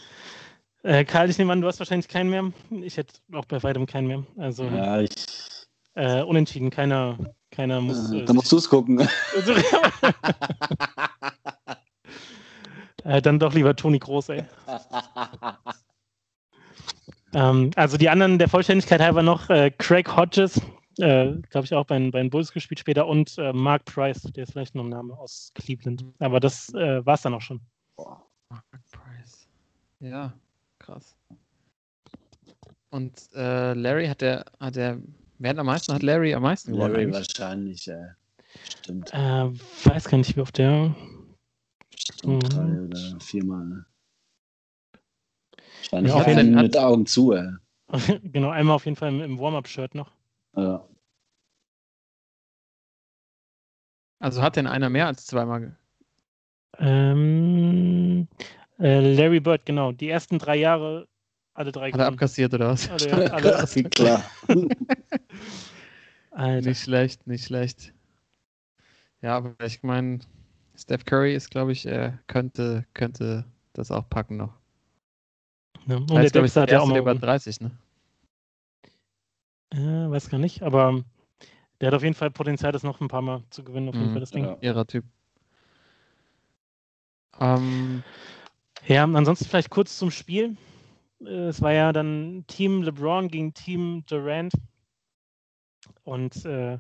äh, 0.84 1.04
Karl, 1.06 1.30
ich 1.30 1.38
nehme 1.38 1.52
an, 1.54 1.62
du 1.62 1.68
hast 1.68 1.80
wahrscheinlich 1.80 2.08
keinen 2.08 2.30
mehr. 2.30 2.52
Ich 2.84 2.98
hätte 2.98 3.14
auch 3.34 3.46
bei 3.46 3.62
weitem 3.64 3.86
keinen 3.86 4.08
mehr. 4.08 4.24
Also 4.38 4.64
Ja, 4.66 5.00
ich, 5.02 5.12
äh, 5.96 6.22
unentschieden, 6.24 6.70
keiner, 6.70 7.18
keiner 7.52 7.82
muss. 7.82 8.12
äh, 8.12 8.20
Äh, 8.20 8.26
da 8.26 8.34
musst 8.34 8.52
du 8.52 8.58
es 8.58 8.70
gucken. 8.70 9.00
äh, 13.04 13.22
dann 13.22 13.40
doch 13.40 13.54
lieber 13.54 13.76
Toni 13.76 14.00
Groß, 14.00 14.30
ey. 14.30 14.44
Ähm, 17.34 17.72
also 17.78 17.96
die 17.96 18.10
anderen 18.10 18.38
der 18.40 18.50
Vollständigkeit 18.50 19.00
halber 19.00 19.24
noch 19.24 19.50
äh, 19.50 19.72
Craig 19.72 20.18
Hodges, 20.18 20.60
äh, 21.00 21.32
glaube 21.50 21.64
ich 21.64 21.74
auch 21.74 21.86
bei, 21.86 21.98
den- 21.98 22.12
bei 22.12 22.20
den 22.20 22.30
Bulls 22.30 22.52
gespielt 22.52 22.80
später 22.82 23.08
und 23.08 23.38
äh, 23.38 23.54
Mark 23.54 23.86
Price, 23.86 24.22
der 24.24 24.44
ist 24.44 24.52
vielleicht 24.52 24.76
noch 24.76 24.84
ein 24.84 24.90
Name 24.90 25.18
aus 25.18 25.54
Cleveland. 25.56 26.04
Aber 26.20 26.42
das 26.42 26.74
äh, 26.74 27.06
war 27.06 27.14
es 27.14 27.22
dann 27.22 27.34
auch 27.34 27.40
schon. 27.42 27.62
Ja, 30.02 30.34
krass. 30.80 31.16
Und 32.90 33.30
äh, 33.34 33.74
Larry 33.74 34.08
hat 34.08 34.22
der, 34.22 34.46
hat 34.60 34.76
der, 34.76 35.00
wer 35.38 35.50
hat 35.52 35.58
am 35.60 35.66
meisten, 35.68 35.94
hat 35.94 36.04
Larry 36.04 36.34
am 36.34 36.44
meisten 36.44 36.72
gewonnen 36.72 36.92
Larry 36.94 37.04
eigentlich? 37.06 37.28
wahrscheinlich, 37.30 37.88
ey. 37.88 38.08
Stimmt. 38.82 39.14
Äh, 39.14 39.50
weiß 39.86 40.10
gar 40.10 40.18
nicht, 40.18 40.36
wie 40.36 40.42
oft 40.42 40.58
der. 40.58 40.94
Stimmt, 41.96 42.44
Mhm. 42.44 42.50
drei 42.50 42.82
oder 42.82 43.20
viermal. 43.20 43.86
Wahrscheinlich 45.92 46.12
Ja, 46.14 46.20
auf 46.20 46.28
ja, 46.28 46.34
jeden 46.40 46.54
Fall. 46.54 46.64
mit 46.64 46.78
Augen 46.78 47.06
zu, 47.06 47.32
ey. 47.34 47.50
genau, 48.24 48.50
einmal 48.50 48.76
auf 48.76 48.86
jeden 48.86 48.98
Fall 48.98 49.10
im, 49.10 49.22
im 49.22 49.40
Warm-Up-Shirt 49.40 49.96
noch. 49.96 50.12
Ja. 50.56 50.86
Also 54.20 54.42
hat 54.42 54.56
denn 54.56 54.68
einer 54.68 54.90
mehr 54.90 55.08
als 55.08 55.26
zweimal? 55.26 55.60
ge- 55.62 55.72
Ähm, 56.78 58.28
äh, 58.82 59.16
Larry 59.16 59.40
Bird, 59.40 59.66
genau. 59.66 59.92
Die 59.92 60.10
ersten 60.10 60.40
drei 60.40 60.58
Jahre, 60.58 61.08
alle 61.54 61.72
drei 61.72 61.92
Hat 61.92 62.00
er 62.00 62.08
abkassiert 62.08 62.54
oder 62.54 62.70
was? 62.70 62.90
Alle, 62.90 63.34
alle, 63.34 63.84
Klar. 63.90 64.24
Nicht 66.62 66.82
schlecht, 66.82 67.28
nicht 67.28 67.46
schlecht. 67.46 67.94
Ja, 69.22 69.38
aber 69.38 69.54
ich 69.66 69.84
meine, 69.84 70.20
Steph 70.76 71.06
Curry 71.06 71.36
ist, 71.36 71.52
glaube 71.52 71.74
ich, 71.74 71.86
er 71.86 72.20
könnte, 72.28 72.86
könnte 72.94 73.46
das 73.74 73.92
auch 73.92 74.10
packen 74.10 74.38
noch. 74.38 74.54
Ne? 75.86 75.98
Und 75.98 76.12
Er 76.12 76.30
der 76.30 76.46
ich, 76.46 76.54
der 76.54 76.64
hat 76.64 76.72
ja 76.72 76.80
auch 76.80 76.88
mal, 76.88 77.00
über 77.00 77.14
30, 77.14 77.60
ne? 77.60 77.72
äh, 79.72 79.78
weiß 79.78 80.30
gar 80.30 80.40
nicht, 80.40 80.64
aber 80.64 81.04
der 81.80 81.88
hat 81.88 81.96
auf 81.96 82.04
jeden 82.04 82.16
Fall 82.16 82.32
Potenzial, 82.32 82.72
das 82.72 82.84
noch 82.84 83.02
ein 83.02 83.08
paar 83.08 83.22
Mal 83.22 83.44
zu 83.50 83.64
gewinnen, 83.64 83.90
auf 83.90 83.96
jeden 83.96 84.08
Mhm. 84.08 84.12
Fall 84.14 84.20
das 84.22 84.32
Ding. 84.32 84.46
Ja. 84.46 84.58
Ihrer 84.62 84.88
Typ. 84.88 85.06
Ähm, 87.40 88.04
Ja, 88.88 89.04
ansonsten 89.04 89.46
vielleicht 89.46 89.70
kurz 89.70 89.98
zum 89.98 90.12
Spiel. 90.12 90.58
Äh, 91.24 91.48
Es 91.48 91.62
war 91.62 91.74
ja 91.74 91.94
dann 91.94 92.44
Team 92.48 92.84
LeBron 92.84 93.28
gegen 93.28 93.54
Team 93.54 94.04
Durant. 94.08 94.54
Und 96.04 96.46
äh, 96.46 96.80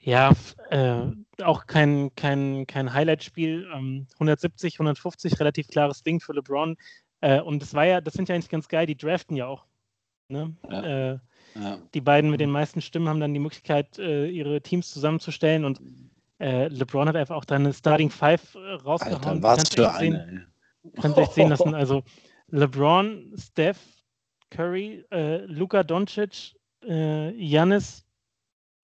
ja, 0.00 0.32
äh, 0.70 1.02
auch 1.42 1.66
kein, 1.66 2.14
kein, 2.16 2.66
kein 2.66 2.92
Highlight-Spiel. 2.92 3.68
Ähm, 3.74 4.06
170, 4.14 4.74
150, 4.74 5.38
relativ 5.38 5.68
klares 5.68 6.02
Ding 6.02 6.18
für 6.20 6.32
LeBron. 6.32 6.76
Äh, 7.20 7.40
und 7.40 7.62
das 7.62 7.74
war 7.74 7.84
ja, 7.84 8.00
das 8.00 8.14
sind 8.14 8.28
ja 8.28 8.34
eigentlich 8.34 8.48
ganz 8.50 8.68
geil, 8.68 8.86
die 8.86 8.96
draften 8.96 9.36
ja 9.36 9.46
auch. 9.46 9.64
Ne? 10.28 10.56
Ja. 10.70 10.82
Äh, 11.12 11.18
Ja. 11.54 11.78
die 11.92 12.00
beiden 12.00 12.30
mit 12.30 12.40
den 12.40 12.50
meisten 12.50 12.80
Stimmen 12.80 13.08
haben 13.10 13.20
dann 13.20 13.34
die 13.34 13.40
Möglichkeit, 13.40 13.98
äh, 13.98 14.26
ihre 14.26 14.62
Teams 14.62 14.90
zusammenzustellen 14.90 15.64
und 15.66 15.80
LeBron 16.38 17.06
hat 17.06 17.14
einfach 17.14 17.36
auch 17.36 17.44
dann 17.44 17.62
eine 17.62 17.72
Starting 17.72 18.10
Five 18.10 18.56
rausgehauen. 18.56 19.24
Alter, 19.28 19.42
was 19.42 19.68
für 19.68 19.84
echt 19.84 19.98
sehen 19.98 20.51
kannst 21.00 21.16
du 21.16 21.22
echt 21.22 21.34
sehen 21.34 21.48
lassen. 21.48 21.74
Also 21.74 22.02
LeBron, 22.48 23.32
Steph, 23.36 23.78
Curry, 24.50 25.04
äh, 25.10 25.44
Luka 25.46 25.82
Doncic, 25.82 26.54
äh, 26.84 27.32
Giannis 27.32 28.04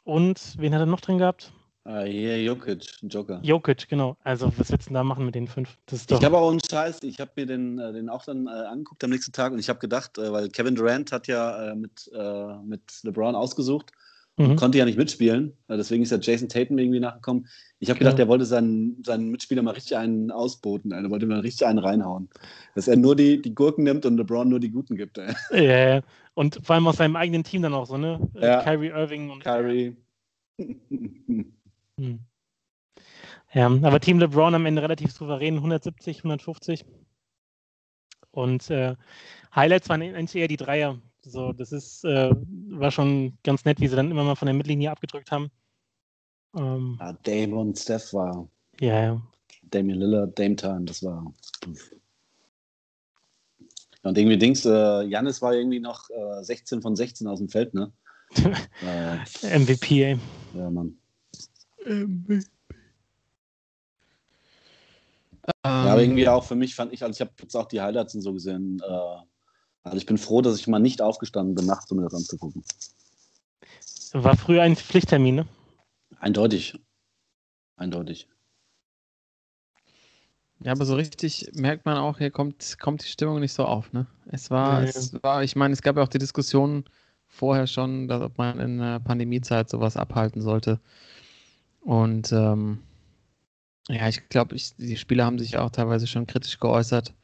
und 0.05 0.55
wen 0.59 0.75
hat 0.75 0.81
er 0.81 0.87
noch 0.87 1.01
drin 1.01 1.19
gehabt? 1.19 1.53
Ah, 1.85 2.03
hier, 2.03 2.43
Jokic, 2.43 2.99
Joker. 3.03 3.41
Jokic, 3.43 3.89
genau. 3.89 4.17
Also 4.23 4.53
was 4.59 4.71
willst 4.71 4.87
du 4.87 4.89
denn 4.89 4.95
da 4.95 5.05
machen 5.05 5.25
mit 5.25 5.35
den 5.35 5.49
fünf? 5.49 5.79
Das 5.87 6.01
ist 6.01 6.11
doch 6.11 6.19
Ich 6.19 6.25
habe 6.25 6.37
auch 6.37 6.51
einen 6.51 6.61
Scheiß, 6.61 7.03
ich 7.03 7.19
habe 7.19 7.31
mir 7.37 7.47
den, 7.47 7.79
äh, 7.79 7.93
den 7.95 8.11
auch 8.11 8.25
dann 8.25 8.47
äh, 8.47 8.51
angeguckt 8.51 9.03
am 9.05 9.11
nächsten 9.11 9.33
Tag 9.33 9.53
und 9.53 9.59
ich 9.59 9.71
habe 9.71 9.79
gedacht, 9.79 10.19
äh, 10.19 10.31
weil 10.31 10.49
Kevin 10.51 10.75
Durant 10.75 11.13
hat 11.13 11.29
ja 11.29 11.71
äh, 11.71 11.75
mit, 11.75 12.11
äh, 12.13 12.57
mit 12.63 12.83
LeBron 13.05 13.35
ausgesucht 13.35 13.93
mhm. 14.39 14.57
konnte 14.57 14.79
ja 14.79 14.85
nicht 14.85 14.97
mitspielen. 14.99 15.53
Deswegen 15.69 16.03
ist 16.03 16.11
ja 16.13 16.19
Jason 16.21 16.49
Tatum 16.49 16.79
irgendwie 16.79 17.01
nachgekommen. 17.01 17.47
Ich 17.81 17.91
habe 17.91 17.99
Genau. 17.99 18.09
gedacht, 18.11 18.19
der 18.19 18.29
wollte 18.29 18.45
seinen, 18.45 19.03
seinen 19.05 19.29
Mitspieler 19.31 19.63
mal 19.63 19.73
richtig 19.75 19.97
einen 19.97 20.31
ausboten. 20.31 20.93
Er 20.93 21.09
wollte 21.11 21.27
mal 21.27 21.41
richtig 21.41 21.67
einen 21.67 21.79
reinhauen. 21.79 22.29
Dass 22.75 22.89
er 22.89 22.97
nur 22.97 23.15
die, 23.17 23.41
die 23.43 23.55
Gurken 23.55 23.85
nimmt 23.85 24.07
und 24.07 24.17
LeBron 24.17 24.49
nur 24.49 24.61
die 24.61 24.71
Guten 24.71 24.97
gibt. 24.97 25.19
Ey. 25.19 25.35
Ja, 25.53 25.95
ja. 25.97 26.01
und 26.35 26.61
vor 26.65 26.75
allem 26.75 26.87
aus 26.87 26.97
seinem 26.97 27.17
eigenen 27.17 27.45
Team 27.45 27.63
dann 27.63 27.75
auch 27.75 27.87
so, 27.87 27.99
ne? 27.99 28.21
Äh, 28.35 28.47
Ja. 28.47 28.63
Kyrie 28.63 28.89
Irving 28.89 29.31
und 29.31 29.43
Kyrie. 29.45 29.97
Hm. 31.99 32.21
Ja, 33.53 33.67
aber 33.67 34.01
Team 34.01 34.19
LeBron 34.19 34.55
am 34.55 34.67
Ende 34.67 34.83
relativ 34.83 35.13
souverän, 35.13 35.57
170, 35.57 36.19
150. 36.19 36.85
Und 38.31 38.71
äh, 38.71 38.95
Highlights 39.55 39.89
waren 39.89 40.03
eigentlich 40.03 40.41
eher 40.41 40.49
die 40.49 40.57
Dreier. 40.57 40.99
So, 41.29 41.53
das 41.53 41.73
ist, 41.73 42.05
äh, 42.05 42.31
war 42.71 42.91
schon 42.91 43.37
ganz 43.45 43.65
nett, 43.65 43.81
wie 43.81 43.89
sie 43.89 43.97
dann 43.97 44.11
immer 44.11 44.25
mal 44.25 44.35
von 44.35 44.47
der 44.47 44.55
Mittellinie 44.55 44.91
abgedrückt 44.91 45.31
haben. 45.31 45.51
Ähm, 46.57 46.97
ja, 46.99 47.13
Dame 47.13 47.55
und 47.55 47.79
Steph 47.79 48.13
war 48.15 48.49
ja, 48.81 49.03
ja. 49.03 49.23
Damian 49.63 49.99
Lillard, 49.99 50.39
Dame 50.39 50.57
Time, 50.57 50.85
das 50.85 51.03
war. 51.03 51.33
Und 54.03 54.17
irgendwie 54.17 54.39
Dings, 54.39 54.65
äh, 54.65 55.03
Janis 55.03 55.43
war 55.43 55.55
irgendwie 55.55 55.81
noch 55.81 56.09
äh, 56.11 56.43
16 56.43 56.81
von 56.81 56.97
16 56.97 57.27
aus 57.27 57.41
dem 57.41 57.49
Feld, 57.49 57.75
ne? 57.75 57.93
äh, 58.83 59.59
MVP, 59.59 60.03
ey. 60.05 60.19
ja, 60.55 60.71
Mann. 60.71 60.97
Ja, 61.87 61.95
aber 65.65 66.03
ähm, 66.03 66.11
irgendwie 66.11 66.29
auch 66.29 66.45
für 66.45 66.55
mich 66.55 66.75
fand 66.75 66.93
ich, 66.93 67.03
also 67.03 67.17
ich 67.17 67.21
habe 67.21 67.33
jetzt 67.41 67.57
auch 67.57 67.67
die 67.67 67.81
Highlights 67.81 68.15
und 68.15 68.21
so 68.21 68.33
gesehen. 68.33 68.81
Äh, 68.87 69.17
also 69.85 69.97
ich 69.97 70.07
bin 70.07 70.19
froh, 70.19 70.43
dass 70.43 70.59
ich 70.59 70.67
mal 70.67 70.79
nicht 70.79 71.01
aufgestanden 71.03 71.55
bin, 71.55 71.67
nachts, 71.67 71.91
um 71.91 71.99
mir 71.99 72.05
das 72.05 72.15
anzugucken. 72.15 72.65
War 74.13 74.37
früher 74.37 74.63
ein 74.63 74.77
Pflichttermin, 74.77 75.35
ne? 75.37 75.47
Eindeutig. 76.19 76.79
Eindeutig. 77.77 78.29
Ja, 80.61 80.73
aber 80.73 80.85
so 80.85 80.97
richtig 80.97 81.51
merkt 81.55 81.87
man 81.87 81.97
auch, 81.99 82.19
hier 82.19 82.31
kommt, 82.31 82.79
kommt 82.81 83.05
die 83.05 83.09
Stimmung 83.09 83.39
nicht 83.39 83.53
so 83.53 83.65
auf, 83.65 83.93
ne? 83.93 84.07
Es 84.27 84.51
war, 84.51 84.81
Nee. 84.81 84.89
es 84.89 85.13
war, 85.23 85.45
ich 85.45 85.55
meine, 85.55 85.73
es 85.73 85.83
gab 85.83 85.97
ja 85.97 86.03
auch 86.03 86.09
die 86.09 86.19
Diskussion 86.19 86.85
vorher 87.29 87.67
schon, 87.67 88.09
dass, 88.09 88.23
ob 88.23 88.39
man 88.39 88.59
in 88.59 88.79
der 88.79 88.99
Pandemiezeit 88.99 89.69
sowas 89.69 89.97
abhalten 89.97 90.43
sollte. 90.43 90.81
Und 91.81 92.33
ähm, 92.33 92.83
ja, 93.89 94.09
ich 94.09 94.29
glaube, 94.29 94.57
ich, 94.57 94.75
die 94.77 94.97
Spieler 94.97 95.25
haben 95.25 95.39
sich 95.39 95.57
auch 95.59 95.71
teilweise 95.71 96.07
schon 96.07 96.27
kritisch 96.27 96.59
geäußert. 96.59 97.15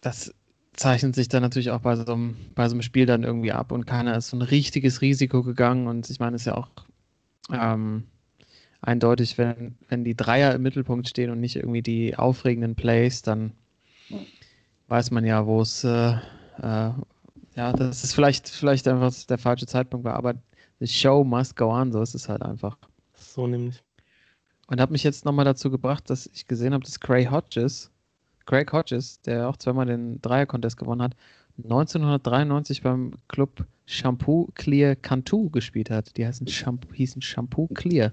Das 0.00 0.34
zeichnet 0.76 1.14
sich 1.14 1.28
dann 1.28 1.42
natürlich 1.42 1.70
auch 1.70 1.80
bei 1.80 1.96
so 1.96 2.12
einem, 2.12 2.36
bei 2.54 2.68
so 2.68 2.74
einem 2.74 2.82
Spiel 2.82 3.06
dann 3.06 3.22
irgendwie 3.22 3.52
ab 3.52 3.72
und 3.72 3.86
keiner 3.86 4.16
ist 4.16 4.28
so 4.28 4.36
ein 4.36 4.42
richtiges 4.42 5.00
Risiko 5.00 5.42
gegangen. 5.42 5.86
Und 5.86 6.08
ich 6.10 6.20
meine, 6.20 6.36
es 6.36 6.42
ist 6.42 6.46
ja 6.46 6.56
auch 6.56 6.68
ähm, 7.52 8.04
eindeutig, 8.80 9.38
wenn, 9.38 9.76
wenn 9.88 10.04
die 10.04 10.14
Dreier 10.14 10.54
im 10.54 10.62
Mittelpunkt 10.62 11.08
stehen 11.08 11.30
und 11.30 11.40
nicht 11.40 11.56
irgendwie 11.56 11.82
die 11.82 12.16
aufregenden 12.16 12.74
Plays, 12.74 13.22
dann 13.22 13.52
weiß 14.88 15.10
man 15.10 15.24
ja, 15.24 15.46
wo 15.46 15.60
es, 15.60 15.82
äh, 15.84 16.12
äh, 16.62 16.90
ja, 17.56 17.72
das 17.72 18.04
ist 18.04 18.14
vielleicht, 18.14 18.48
vielleicht 18.48 18.86
einfach 18.86 19.12
der 19.28 19.38
falsche 19.38 19.66
Zeitpunkt 19.66 20.04
war, 20.04 20.14
aber 20.14 20.34
the 20.78 20.86
show 20.86 21.24
must 21.24 21.56
go 21.56 21.70
on, 21.70 21.92
so 21.92 22.02
ist 22.02 22.14
es 22.14 22.28
halt 22.28 22.42
einfach. 22.42 22.76
So 23.14 23.46
nämlich. 23.46 23.82
Und 24.68 24.80
habe 24.80 24.92
mich 24.92 25.04
jetzt 25.04 25.24
nochmal 25.24 25.44
dazu 25.44 25.70
gebracht, 25.70 26.10
dass 26.10 26.26
ich 26.26 26.46
gesehen 26.46 26.74
habe, 26.74 26.84
dass 26.84 27.00
Craig 27.00 27.30
Hodges, 27.30 27.90
Craig 28.46 28.72
Hodges, 28.72 29.20
der 29.22 29.48
auch 29.48 29.56
zweimal 29.56 29.86
den 29.86 30.20
Dreier-Contest 30.22 30.76
gewonnen 30.76 31.02
hat, 31.02 31.16
1993 31.58 32.82
beim 32.82 33.12
Club 33.28 33.66
Shampoo 33.86 34.48
Clear 34.54 34.94
Cantu 34.96 35.50
gespielt 35.50 35.90
hat. 35.90 36.16
Die 36.16 36.26
heißen 36.26 36.46
Shampoo, 36.46 36.92
hießen 36.92 37.22
Shampoo 37.22 37.68
Clear. 37.68 38.12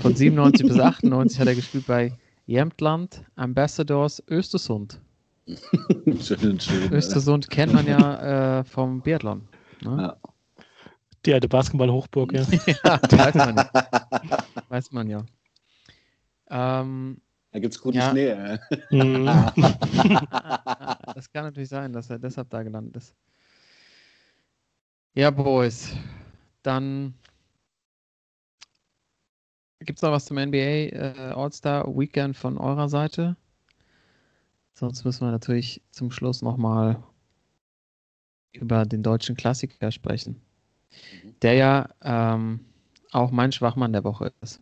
Von 0.00 0.14
97 0.14 0.66
bis 0.66 0.78
98 0.78 1.40
hat 1.40 1.46
er 1.48 1.54
gespielt 1.54 1.86
bei 1.86 2.12
Jämtland 2.46 3.24
Ambassadors 3.36 4.22
Östersund. 4.28 5.00
schön, 6.20 6.60
schön. 6.60 6.92
Östersund 6.92 7.50
kennt 7.50 7.72
man 7.72 7.86
ja 7.86 8.60
äh, 8.60 8.64
vom 8.64 9.00
Biathlon. 9.00 9.48
Ne? 9.82 9.96
Ja. 10.02 10.16
Die 11.24 11.34
alte 11.34 11.48
Basketball-Hochburg, 11.48 12.32
ja. 12.32 12.42
Ja, 12.84 13.00
weiß 13.10 13.34
man 13.34 13.56
ja. 13.56 13.70
Weiß 14.68 14.92
man 14.92 15.08
ja. 15.08 15.24
Ähm, 16.50 17.18
Da 17.52 17.58
gibt 17.58 17.74
es 17.74 17.80
guten 17.80 17.98
Ja. 17.98 18.10
Schnee. 18.10 18.28
Äh. 18.28 18.58
Mhm. 18.90 19.26
das 21.14 21.30
kann 21.32 21.44
natürlich 21.44 21.68
sein, 21.68 21.92
dass 21.92 22.10
er 22.10 22.18
deshalb 22.18 22.48
da 22.50 22.62
gelandet 22.62 22.96
ist. 22.96 23.14
Ja, 25.14 25.30
Boys. 25.30 25.94
Dann 26.62 27.14
gibt 29.80 29.98
es 29.98 30.02
noch 30.02 30.12
was 30.12 30.24
zum 30.24 30.38
NBA 30.38 30.56
äh, 30.56 31.32
All-Star 31.34 31.86
Weekend 31.86 32.36
von 32.36 32.56
eurer 32.56 32.88
Seite? 32.88 33.36
Sonst 34.74 35.04
müssen 35.04 35.26
wir 35.26 35.30
natürlich 35.30 35.82
zum 35.90 36.10
Schluss 36.10 36.40
nochmal 36.40 37.02
über 38.52 38.86
den 38.86 39.02
deutschen 39.02 39.36
Klassiker 39.36 39.90
sprechen, 39.90 40.40
der 41.42 41.54
ja 41.54 41.88
ähm, 42.02 42.60
auch 43.10 43.30
mein 43.30 43.52
Schwachmann 43.52 43.92
der 43.92 44.04
Woche 44.04 44.32
ist. 44.40 44.60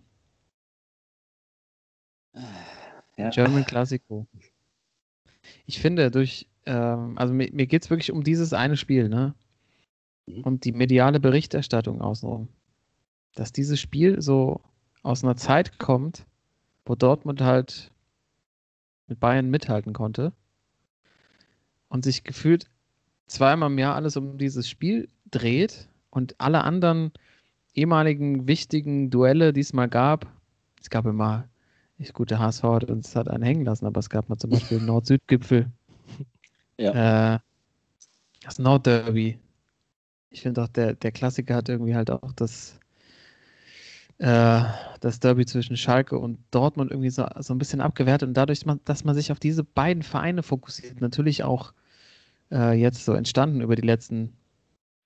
Ja. 3.21 3.31
German 3.31 3.65
Classico. 3.65 4.27
Ich 5.67 5.79
finde, 5.81 6.11
durch, 6.11 6.49
ähm, 6.67 7.19
also 7.19 7.35
mir, 7.35 7.51
mir 7.53 7.67
geht 7.67 7.85
es 7.85 7.91
wirklich 7.91 8.13
um 8.13 8.25
dieses 8.25 8.53
eine 8.53 8.77
Spiel, 8.77 9.09
ne? 9.09 9.35
Mhm. 10.27 10.43
Und 10.43 10.65
die 10.65 10.73
mediale 10.73 11.21
Berichterstattung 11.21 12.01
außenrum. 12.01 12.49
Dass 13.35 13.53
dieses 13.53 13.79
Spiel 13.79 14.21
so 14.21 14.61
aus 15.03 15.23
einer 15.23 15.37
Zeit 15.37 15.79
kommt, 15.79 16.25
wo 16.85 16.95
Dortmund 16.95 17.41
halt 17.43 17.91
mit 19.07 19.21
Bayern 19.21 19.51
mithalten 19.51 19.93
konnte 19.93 20.33
und 21.89 22.05
sich 22.05 22.25
gefühlt 22.25 22.71
zweimal 23.27 23.71
im 23.71 23.79
Jahr 23.79 23.95
alles 23.95 24.17
um 24.17 24.39
dieses 24.39 24.69
Spiel 24.69 25.09
dreht 25.31 25.89
und 26.11 26.41
alle 26.41 26.65
anderen 26.65 27.13
ehemaligen 27.75 28.49
wichtigen 28.49 29.11
Duelle, 29.11 29.53
die 29.53 29.61
es 29.61 29.73
mal 29.73 29.89
gab, 29.89 30.27
es 30.81 30.91
gab 30.91 31.07
immer 31.07 31.49
ich 32.01 32.15
gut, 32.15 32.31
der 32.31 32.39
HSV 32.39 32.63
hat 32.63 32.91
uns 32.91 33.15
hat 33.15 33.29
einen 33.29 33.43
hängen 33.43 33.65
lassen, 33.65 33.87
aber 33.87 34.01
es 34.01 34.09
gab 34.09 34.29
mal 34.29 34.39
zum 34.39 34.51
Beispiel 34.51 34.79
den 34.79 34.87
Nord-Süd-Gipfel. 34.87 35.71
Äh, 36.79 37.39
das 38.43 38.59
Nord-Derby. 38.59 39.39
Ich 40.31 40.41
finde 40.41 40.63
auch, 40.63 40.69
der, 40.69 40.95
der 40.95 41.13
Klassiker 41.13 41.57
hat 41.57 41.69
irgendwie 41.69 41.95
halt 41.95 42.11
auch 42.11 42.33
das, 42.33 42.79
äh, 44.19 44.63
das 45.01 45.21
Derby 45.21 45.45
zwischen 45.45 45.77
Schalke 45.77 46.19
und 46.19 46.39
Dortmund 46.51 46.91
irgendwie 46.91 47.11
so, 47.11 47.27
so 47.41 47.53
ein 47.53 47.59
bisschen 47.59 47.83
abgewertet 47.83 48.29
und 48.29 48.35
dadurch, 48.35 48.65
dass 48.85 49.05
man 49.05 49.15
sich 49.15 49.31
auf 49.31 49.41
diese 49.41 49.65
beiden 49.65 50.03
Vereine 50.03 50.43
fokussiert, 50.43 51.03
natürlich 51.03 51.45
auch 51.45 51.75
äh, 52.51 52.73
jetzt 52.73 53.05
so 53.05 53.13
entstanden 53.13 53.61
über 53.61 53.77
die 53.77 53.87
letzten 53.87 54.33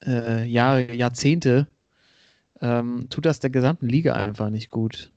äh, 0.07 0.45
Jahre, 0.45 0.95
Jahrzehnte, 0.95 1.67
ähm, 2.61 3.09
tut 3.11 3.27
das 3.27 3.41
der 3.41 3.51
gesamten 3.51 3.89
Liga 3.89 4.13
einfach 4.13 4.51
nicht 4.51 4.71
gut 4.71 5.11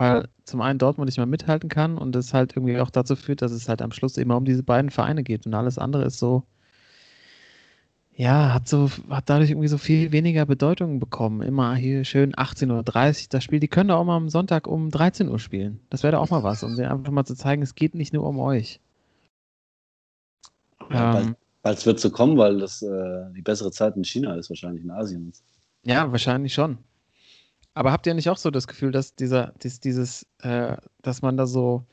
weil 0.00 0.28
zum 0.44 0.62
einen 0.62 0.78
Dortmund 0.78 1.08
nicht 1.08 1.18
mehr 1.18 1.26
mithalten 1.26 1.68
kann 1.68 1.98
und 1.98 2.16
es 2.16 2.32
halt 2.32 2.56
irgendwie 2.56 2.80
auch 2.80 2.90
dazu 2.90 3.16
führt, 3.16 3.42
dass 3.42 3.52
es 3.52 3.68
halt 3.68 3.82
am 3.82 3.92
Schluss 3.92 4.16
immer 4.16 4.36
um 4.38 4.46
diese 4.46 4.62
beiden 4.62 4.90
Vereine 4.90 5.22
geht 5.22 5.44
und 5.46 5.54
alles 5.54 5.78
andere 5.78 6.04
ist 6.04 6.18
so, 6.18 6.44
ja, 8.14 8.54
hat 8.54 8.66
so, 8.66 8.90
hat 9.10 9.28
dadurch 9.28 9.50
irgendwie 9.50 9.68
so 9.68 9.78
viel 9.78 10.10
weniger 10.12 10.46
Bedeutung 10.46 11.00
bekommen. 11.00 11.42
Immer 11.42 11.74
hier 11.74 12.04
schön 12.04 12.34
18.30 12.34 12.70
Uhr 13.24 13.28
das 13.30 13.44
Spiel. 13.44 13.60
Die 13.60 13.68
können 13.68 13.88
doch 13.88 13.98
auch 13.98 14.04
mal 14.04 14.16
am 14.16 14.30
Sonntag 14.30 14.66
um 14.66 14.90
13 14.90 15.28
Uhr 15.28 15.38
spielen. 15.38 15.80
Das 15.90 16.02
wäre 16.02 16.12
doch 16.12 16.22
auch 16.22 16.30
mal 16.30 16.42
was, 16.42 16.62
um 16.62 16.76
dir 16.76 16.90
einfach 16.90 17.12
mal 17.12 17.24
zu 17.24 17.34
zeigen, 17.34 17.62
es 17.62 17.74
geht 17.74 17.94
nicht 17.94 18.14
nur 18.14 18.26
um 18.26 18.38
euch. 18.38 18.80
Ja, 20.90 21.20
Ähm, 21.20 21.36
Weil 21.62 21.74
es 21.74 21.84
wird 21.84 22.00
so 22.00 22.10
kommen, 22.10 22.38
weil 22.38 22.58
das 22.58 22.80
äh, 22.82 23.32
die 23.36 23.42
bessere 23.42 23.70
Zeit 23.70 23.96
in 23.96 24.04
China 24.04 24.34
ist, 24.36 24.48
wahrscheinlich 24.48 24.82
in 24.82 24.90
Asien. 24.90 25.32
Ja, 25.84 26.10
wahrscheinlich 26.10 26.54
schon. 26.54 26.78
Aber 27.74 27.92
habt 27.92 28.06
ihr 28.06 28.14
nicht 28.14 28.28
auch 28.30 28.36
so 28.36 28.50
das 28.50 28.66
Gefühl, 28.66 28.90
dass 28.90 29.14
dieser, 29.14 29.52
dies, 29.62 29.80
dieses, 29.80 30.26
äh, 30.38 30.76
dass 31.02 31.22
man 31.22 31.36
da 31.36 31.46
so, 31.46 31.86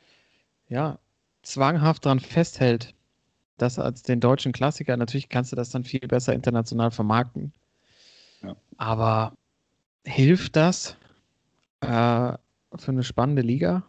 ja, 0.67 0.99
zwanghaft 1.43 2.05
dran 2.05 2.19
festhält, 2.19 2.93
dass 3.57 3.79
als 3.79 4.03
den 4.03 4.19
deutschen 4.19 4.51
Klassiker, 4.51 4.97
natürlich 4.97 5.29
kannst 5.29 5.51
du 5.51 5.55
das 5.55 5.69
dann 5.69 5.83
viel 5.83 5.99
besser 6.07 6.33
international 6.33 6.91
vermarkten. 6.91 7.53
Ja. 8.43 8.55
Aber 8.77 9.33
hilft 10.05 10.55
das 10.55 10.97
äh, 11.81 11.87
für 11.87 12.39
eine 12.87 13.03
spannende 13.03 13.41
Liga? 13.41 13.83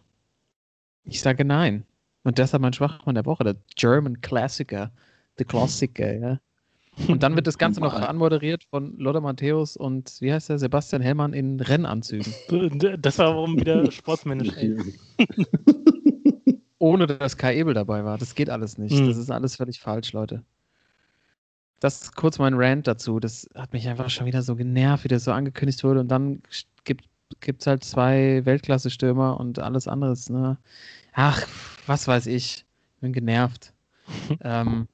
Ich 1.03 1.21
sage 1.21 1.45
nein. 1.45 1.85
Und 2.23 2.37
deshalb 2.37 2.61
mein 2.61 2.73
Schwachmann 2.73 3.15
der 3.15 3.25
Woche, 3.25 3.43
der 3.43 3.55
German 3.75 4.21
Klassiker, 4.21 4.91
der 5.37 5.45
Klassiker, 5.45 6.13
ja. 6.13 6.39
Und 7.07 7.23
dann 7.23 7.35
wird 7.35 7.47
das 7.47 7.57
Ganze 7.57 7.79
noch 7.79 7.93
anmoderiert 7.93 8.63
von 8.63 8.97
Lothar 8.97 9.21
Matthäus 9.21 9.77
und 9.77 10.17
wie 10.19 10.33
heißt 10.33 10.49
der 10.49 10.59
Sebastian 10.59 11.01
Hellmann 11.01 11.33
in 11.33 11.59
Rennanzügen. 11.59 12.33
Das 12.99 13.19
war 13.19 13.35
warum 13.35 13.59
wieder 13.59 13.89
sportsmännisch. 13.91 14.51
Ohne 16.79 17.07
dass 17.07 17.37
Kai 17.37 17.57
Ebel 17.57 17.73
dabei 17.73 18.05
war. 18.05 18.17
Das 18.17 18.35
geht 18.35 18.49
alles 18.49 18.77
nicht. 18.77 18.97
Hm. 18.97 19.07
Das 19.07 19.17
ist 19.17 19.29
alles 19.29 19.57
völlig 19.57 19.79
falsch, 19.79 20.13
Leute. 20.13 20.43
Das 21.79 22.01
ist 22.01 22.15
kurz 22.15 22.39
mein 22.39 22.53
Rant 22.55 22.87
dazu. 22.87 23.19
Das 23.19 23.47
hat 23.55 23.73
mich 23.73 23.87
einfach 23.87 24.09
schon 24.09 24.25
wieder 24.25 24.41
so 24.41 24.55
genervt, 24.55 25.03
wie 25.03 25.09
das 25.09 25.23
so 25.23 25.31
angekündigt 25.31 25.83
wurde. 25.83 26.01
Und 26.01 26.09
dann 26.09 26.41
gibt 26.83 27.61
es 27.61 27.67
halt 27.67 27.83
zwei 27.83 28.45
Weltklasse-Stürmer 28.45 29.39
und 29.39 29.59
alles 29.59 29.87
anderes. 29.87 30.29
Ne? 30.29 30.57
Ach, 31.13 31.45
was 31.85 32.07
weiß 32.07 32.27
ich. 32.27 32.65
Bin 33.01 33.13
genervt. 33.13 33.73
ähm, 34.41 34.87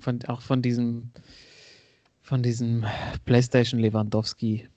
von, 0.00 0.20
auch 0.26 0.40
von 0.40 0.62
diesem, 0.62 1.10
von 2.22 2.42
diesem 2.42 2.84
PlayStation 3.24 3.80
Lewandowski. 3.80 4.68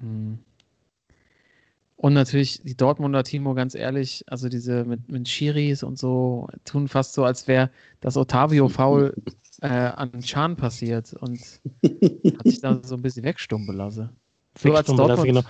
Hm. 0.00 0.38
Und 1.96 2.12
natürlich 2.12 2.60
die 2.62 2.76
Dortmunder, 2.76 3.24
Timo, 3.24 3.54
ganz 3.54 3.74
ehrlich, 3.74 4.22
also 4.26 4.50
diese 4.50 4.84
mit, 4.84 5.10
mit 5.10 5.28
Schiris 5.28 5.82
und 5.82 5.98
so, 5.98 6.46
tun 6.64 6.88
fast 6.88 7.14
so, 7.14 7.24
als 7.24 7.48
wäre 7.48 7.70
das 8.00 8.18
Otavio-Foul 8.18 9.14
äh, 9.62 9.68
an 9.68 10.20
Chan 10.20 10.56
passiert 10.56 11.14
und 11.14 11.40
hat 11.82 12.44
sich 12.44 12.60
da 12.60 12.80
so 12.82 12.96
ein 12.96 13.02
bisschen 13.02 13.24
wegstumpen 13.24 13.74
lassen. 13.74 14.10
So 14.58 14.74
als 14.74 14.86
Dortmund, 14.88 15.24
genau. 15.24 15.42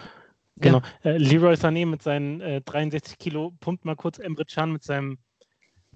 genau. 0.56 0.82
Äh, 1.02 1.18
Leroy 1.18 1.54
Sané 1.54 1.84
mit 1.84 2.02
seinen 2.02 2.40
äh, 2.40 2.60
63 2.60 3.18
Kilo 3.18 3.52
pumpt 3.58 3.84
mal 3.84 3.96
kurz 3.96 4.18
Emre 4.18 4.44
Can 4.44 4.72
mit 4.72 4.84
seinem, 4.84 5.18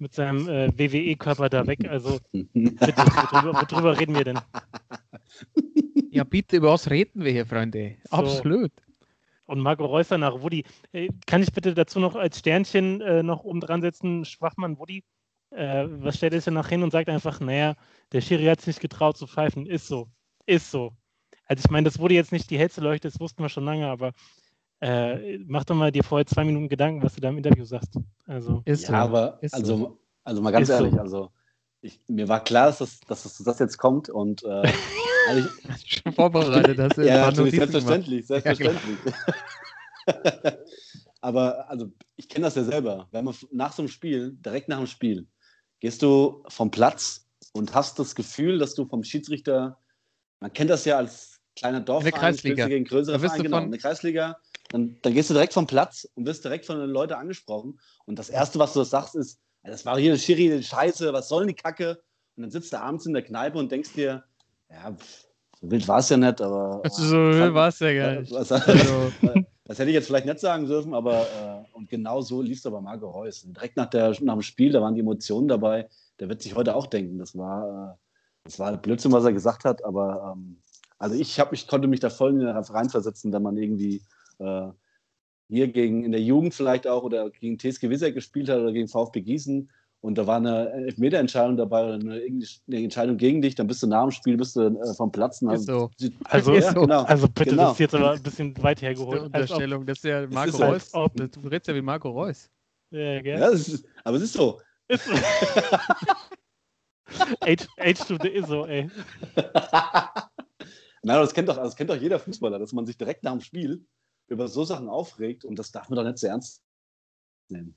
mit 0.01 0.15
seinem 0.15 0.49
äh, 0.49 0.69
WWE-Körper 0.77 1.49
da 1.49 1.67
weg. 1.67 1.89
Also 1.89 2.19
bitte, 2.33 2.97
worüber, 3.33 3.67
worüber 3.71 3.99
reden 3.99 4.15
wir 4.15 4.25
denn? 4.25 4.41
Ja, 6.13 6.25
bitte, 6.25 6.57
über 6.57 6.73
was 6.73 6.91
reden 6.91 7.23
wir 7.23 7.31
hier, 7.31 7.47
Freunde? 7.47 7.97
So. 8.11 8.17
Absolut. 8.17 8.73
Und 9.47 9.61
Marco 9.61 9.85
Reusser 9.85 10.19
nach 10.19 10.43
Woody. 10.43 10.65
Äh, 10.93 11.09
kann 11.27 11.41
ich 11.41 11.53
bitte 11.53 11.73
dazu 11.73 12.01
noch 12.01 12.17
als 12.17 12.41
Sternchen 12.41 13.01
äh, 13.01 13.23
noch 13.23 13.45
oben 13.45 13.61
dran 13.61 13.81
setzen, 13.81 14.25
Schwachmann 14.25 14.77
Woody? 14.77 15.05
Äh, 15.51 15.87
was 15.89 16.17
stellt 16.17 16.33
er 16.33 16.41
sich 16.41 16.53
nach 16.53 16.69
hin 16.69 16.83
und 16.83 16.91
sagt 16.91 17.09
einfach, 17.09 17.39
naja, 17.39 17.77
der 18.13 18.21
Schiri 18.21 18.45
hat 18.47 18.61
sich 18.61 18.67
nicht 18.69 18.81
getraut 18.81 19.17
zu 19.17 19.29
pfeifen. 19.29 19.67
Ist 19.67 19.87
so. 19.87 20.09
Ist 20.47 20.71
so. 20.71 20.97
Also 21.47 21.63
ich 21.65 21.71
meine, 21.71 21.85
das 21.85 21.99
wurde 21.99 22.15
jetzt 22.15 22.33
nicht 22.33 22.51
die 22.51 22.59
hellste 22.59 22.81
Leuchte, 22.81 23.09
das 23.09 23.19
wussten 23.21 23.43
wir 23.43 23.49
schon 23.49 23.65
lange, 23.65 23.89
aber 23.89 24.13
äh, 24.81 25.39
mach 25.47 25.65
doch 25.65 25.75
mal 25.75 25.93
dir 25.93 26.03
vorher 26.03 26.27
zwei 26.27 26.45
Minuten 26.45 26.69
Gedanken, 26.69 27.03
was 27.03 27.15
du 27.15 27.21
da 27.21 27.29
im 27.29 27.39
Interview 27.39 27.65
sagst. 27.65 27.99
Also, 28.27 28.63
Ist 28.65 28.87
so. 28.87 28.93
Ja, 28.93 29.05
aber 29.05 29.39
Ist 29.43 29.55
also, 29.55 29.77
so. 29.77 29.99
also 30.25 30.43
mal 30.43 30.51
ganz 30.51 30.69
Ist 30.69 30.77
so. 30.77 30.85
ehrlich, 30.85 30.99
also 30.99 31.31
ich, 31.83 32.01
mir 32.09 32.29
war 32.29 32.43
klar, 32.43 32.67
dass 32.67 32.79
das, 32.79 33.01
dass 33.01 33.39
das, 33.39 33.59
jetzt 33.59 33.79
kommt 33.79 34.09
und 34.09 34.43
äh, 34.45 34.73
also 35.29 35.49
ich, 35.69 36.03
Schon 36.03 36.13
vorbereitet, 36.13 36.79
hast 36.79 36.97
du 36.97 37.03
ja, 37.07 37.31
natürlich, 37.31 37.59
Notizen 37.59 37.87
gemacht. 37.87 38.05
selbstverständlich, 38.05 38.29
Ja, 38.29 38.41
selbstverständlich. 38.41 39.15
Aber 41.21 41.69
also 41.69 41.91
ich 42.17 42.29
kenne 42.29 42.45
das 42.47 42.55
ja 42.55 42.65
selber. 42.65 43.07
Wenn 43.11 43.25
man 43.25 43.35
nach 43.51 43.73
so 43.73 43.83
einem 43.83 43.89
Spiel, 43.89 44.33
direkt 44.41 44.69
nach 44.69 44.79
dem 44.79 44.87
Spiel, 44.87 45.27
gehst 45.81 46.03
du 46.03 46.43
vom 46.49 46.71
Platz 46.71 47.27
und 47.53 47.75
hast 47.75 47.99
das 47.99 48.15
Gefühl, 48.15 48.59
dass 48.59 48.75
du 48.75 48.87
vom 48.87 49.05
Schiedsrichter, 49.05 49.79
man 50.41 50.53
kennt 50.53 50.71
das 50.71 50.85
ja 50.87 50.97
als 50.97 51.41
kleiner 51.57 51.81
Dorfverein, 51.81 52.13
Kreisliga. 52.13 52.55
spielst 52.55 52.65
du 52.65 52.69
gegen 52.69 52.85
größere 52.85 53.19
du 53.19 53.43
genau, 53.43 53.67
der 53.67 53.79
Kreisliga, 53.79 54.39
dann, 54.71 54.97
dann 55.03 55.15
gehst 55.15 55.29
du 55.31 55.35
direkt 55.35 55.53
vom 55.53 55.67
Platz 55.67 56.09
und 56.15 56.27
wirst 56.27 56.45
direkt 56.45 56.65
von 56.67 56.79
den 56.79 56.91
Leuten 56.91 57.13
angesprochen. 57.15 57.79
Und 58.07 58.19
das 58.19 58.31
Erste, 58.31 58.59
was 58.59 58.73
du 58.73 58.83
sagst, 58.85 59.15
ist, 59.17 59.39
"Ja, 59.65 59.71
das 59.71 59.85
war 59.85 59.99
hier 59.99 60.13
eine 60.13 60.19
Schiri, 60.19 60.63
Scheiße, 60.63 61.13
was 61.13 61.29
soll 61.29 61.41
denn 61.47 61.55
die 61.55 61.63
Kacke? 61.63 62.01
Und 62.37 62.43
dann 62.45 62.51
sitzt 62.51 62.73
du 62.73 62.81
abends 62.81 63.05
in 63.07 63.13
der 63.13 63.23
Kneipe 63.23 63.59
und 63.59 63.71
denkst 63.71 63.93
dir, 63.93 64.25
ja, 64.71 64.93
pff, 64.93 65.27
So 65.61 65.71
wild 65.71 65.87
war 65.89 65.99
es 65.99 66.09
ja 66.09 66.17
nicht, 66.17 66.41
aber. 66.41 66.81
Also 66.85 67.03
so 67.11 67.17
äh, 67.17 67.41
wild 67.43 67.55
war 67.55 67.69
es 67.69 67.79
ja 67.81 67.93
gar 67.93 68.21
nicht. 68.21 68.33
Was, 68.33 68.51
Also, 68.53 69.13
das 69.65 69.79
hätte 69.79 69.91
ich 69.91 69.95
jetzt 69.95 70.07
vielleicht 70.07 70.27
nicht 70.27 70.41
sagen 70.41 70.67
dürfen, 70.67 70.95
aber 70.95 71.67
äh, 71.73 71.77
und 71.77 71.89
genau 71.91 72.21
so 72.23 72.41
lief 72.41 72.59
es 72.59 72.67
aber 72.67 72.81
Marco 72.81 73.11
Reus. 73.11 73.45
Und 73.45 73.57
direkt 73.57 73.77
nach, 73.77 73.91
der, 73.91 74.11
nach 74.23 74.35
dem 74.35 74.43
Spiel, 74.43 74.73
da 74.73 74.81
waren 74.81 74.95
die 74.95 75.01
Emotionen 75.01 75.49
dabei. 75.49 75.89
Der 76.19 76.29
wird 76.29 76.43
sich 76.43 76.55
heute 76.55 76.75
auch 76.75 76.87
denken. 76.87 77.19
Das 77.19 77.37
war, 77.37 77.95
äh, 77.95 77.97
das 78.45 78.59
war 78.59 78.77
Blödsinn, 78.77 79.13
was 79.13 79.25
er 79.25 79.33
gesagt 79.33 79.65
hat, 79.65 79.85
aber 79.85 80.33
ähm, 80.37 80.59
also 80.99 81.15
ich, 81.15 81.39
hab, 81.41 81.53
ich 81.53 81.67
konnte 81.67 81.89
mich 81.89 82.01
da 82.01 82.11
voll 82.11 82.33
in- 82.33 82.47
reinversetzen, 82.47 83.33
wenn 83.33 83.43
man 83.43 83.57
irgendwie 83.57 84.03
äh, 84.41 84.69
hier 85.49 85.69
gegen 85.69 86.05
in 86.05 86.13
der 86.13 86.21
Jugend 86.23 86.55
vielleicht 86.55 86.87
auch 86.87 87.03
oder 87.03 87.31
gegen 87.31 87.59
TSG 87.59 87.89
Wieser 87.91 88.13
gespielt 88.13 88.49
hat 88.49 88.59
oder 88.61 88.73
gegen 88.73 88.89
VfB 88.89 89.21
Gießen 89.21 89.71
und 90.03 90.17
da 90.17 90.27
war 90.27 90.37
eine 90.37 90.71
Elfmeterentscheidung 90.71 91.57
dabei 91.59 91.85
oder 91.85 91.95
eine, 91.95 92.15
eine 92.15 92.83
Entscheidung 92.85 93.17
gegen 93.19 93.43
dich, 93.43 93.55
dann 93.55 93.67
bist 93.67 93.83
du 93.83 93.87
nach 93.87 94.03
dem 94.05 94.13
Spiel 94.13 94.37
bist 94.39 94.57
du 94.57 94.63
äh, 94.63 94.95
vom 94.95 95.13
Platz. 95.13 95.43
und 95.43 95.53
Ist 95.53 95.67
so. 95.67 95.91
Also, 96.25 96.55
Ist 96.55 96.71
so. 96.73 96.81
genau. 96.83 97.03
Also 97.03 97.29
bitte, 97.29 97.51
Genau. 97.51 97.63
das 97.65 97.73
ist 97.73 97.79
jetzt 97.81 97.95
aber 97.95 98.13
ein 98.13 98.23
bisschen 98.23 98.57
weit 98.63 98.79
das 98.79 98.83
ist 98.83 98.87
hergeholt. 98.89 99.21
Als 99.21 99.25
ob, 99.25 99.35
Unterstellung, 99.35 99.87
das 99.87 99.99
ist 99.99 100.05
ja 100.05 100.27
Marco 100.29 100.51
ist 100.51 100.61
Reus. 100.61 100.95
ob- 100.95 101.15
Du 101.17 101.41
redest 101.49 101.67
ja 101.69 101.75
wie 101.75 101.83
Marco 101.83 102.09
Reus. 102.11 102.49
ja, 102.91 103.21
gell? 103.21 103.39
Ja, 103.41 103.49
ist, 103.49 103.85
aber 104.05 104.17
es 104.17 104.23
ist 104.23 104.33
so. 104.33 104.61
Ist 104.89 105.05
so. 105.05 105.13
Age, 107.41 107.67
age 107.79 107.99
to 108.07 108.17
the 108.23 108.29
ISO, 108.29 108.65
ey. 108.67 108.89
Nein, 111.03 111.17
das 111.19 111.35
kennt, 111.35 111.49
doch, 111.49 111.57
das 111.57 111.75
kennt 111.75 111.91
doch 111.91 111.97
jeder 111.97 112.19
Fußballer, 112.19 112.59
dass 112.59 112.73
man 112.73 112.87
sich 112.87 112.97
direkt 112.97 113.25
nach 113.25 113.33
dem 113.33 113.41
Spiel 113.41 113.85
über 114.31 114.49
so 114.49 114.65
Sachen 114.65 114.89
aufregt 114.89 115.45
und 115.45 115.59
das 115.59 115.71
darf 115.73 115.89
man 115.91 115.97
doch 115.97 116.05
nicht 116.05 116.19
so 116.19 116.27
ernst 116.29 116.63
nehmen. 117.49 117.77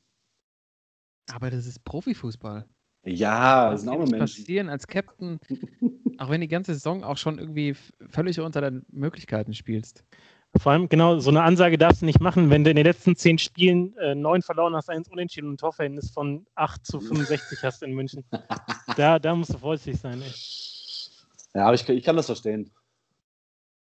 Aber 1.31 1.49
das 1.49 1.65
ist 1.65 1.83
Profifußball. 1.83 2.65
Ja, 3.05 3.71
Das 3.71 3.73
das 3.73 3.81
sind 3.81 3.89
auch 3.89 3.93
kann 3.93 3.99
nur 4.09 4.11
Menschen. 4.11 4.43
passieren 4.43 4.69
als 4.69 4.87
Captain, 4.87 5.39
auch 6.19 6.29
wenn 6.29 6.41
die 6.41 6.47
ganze 6.47 6.73
Saison 6.73 7.03
auch 7.03 7.17
schon 7.17 7.39
irgendwie 7.39 7.75
völlig 8.09 8.39
unter 8.39 8.61
deinen 8.61 8.85
Möglichkeiten 8.89 9.53
spielst. 9.53 10.05
Vor 10.55 10.71
allem, 10.71 10.87
genau, 10.87 11.17
so 11.17 11.31
eine 11.31 11.41
Ansage 11.41 11.79
darfst 11.79 12.03
du 12.03 12.05
nicht 12.05 12.19
machen, 12.19 12.51
wenn 12.51 12.63
du 12.63 12.69
in 12.69 12.75
den 12.75 12.85
letzten 12.85 13.15
zehn 13.15 13.39
Spielen 13.39 13.97
äh, 13.97 14.13
neun 14.13 14.43
verloren 14.43 14.75
hast, 14.75 14.87
eins 14.89 15.09
unentschieden 15.09 15.47
und 15.47 15.55
ein 15.55 15.57
Torverhältnis 15.57 16.11
von 16.11 16.45
8 16.53 16.85
zu 16.85 16.99
65 17.01 17.63
hast 17.63 17.81
in 17.83 17.93
München. 17.93 18.23
Da, 18.95 19.17
da 19.17 19.33
musst 19.33 19.51
du 19.53 19.57
vorsichtig 19.57 19.99
sein, 19.99 20.21
ey. 20.21 20.31
Ja, 21.55 21.65
aber 21.65 21.73
ich, 21.73 21.87
ich 21.89 22.03
kann 22.03 22.15
das 22.15 22.27
verstehen. 22.27 22.69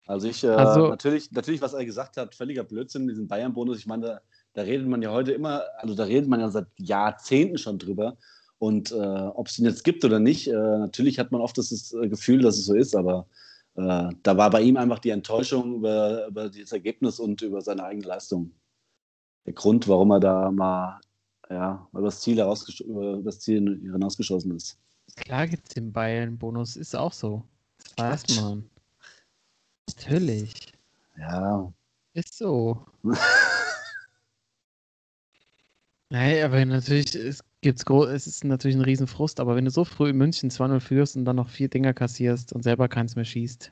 Also 0.05 0.27
ich, 0.27 0.43
äh, 0.43 0.49
Also- 0.49 0.87
natürlich, 0.87 1.31
natürlich, 1.31 1.61
was 1.61 1.73
er 1.73 1.85
gesagt 1.85 2.17
hat, 2.17 2.35
völliger 2.35 2.63
Blödsinn, 2.63 3.07
diesen 3.07 3.27
Bayern-Bonus. 3.27 3.77
Ich 3.77 3.87
meine, 3.87 4.05
da, 4.05 4.21
da 4.53 4.61
redet 4.63 4.87
man 4.87 5.01
ja 5.01 5.11
heute 5.11 5.31
immer, 5.31 5.63
also 5.77 5.95
da 5.95 6.03
redet 6.03 6.29
man 6.29 6.39
ja 6.39 6.49
seit 6.49 6.67
Jahrzehnten 6.77 7.57
schon 7.57 7.79
drüber. 7.79 8.17
Und 8.59 8.91
äh, 8.91 8.95
ob 8.95 9.47
es 9.47 9.59
ihn 9.59 9.65
jetzt 9.65 9.83
gibt 9.83 10.05
oder 10.05 10.19
nicht, 10.19 10.47
äh, 10.47 10.53
natürlich 10.53 11.19
hat 11.19 11.31
man 11.31 11.41
oft 11.41 11.57
das 11.57 11.93
äh, 11.93 12.07
Gefühl, 12.07 12.41
dass 12.41 12.57
es 12.57 12.65
so 12.65 12.75
ist, 12.75 12.95
aber 12.95 13.27
äh, 13.75 14.09
da 14.23 14.37
war 14.37 14.49
bei 14.49 14.61
ihm 14.61 14.77
einfach 14.77 14.99
die 14.99 15.09
Enttäuschung 15.09 15.75
über, 15.75 16.27
über 16.27 16.49
dieses 16.49 16.71
Ergebnis 16.71 17.19
und 17.19 17.41
über 17.41 17.61
seine 17.61 17.83
eigene 17.83 18.07
Leistung. 18.07 18.51
Der 19.45 19.53
Grund, 19.53 19.87
warum 19.87 20.11
er 20.11 20.19
da 20.19 20.51
mal 20.51 21.01
ja, 21.49 21.87
über 21.91 22.03
das 22.03 22.21
Ziel, 22.21 22.39
über 22.39 23.21
das 23.23 23.39
Ziel 23.39 23.79
hinausgeschossen 23.81 24.55
ist. 24.55 24.77
Klar 25.17 25.47
gibt 25.47 25.67
es 25.67 25.73
den 25.73 25.91
Bayern-Bonus, 25.91 26.77
ist 26.77 26.95
auch 26.95 27.13
so. 27.13 27.43
Das 27.97 28.23
weiß 28.29 28.41
man. 28.41 28.69
Natürlich. 29.87 30.73
Ja, 31.17 31.71
Ist 32.13 32.37
so. 32.37 32.85
Nein, 36.09 36.43
aber 36.43 36.63
natürlich 36.65 37.15
es 37.15 37.43
gibt's 37.61 37.85
gro 37.85 38.05
es 38.05 38.27
ist 38.27 38.43
natürlich 38.43 38.75
ein 38.75 38.83
Riesenfrust, 38.83 39.39
aber 39.39 39.55
wenn 39.55 39.65
du 39.65 39.71
so 39.71 39.83
früh 39.83 40.09
in 40.09 40.17
München 40.17 40.51
2-0 40.51 40.79
führst 40.79 41.15
und 41.17 41.25
dann 41.25 41.37
noch 41.37 41.49
vier 41.49 41.69
Dinger 41.69 41.93
kassierst 41.93 42.53
und 42.53 42.61
selber 42.61 42.87
keins 42.87 43.15
mehr 43.15 43.25
schießt. 43.25 43.71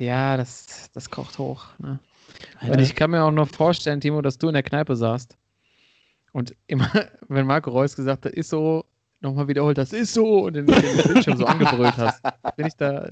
Ja, 0.00 0.36
das, 0.36 0.90
das 0.92 1.10
kocht 1.10 1.38
hoch. 1.38 1.66
Ne? 1.78 2.00
Und 2.62 2.80
ich 2.80 2.94
kann 2.94 3.10
mir 3.10 3.22
auch 3.22 3.30
noch 3.30 3.48
vorstellen, 3.48 4.00
Timo, 4.00 4.22
dass 4.22 4.38
du 4.38 4.48
in 4.48 4.54
der 4.54 4.62
Kneipe 4.62 4.96
saßt 4.96 5.36
und 6.32 6.54
immer, 6.66 6.90
wenn 7.28 7.46
Marco 7.46 7.70
Reus 7.70 7.94
gesagt 7.96 8.26
hat, 8.26 8.32
ist 8.32 8.50
so, 8.50 8.84
nochmal 9.20 9.48
wiederholt, 9.48 9.78
das 9.78 9.92
ist 9.92 10.14
so 10.14 10.44
und 10.46 10.54
den, 10.54 10.66
den 10.66 11.02
Bildschirm 11.06 11.36
so 11.36 11.46
angebrüllt 11.46 11.96
hast. 11.96 12.22
Bin 12.56 12.66
ich 12.66 12.74
da, 12.74 13.10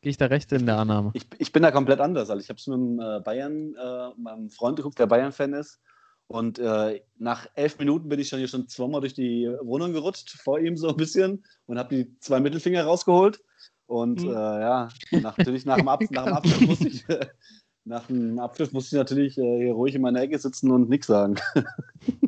gehe 0.00 0.10
ich 0.10 0.16
da 0.16 0.26
recht 0.26 0.52
in 0.52 0.66
der 0.66 0.78
Annahme? 0.78 1.10
Ich, 1.14 1.26
ich 1.38 1.52
bin 1.52 1.62
da 1.62 1.70
komplett 1.70 2.00
anders. 2.00 2.30
Also 2.30 2.40
ich 2.40 2.48
habe 2.48 2.58
es 2.58 2.66
mit 2.66 2.76
einem 2.76 3.00
äh, 3.00 3.20
Bayern, 3.20 3.74
äh, 3.74 4.20
meinem 4.20 4.50
Freund 4.50 4.76
geguckt, 4.76 4.98
der 4.98 5.06
Bayern-Fan 5.06 5.52
ist. 5.54 5.80
Und 6.26 6.58
äh, 6.58 7.00
nach 7.16 7.46
elf 7.54 7.78
Minuten 7.78 8.08
bin 8.08 8.20
ich 8.20 8.28
schon 8.28 8.38
hier 8.38 8.48
schon 8.48 8.68
zweimal 8.68 9.00
durch 9.00 9.14
die 9.14 9.50
Wohnung 9.62 9.94
gerutscht, 9.94 10.30
vor 10.42 10.60
ihm 10.60 10.76
so 10.76 10.88
ein 10.88 10.96
bisschen, 10.96 11.42
und 11.66 11.78
habe 11.78 11.94
die 11.96 12.18
zwei 12.20 12.38
Mittelfinger 12.38 12.84
rausgeholt. 12.84 13.40
Und 13.86 14.22
Mhm. 14.22 14.28
äh, 14.28 14.32
ja, 14.34 14.88
nach, 15.12 15.38
natürlich 15.38 15.64
nach 15.64 15.78
dem, 15.78 15.88
Ab 15.88 16.00
nach 16.10 16.24
dem 16.24 16.34
Abpfiff 16.34 16.60
musste 16.60 16.88
ich, 16.88 17.04
nach 17.84 18.06
dem 18.08 18.38
Abpfiff 18.38 18.72
musste 18.72 18.96
ich 18.96 18.98
natürlich 18.98 19.38
äh, 19.38 19.64
hier 19.64 19.72
ruhig 19.72 19.94
in 19.94 20.02
meiner 20.02 20.20
Ecke 20.20 20.38
sitzen 20.38 20.70
und 20.70 20.90
nichts 20.90 21.06
sagen. 21.06 21.36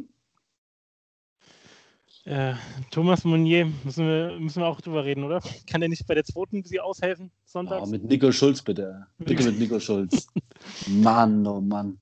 Äh, 2.25 2.55
Thomas 2.91 3.25
Meunier, 3.25 3.73
müssen 3.83 4.07
wir, 4.07 4.39
müssen 4.39 4.61
wir 4.61 4.67
auch 4.67 4.81
drüber 4.81 5.05
reden, 5.05 5.25
oder? 5.25 5.41
Kann 5.67 5.81
der 5.81 5.89
nicht 5.89 6.07
bei 6.07 6.15
der 6.15 6.25
zweiten 6.25 6.63
bisschen 6.63 6.81
aushelfen, 6.81 7.31
sonntags? 7.45 7.89
Oh, 7.89 7.91
mit 7.91 8.05
Nico 8.05 8.31
Schulz 8.31 8.61
bitte. 8.61 9.07
Bitte 9.19 9.45
mit 9.45 9.59
Nico 9.59 9.81
Schulz. 9.81 10.27
Mann, 10.89 11.47
oh 11.47 11.61
Mann. 11.61 11.99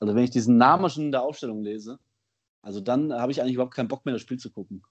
Also 0.00 0.14
wenn 0.14 0.24
ich 0.24 0.30
diesen 0.30 0.58
Namen 0.58 0.90
schon 0.90 1.04
in 1.04 1.12
der 1.12 1.22
Aufstellung 1.22 1.62
lese, 1.62 1.98
also 2.60 2.80
dann 2.80 3.12
habe 3.12 3.32
ich 3.32 3.40
eigentlich 3.40 3.54
überhaupt 3.54 3.74
keinen 3.74 3.88
Bock 3.88 4.04
mehr, 4.04 4.14
das 4.14 4.22
Spiel 4.22 4.38
zu 4.38 4.50
gucken. 4.50 4.82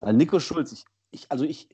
Weil 0.00 0.14
Nico 0.14 0.38
Schulz, 0.38 0.72
ich, 0.72 0.84
ich, 1.10 1.30
also 1.30 1.44
ich, 1.44 1.68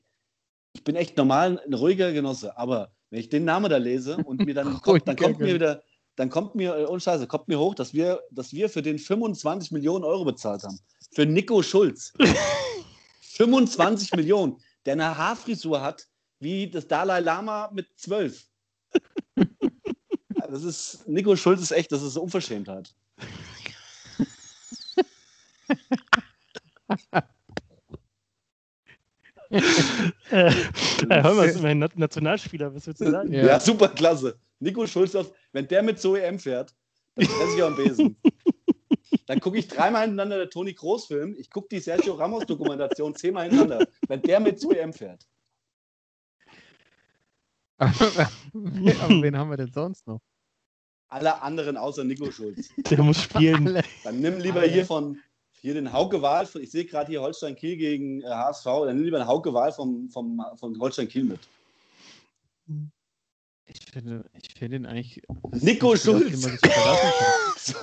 ich 0.73 0.83
bin 0.83 0.95
echt 0.95 1.17
normal 1.17 1.59
ein 1.59 1.73
ruhiger 1.73 2.11
Genosse, 2.13 2.57
aber 2.57 2.93
wenn 3.11 3.19
ich 3.19 3.29
den 3.29 3.45
Namen 3.45 3.69
da 3.69 3.77
lese 3.77 4.17
und 4.17 4.43
mir 4.43 4.55
dann 4.55 4.73
kommt, 4.81 5.07
dann 5.07 5.15
kommt 5.15 5.39
mir 5.39 5.53
wieder, 5.53 5.83
dann 6.15 6.29
kommt 6.29 6.55
mir, 6.55 6.89
ohne 6.89 6.99
Scheiße, 6.99 7.27
kommt 7.27 7.47
mir 7.47 7.59
hoch, 7.59 7.75
dass 7.75 7.93
wir, 7.93 8.21
dass 8.31 8.53
wir 8.53 8.69
für 8.69 8.81
den 8.81 8.97
25 8.97 9.71
Millionen 9.71 10.03
Euro 10.03 10.25
bezahlt 10.25 10.63
haben. 10.63 10.79
Für 11.13 11.25
Nico 11.25 11.61
Schulz. 11.61 12.13
25 13.21 14.13
Millionen, 14.13 14.57
der 14.85 14.93
eine 14.93 15.17
Haarfrisur 15.17 15.81
hat, 15.81 16.07
wie 16.39 16.69
das 16.69 16.87
Dalai 16.87 17.19
Lama 17.19 17.69
mit 17.73 17.87
12. 17.97 18.43
Das 20.49 20.63
ist, 20.63 21.07
Nico 21.07 21.35
Schulz 21.35 21.61
ist 21.61 21.71
echt, 21.71 21.91
das 21.91 22.03
ist 22.03 22.15
eine 22.15 22.23
Unverschämtheit. 22.25 22.93
Äh, 29.49 30.51
hör 31.09 31.33
mal, 31.35 31.49
immerhin 31.49 31.79
Na- 31.79 31.89
Nationalspieler, 31.95 32.73
was 32.73 32.87
willst 32.87 33.01
du 33.01 33.11
sagen? 33.11 33.31
Ja. 33.31 33.45
Ja, 33.45 33.59
super 33.59 33.89
klasse. 33.89 34.37
Nico 34.59 34.87
Schulz, 34.87 35.15
wenn 35.51 35.67
der 35.67 35.83
mit 35.83 35.99
so 35.99 36.15
EM 36.15 36.39
fährt, 36.39 36.73
dann 37.15 37.25
fresse 37.27 37.55
ich 37.57 37.63
am 37.63 37.75
Besen. 37.75 38.15
Dann 39.25 39.39
gucke 39.39 39.57
ich 39.57 39.67
dreimal 39.67 40.01
hintereinander 40.01 40.37
der 40.37 40.49
Toni 40.49 40.73
Kroos 40.73 41.05
Film. 41.05 41.35
Ich 41.37 41.49
gucke 41.49 41.67
die 41.71 41.79
Sergio 41.79 42.13
Ramos 42.15 42.45
Dokumentation 42.45 43.15
zehnmal 43.15 43.49
hintereinander. 43.49 43.87
Wenn 44.07 44.21
der 44.21 44.39
mit 44.39 44.59
so 44.59 44.71
EM 44.71 44.93
fährt. 44.93 45.25
aber, 47.77 48.29
aber 48.53 49.21
wen 49.21 49.37
haben 49.37 49.49
wir 49.49 49.57
denn 49.57 49.71
sonst 49.71 50.05
noch? 50.07 50.19
Alle 51.09 51.41
anderen 51.41 51.77
außer 51.77 52.03
Nico 52.03 52.31
Schulz. 52.31 52.69
Der 52.89 53.01
muss 53.03 53.21
spielen. 53.23 53.67
Alle. 53.67 53.83
Dann 54.03 54.19
nimm 54.19 54.39
lieber 54.39 54.61
Alle. 54.61 54.71
hier 54.71 54.85
von 54.85 55.19
hier 55.61 55.75
den 55.75 55.93
Hauke 55.93 56.21
Wahl. 56.21 56.45
von- 56.45 56.61
Ich 56.61 56.71
sehe 56.71 56.85
gerade 56.85 57.09
hier 57.11 57.21
Holstein 57.21 57.55
Kiel 57.55 57.77
gegen 57.77 58.21
äh, 58.21 58.25
HSV. 58.27 58.65
Dann 58.65 58.95
nimm 58.95 59.05
lieber 59.05 59.19
den 59.19 59.27
Hauke 59.27 59.53
Wahl 59.53 59.71
vom, 59.71 60.09
vom, 60.09 60.41
von 60.55 60.79
Holstein 60.79 61.07
Kiel 61.07 61.23
mit. 61.25 61.39
Ich 63.65 63.79
finde, 63.91 64.29
ich 64.33 64.53
finde 64.57 64.77
ihn 64.77 64.85
eigentlich. 64.85 65.21
Nico 65.51 65.95
Schulz. 65.95 66.45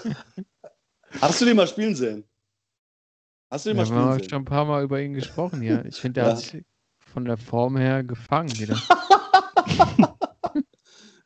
Hast 1.20 1.40
du 1.40 1.44
den 1.44 1.56
mal 1.56 1.66
spielen 1.66 1.94
sehen? 1.94 2.24
Hast 3.50 3.66
du 3.66 3.70
den 3.70 3.76
Wir 3.78 3.82
mal 3.82 3.86
spielen 3.86 4.12
sehen? 4.20 4.30
schon 4.30 4.42
ein 4.42 4.44
paar 4.44 4.64
Mal 4.64 4.82
über 4.84 5.00
ihn 5.00 5.14
gesprochen 5.14 5.60
hier. 5.60 5.84
Ich 5.84 6.00
finde, 6.00 6.20
der 6.20 6.24
Ja. 6.30 6.36
hat 6.36 6.38
sich 6.42 6.64
von 6.98 7.24
der 7.24 7.36
Form 7.36 7.76
her 7.76 8.04
gefangen 8.04 8.50
wieder. 8.58 8.76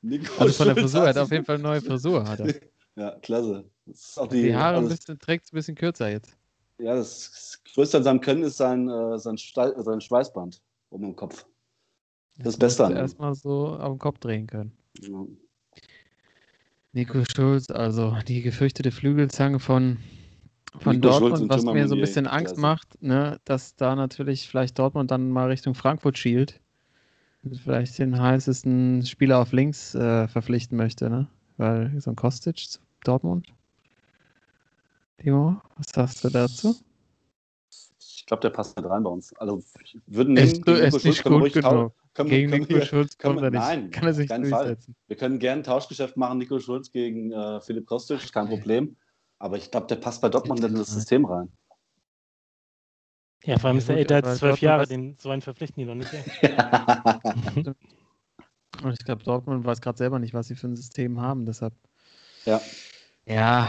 Nico 0.03 0.33
Also 0.41 0.53
von 0.55 0.67
der 0.67 0.77
Frisur, 0.77 1.03
er 1.03 1.09
hat 1.11 1.19
auf 1.19 1.31
jeden 1.31 1.45
Fall 1.45 1.57
eine 1.57 1.65
neue 1.65 1.81
Frisur. 1.81 2.27
Hat 2.29 2.41
er. 2.41 2.55
Ja, 2.97 3.11
klasse. 3.19 3.69
Das 3.87 4.15
die, 4.31 4.43
Die 4.43 4.55
Haare 4.55 4.77
ein 4.77 4.85
also, 4.85 4.91
bisschen, 4.97 5.19
trägt 5.19 5.53
ein 5.53 5.57
bisschen 5.57 5.75
kürzer 5.75 6.09
jetzt. 6.11 6.37
Ja, 6.79 6.95
das 6.95 7.61
Größte 7.75 7.97
an 7.97 8.05
seinem 8.05 8.21
Können 8.21 8.45
ist 8.45 8.57
sein, 8.57 8.89
äh, 8.89 9.19
sein, 9.19 9.37
Ste- 9.37 9.75
sein 9.83 10.01
Schweißband 10.01 10.63
oben 10.91 11.07
im 11.07 11.17
Kopf. 11.17 11.45
Das 12.37 12.57
Beste 12.57 12.85
an 12.85 12.93
ihm. 12.93 12.99
Erstmal 12.99 13.35
so 13.35 13.67
auf 13.77 13.95
den 13.95 13.99
Kopf 13.99 14.21
drehen 14.21 14.47
können. 14.47 14.79
Ja. 15.01 15.25
Nico 16.95 17.25
Schulz, 17.25 17.71
also 17.71 18.17
die 18.29 18.41
gefürchtete 18.43 18.93
Flügelzange 18.93 19.59
von, 19.59 19.99
von 20.79 20.97
Nico 20.97 21.11
Schulz 21.11 21.41
Dortmund, 21.41 21.43
und 21.43 21.49
was 21.51 21.65
mir 21.65 21.89
so 21.89 21.97
ein 21.97 22.01
bisschen 22.01 22.29
Angst 22.29 22.57
macht, 22.57 23.03
ne, 23.03 23.41
dass 23.45 23.75
da 23.75 23.97
natürlich 23.97 24.49
vielleicht 24.49 24.79
Dortmund 24.79 25.11
dann 25.11 25.31
mal 25.31 25.49
Richtung 25.49 25.75
Frankfurt 25.75 26.17
schielt. 26.19 26.61
Und 27.43 27.59
Vielleicht 27.59 27.99
den 27.99 28.19
heißesten 28.19 29.05
Spieler 29.05 29.41
auf 29.41 29.53
links 29.53 29.95
äh, 29.95 30.29
verpflichten 30.29 30.79
möchte, 30.79 31.11
ne? 31.11 31.27
Weil 31.57 32.01
so 32.01 32.11
ein 32.11 32.17
Kostic 32.17 32.57
zu 32.59 32.79
Dortmund. 33.05 33.47
Timo, 35.19 35.61
was 35.77 35.89
sagst 35.93 36.25
du 36.25 36.31
dazu? 36.31 36.77
Ich 37.99 38.25
glaube, 38.27 38.41
der 38.41 38.51
passt 38.51 38.77
nicht 38.77 38.89
rein 38.89 39.03
bei 39.03 39.11
uns. 39.11 39.35
Also 39.35 39.63
ich 39.83 39.99
würde 40.07 40.31
Er 40.31 40.47
nehmen, 40.47 40.47
ist, 40.47 40.67
Nico 40.67 40.97
ist 40.97 41.05
nicht 41.05 41.23
können 41.23 41.43
wir 41.43 41.51
gut 41.51 41.53
genug. 41.53 41.93
Können 42.15 42.31
Gegen 42.31 42.51
können 42.51 42.63
Nico 42.63 42.75
wir- 42.77 42.87
Schulz 42.87 43.19
können 43.19 43.37
kommt 43.37 43.53
wir- 43.53 43.59
er 43.61 43.67
nicht. 43.73 43.83
Nein, 43.83 43.91
Kann 43.91 44.07
er 44.07 44.15
sich 44.15 44.31
auf 44.31 44.37
keinen 44.37 44.47
Fall. 44.51 44.65
durchsetzen. 44.67 44.95
Wir 45.09 45.17
können 45.17 45.39
gerne 45.39 45.61
ein 45.61 45.65
Tauschgeschäft 45.65 46.17
machen, 46.17 46.39
Nico 46.39 46.59
Schulz 46.61 46.91
gegen 46.91 47.33
äh, 47.33 47.61
Philipp 47.61 47.87
Kostic, 47.87 48.33
kein 48.33 48.49
Problem. 48.49 48.97
Aber 49.39 49.57
ich 49.59 49.71
glaube, 49.71 49.87
der 49.89 49.97
passt 49.97 50.23
bei 50.23 50.29
Dortmund 50.29 50.61
nicht 50.61 50.71
in 50.71 50.77
das 50.77 50.89
System 50.89 51.25
rein. 51.27 51.51
Ja, 53.45 53.59
vor 53.59 53.69
allem 53.69 53.79
ist 53.79 53.91
er 53.91 53.99
älter 53.99 54.25
als 54.25 54.39
zwölf 54.39 54.61
Jahre, 54.61 54.87
den 54.87 55.19
so 55.21 55.29
einen 55.29 55.43
verpflichten 55.43 55.81
die 55.83 55.85
noch 55.87 55.95
nicht. 55.97 56.11
Und 58.83 58.93
ich 58.93 59.05
glaube, 59.05 59.23
Dortmund 59.23 59.65
weiß 59.65 59.81
gerade 59.81 59.99
selber 59.99 60.19
nicht, 60.19 60.35
was 60.35 60.49
sie 60.49 60.55
für 60.57 60.67
ein 60.67 60.77
System 60.77 61.21
haben. 61.21 61.45
Deshalb, 61.47 61.75
ja, 62.45 62.61
ja, 63.27 63.69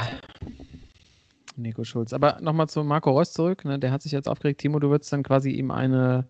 Nico 1.58 1.84
Schulz. 1.84 2.12
Aber 2.14 2.40
nochmal 2.42 2.68
zu 2.70 2.84
Marco 2.84 3.12
Reus 3.12 3.34
zurück. 3.34 3.66
Ne? 3.66 3.78
Der 3.80 3.92
hat 3.92 4.02
sich 4.02 4.12
jetzt 4.14 4.28
aufgeregt. 4.28 4.62
Timo, 4.62 4.80
du 4.80 4.90
würdest 4.90 5.12
dann 5.14 5.24
quasi 5.24 5.52
ihm 5.52 5.72
eine 5.72 6.28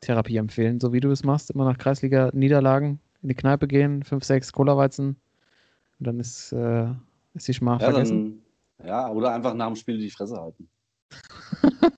Cola-Weizen-Therapie 0.00 0.36
empfehlen, 0.36 0.80
so 0.80 0.92
wie 0.92 1.00
du 1.00 1.10
es 1.10 1.24
machst. 1.24 1.50
Immer 1.50 1.64
nach 1.64 1.78
Kreisliga-Niederlagen 1.78 3.00
in 3.22 3.28
die 3.28 3.34
Kneipe 3.34 3.66
gehen, 3.66 4.02
5, 4.02 4.24
6 4.24 4.52
Cola-Weizen. 4.52 5.16
Und 5.98 6.06
dann 6.06 6.20
ist, 6.20 6.52
äh, 6.52 6.88
ist 7.34 7.48
die 7.48 7.54
Schmach 7.54 7.80
ja, 7.80 7.90
vergessen. 7.90 8.42
dann, 8.78 8.86
ja, 8.86 9.10
oder 9.10 9.34
einfach 9.34 9.54
nach 9.54 9.66
dem 9.66 9.76
Spiel 9.76 9.98
die 9.98 10.10
Fresse 10.10 10.36
halten. 10.36 10.68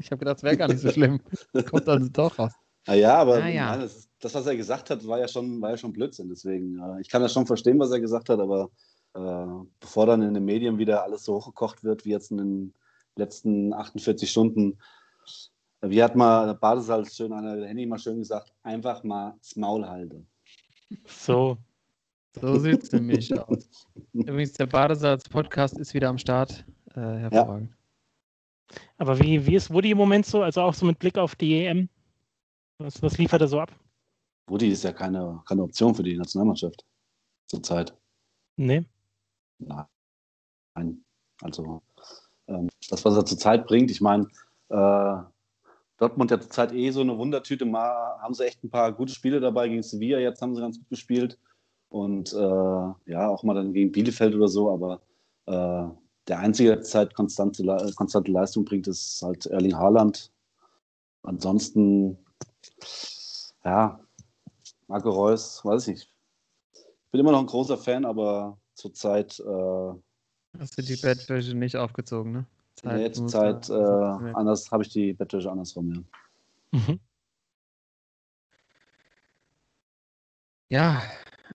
Ich 0.00 0.10
habe 0.10 0.18
gedacht, 0.18 0.38
das 0.38 0.42
wäre 0.42 0.56
gar 0.56 0.66
nicht 0.66 0.80
so 0.80 0.90
schlimm. 0.90 1.20
Kommt 1.70 1.86
dann 1.86 2.12
doch 2.12 2.36
raus. 2.36 2.52
Ah, 2.86 2.94
ja, 2.94 3.16
aber 3.16 3.34
Ah, 3.34 3.48
ja. 3.48 3.70
Nein, 3.70 3.82
das, 3.82 3.96
ist, 3.96 4.10
das, 4.18 4.34
was 4.34 4.46
er 4.46 4.56
gesagt 4.56 4.90
hat, 4.90 5.06
war 5.06 5.20
ja 5.20 5.28
schon, 5.28 5.60
war 5.60 5.70
ja 5.70 5.76
schon 5.76 5.92
Blödsinn. 5.92 6.28
Deswegen, 6.28 6.80
äh, 6.80 7.00
ich 7.00 7.08
kann 7.08 7.22
das 7.22 7.32
schon 7.32 7.46
verstehen, 7.46 7.78
was 7.78 7.92
er 7.92 8.00
gesagt 8.00 8.28
hat, 8.28 8.40
aber 8.40 8.70
äh, 9.14 9.46
bevor 9.78 10.06
dann 10.06 10.22
in 10.22 10.34
den 10.34 10.44
Medien 10.44 10.78
wieder 10.78 11.04
alles 11.04 11.22
so 11.22 11.34
hochgekocht 11.34 11.84
wird, 11.84 12.04
wie 12.04 12.10
jetzt 12.10 12.32
in 12.32 12.38
den 12.38 12.74
letzten 13.14 13.72
48 13.72 14.28
Stunden, 14.28 14.78
wie 15.82 16.02
hat 16.02 16.16
mal 16.16 16.54
Badesalz 16.54 17.16
schön, 17.16 17.32
einer 17.32 17.56
der 17.56 17.68
Handy 17.68 17.86
mal 17.86 17.98
schön 17.98 18.18
gesagt, 18.18 18.52
einfach 18.62 19.02
mal 19.04 19.34
das 19.38 19.56
Maul 19.56 19.86
halten. 19.86 20.26
So, 21.06 21.58
So 22.40 22.58
sieht 22.58 22.82
es 22.82 22.92
nämlich 22.92 23.38
aus. 23.38 23.68
Übrigens, 24.12 24.52
der 24.54 24.66
Badesalz-Podcast 24.66 25.78
ist 25.78 25.94
wieder 25.94 26.08
am 26.08 26.18
Start. 26.18 26.64
Äh, 26.94 27.00
hervorragend. 27.00 27.72
aber 28.96 29.18
wie, 29.20 29.44
wie 29.46 29.54
ist 29.54 29.72
Woody 29.72 29.90
im 29.90 29.98
Moment 29.98 30.26
so? 30.26 30.42
Also 30.42 30.62
auch 30.62 30.74
so 30.74 30.86
mit 30.86 30.98
Blick 30.98 31.18
auf 31.18 31.36
die 31.36 31.64
EM? 31.64 31.88
Was, 32.78 33.02
was 33.02 33.18
liefert 33.18 33.40
er 33.40 33.48
so 33.48 33.60
ab? 33.60 33.70
Rudi 34.50 34.70
ist 34.70 34.84
ja 34.84 34.92
keine, 34.92 35.42
keine 35.46 35.62
Option 35.62 35.94
für 35.94 36.02
die 36.02 36.16
Nationalmannschaft 36.16 36.84
zurzeit. 37.46 37.94
Nee. 38.56 38.84
Nein. 39.58 41.04
Also 41.42 41.82
ähm, 42.46 42.68
das, 42.88 43.04
was 43.04 43.16
er 43.16 43.26
zurzeit 43.26 43.66
bringt, 43.66 43.90
ich 43.90 44.00
meine, 44.00 44.26
äh, 44.70 45.16
Dortmund 45.98 46.30
ja 46.30 46.40
zurzeit 46.40 46.72
eh 46.72 46.90
so 46.90 47.00
eine 47.00 47.18
Wundertüte, 47.18 47.64
mal 47.64 48.18
haben 48.20 48.34
sie 48.34 48.46
echt 48.46 48.62
ein 48.64 48.70
paar 48.70 48.92
gute 48.92 49.12
Spiele 49.12 49.40
dabei 49.40 49.68
gegen 49.68 49.82
Sevilla, 49.82 50.18
jetzt 50.18 50.40
haben 50.40 50.54
sie 50.54 50.60
ganz 50.60 50.78
gut 50.78 50.88
gespielt 50.88 51.38
und 51.88 52.32
äh, 52.32 52.36
ja, 53.12 53.28
auch 53.28 53.42
mal 53.42 53.54
dann 53.54 53.72
gegen 53.72 53.92
Bielefeld 53.92 54.34
oder 54.34 54.48
so, 54.48 54.70
aber 54.70 55.00
äh, 55.46 55.88
der 56.28 56.38
einzige, 56.38 56.70
der 56.70 56.82
zurzeit 56.82 57.14
konstante, 57.14 57.62
Le- 57.62 57.92
konstante 57.96 58.30
Leistung 58.30 58.64
bringt, 58.64 58.86
ist 58.86 59.20
halt 59.22 59.46
Erling 59.46 59.74
Haaland. 59.74 60.30
Ansonsten, 61.22 62.18
ja, 63.64 64.00
Marco 64.86 65.10
Reus, 65.10 65.64
weiß 65.64 65.88
ich 65.88 65.94
nicht. 65.94 66.12
Ich 66.74 67.10
bin 67.10 67.20
immer 67.20 67.32
noch 67.32 67.40
ein 67.40 67.46
großer 67.46 67.78
Fan, 67.78 68.04
aber 68.04 68.58
zurzeit 68.74 69.40
äh, 69.40 69.92
Hast 70.58 70.78
du 70.78 70.82
die 70.82 70.96
Bettwäsche 70.96 71.54
nicht 71.54 71.76
aufgezogen, 71.76 72.32
ne? 72.32 72.46
Nee, 72.84 73.08
muss 73.08 73.14
zur 73.14 73.28
Zeit 73.28 73.68
äh, 73.70 74.32
anders 74.34 74.70
habe 74.70 74.82
ich 74.82 74.90
die 74.90 75.12
Bettwäsche 75.12 75.50
andersrum, 75.50 75.92
ja. 75.92 76.78
Mhm. 76.78 77.00
Ja, 80.70 81.02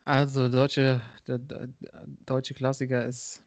also 0.06 0.50
deutsche, 0.50 1.02
der, 1.28 1.38
der 1.38 1.70
deutsche 2.26 2.56
Klassiker 2.56 3.06
ist, 3.06 3.44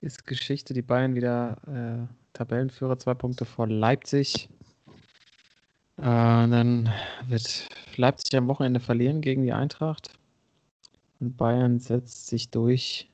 ist 0.00 0.26
Geschichte. 0.26 0.72
Die 0.72 0.82
Bayern 0.82 1.14
wieder 1.14 1.58
äh, 1.66 2.14
Tabellenführer, 2.32 2.98
zwei 2.98 3.14
Punkte 3.14 3.44
vor 3.44 3.66
Leipzig. 3.66 4.48
Äh, 5.98 6.02
dann 6.02 6.88
wird 7.26 7.68
Leipzig 7.96 8.36
am 8.36 8.48
Wochenende 8.48 8.80
verlieren 8.80 9.20
gegen 9.20 9.42
die 9.42 9.52
Eintracht. 9.52 10.18
Und 11.20 11.36
Bayern 11.36 11.78
setzt 11.78 12.28
sich 12.28 12.50
durch 12.50 13.10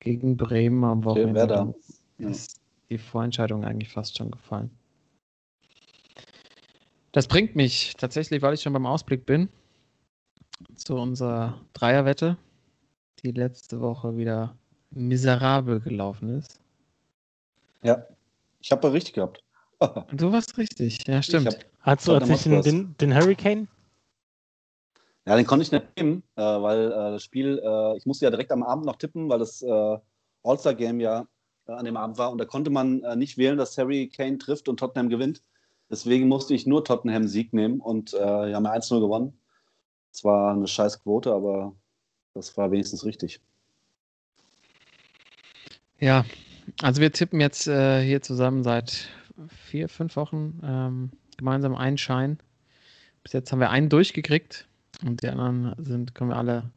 gegen 0.00 0.36
Bremen 0.36 0.82
am 0.84 1.04
Wochenende. 1.04 1.34
Werder. 1.34 1.74
Ist 2.18 2.60
die 2.94 2.98
Vorentscheidung 2.98 3.64
eigentlich 3.64 3.90
fast 3.90 4.16
schon 4.16 4.30
gefallen. 4.30 4.70
Das 7.12 7.28
bringt 7.28 7.54
mich 7.54 7.94
tatsächlich, 7.96 8.42
weil 8.42 8.54
ich 8.54 8.62
schon 8.62 8.72
beim 8.72 8.86
Ausblick 8.86 9.26
bin, 9.26 9.48
zu 10.76 10.96
unserer 10.96 11.60
Dreierwette, 11.72 12.36
die 13.22 13.32
letzte 13.32 13.80
Woche 13.80 14.16
wieder 14.16 14.56
miserabel 14.90 15.80
gelaufen 15.80 16.38
ist. 16.38 16.60
Ja, 17.82 18.06
ich 18.60 18.70
habe 18.72 18.92
richtig 18.92 19.14
gehabt. 19.14 19.42
Und 19.78 20.20
du 20.20 20.32
warst 20.32 20.56
richtig, 20.56 21.06
ja, 21.06 21.22
stimmt. 21.22 21.66
Hast 21.80 22.08
du 22.08 22.12
tatsächlich 22.12 22.62
den, 22.62 22.96
den, 22.96 23.14
Hurricane? 23.14 23.68
ja, 25.26 25.36
den 25.36 25.46
konnte 25.46 25.64
ich 25.64 25.72
nicht 25.72 25.96
nehmen, 25.96 26.22
äh, 26.36 26.42
weil 26.42 26.86
äh, 26.86 27.10
das 27.12 27.22
Spiel, 27.22 27.60
äh, 27.62 27.96
ich 27.96 28.06
musste 28.06 28.24
ja 28.24 28.30
direkt 28.30 28.52
am 28.52 28.62
Abend 28.62 28.86
noch 28.86 28.96
tippen, 28.96 29.28
weil 29.28 29.38
das 29.38 29.62
äh, 29.62 29.98
All-Star-Game 30.42 31.00
ja 31.00 31.26
an 31.66 31.84
dem 31.84 31.96
Abend 31.96 32.18
war 32.18 32.30
und 32.30 32.38
da 32.38 32.44
konnte 32.44 32.70
man 32.70 33.02
äh, 33.02 33.16
nicht 33.16 33.38
wählen, 33.38 33.56
dass 33.56 33.78
Harry 33.78 34.08
Kane 34.08 34.38
trifft 34.38 34.68
und 34.68 34.78
Tottenham 34.78 35.08
gewinnt. 35.08 35.42
Deswegen 35.90 36.28
musste 36.28 36.54
ich 36.54 36.66
nur 36.66 36.84
Tottenham-Sieg 36.84 37.52
nehmen 37.52 37.80
und 37.80 38.14
äh, 38.14 38.18
wir 38.18 38.56
haben 38.56 38.66
1-0 38.66 39.00
gewonnen. 39.00 39.38
Es 40.12 40.24
war 40.24 40.52
eine 40.52 40.66
scheiß 40.66 41.02
Quote, 41.02 41.32
aber 41.32 41.74
das 42.34 42.56
war 42.56 42.70
wenigstens 42.70 43.04
richtig. 43.04 43.40
Ja, 46.00 46.24
also 46.82 47.00
wir 47.00 47.12
tippen 47.12 47.40
jetzt 47.40 47.66
äh, 47.66 48.02
hier 48.02 48.22
zusammen 48.22 48.62
seit 48.62 49.08
vier, 49.48 49.88
fünf 49.88 50.16
Wochen 50.16 50.60
ähm, 50.64 51.10
gemeinsam 51.36 51.74
einen 51.74 51.98
Schein. 51.98 52.38
Bis 53.22 53.32
jetzt 53.32 53.52
haben 53.52 53.60
wir 53.60 53.70
einen 53.70 53.88
durchgekriegt 53.88 54.66
und 55.04 55.22
die 55.22 55.28
anderen 55.28 55.74
sind, 55.78 56.14
können 56.14 56.30
wir 56.30 56.36
alle, 56.36 56.70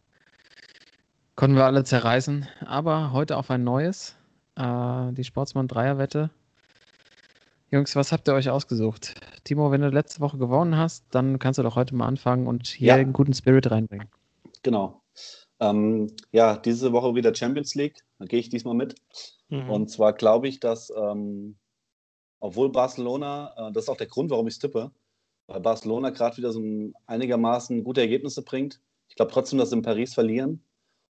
konnten 1.35 1.55
wir 1.55 1.65
alle 1.65 1.83
zerreißen. 1.83 2.47
Aber 2.65 3.11
heute 3.11 3.37
auf 3.37 3.51
ein 3.51 3.63
neues, 3.63 4.16
äh, 4.57 5.13
die 5.13 5.23
Sportsmann 5.23 5.67
Dreierwette. 5.67 6.29
Jungs, 7.69 7.95
was 7.95 8.11
habt 8.11 8.27
ihr 8.29 8.33
euch 8.33 8.49
ausgesucht? 8.49 9.15
Timo, 9.43 9.71
wenn 9.71 9.81
du 9.81 9.89
letzte 9.89 10.21
Woche 10.21 10.37
gewonnen 10.37 10.77
hast, 10.77 11.05
dann 11.11 11.37
kannst 11.37 11.59
du 11.59 11.63
doch 11.63 11.75
heute 11.75 11.95
mal 11.95 12.07
anfangen 12.07 12.47
und 12.47 12.67
hier 12.67 12.87
Ja. 12.87 12.95
einen 12.95 13.13
guten 13.13 13.33
Spirit 13.33 13.69
reinbringen. 13.69 14.07
Genau. 14.63 15.01
Ähm, 15.59 16.07
ja, 16.31 16.55
diese 16.57 16.93
Woche 16.93 17.15
wieder 17.15 17.33
Champions 17.35 17.75
League. 17.75 18.03
Da 18.19 18.25
gehe 18.25 18.39
ich 18.39 18.49
diesmal 18.49 18.75
mit. 18.75 18.95
Mhm. 19.49 19.69
Und 19.69 19.89
zwar 19.89 20.13
glaube 20.13 20.47
ich, 20.47 20.59
dass, 20.59 20.91
ähm, 20.95 21.57
obwohl 22.39 22.71
Barcelona, 22.71 23.53
äh, 23.57 23.71
das 23.73 23.85
ist 23.85 23.89
auch 23.89 23.97
der 23.97 24.07
Grund, 24.07 24.29
warum 24.31 24.47
ich 24.47 24.53
es 24.53 24.59
tippe, 24.59 24.91
weil 25.47 25.59
Barcelona 25.59 26.11
gerade 26.11 26.37
wieder 26.37 26.51
so 26.51 26.59
ein 26.59 26.93
einigermaßen 27.05 27.83
gute 27.83 28.01
Ergebnisse 28.01 28.43
bringt. 28.43 28.79
Ich 29.09 29.15
glaube 29.15 29.31
trotzdem, 29.31 29.59
dass 29.59 29.71
sie 29.71 29.75
in 29.75 29.81
Paris 29.81 30.13
verlieren. 30.13 30.63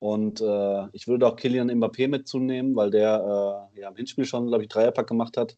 Und 0.04 0.42
äh, 0.42 0.86
ich 0.92 1.08
würde 1.08 1.26
auch 1.26 1.34
Kylian 1.34 1.70
Mbappé 1.70 2.08
mitzunehmen, 2.08 2.76
weil 2.76 2.90
der 2.90 3.70
äh, 3.74 3.80
ja, 3.80 3.88
im 3.88 3.96
Hinspiel 3.96 4.26
schon, 4.26 4.48
glaube 4.48 4.62
ich, 4.62 4.68
Dreierpack 4.68 5.06
gemacht 5.06 5.38
hat. 5.38 5.56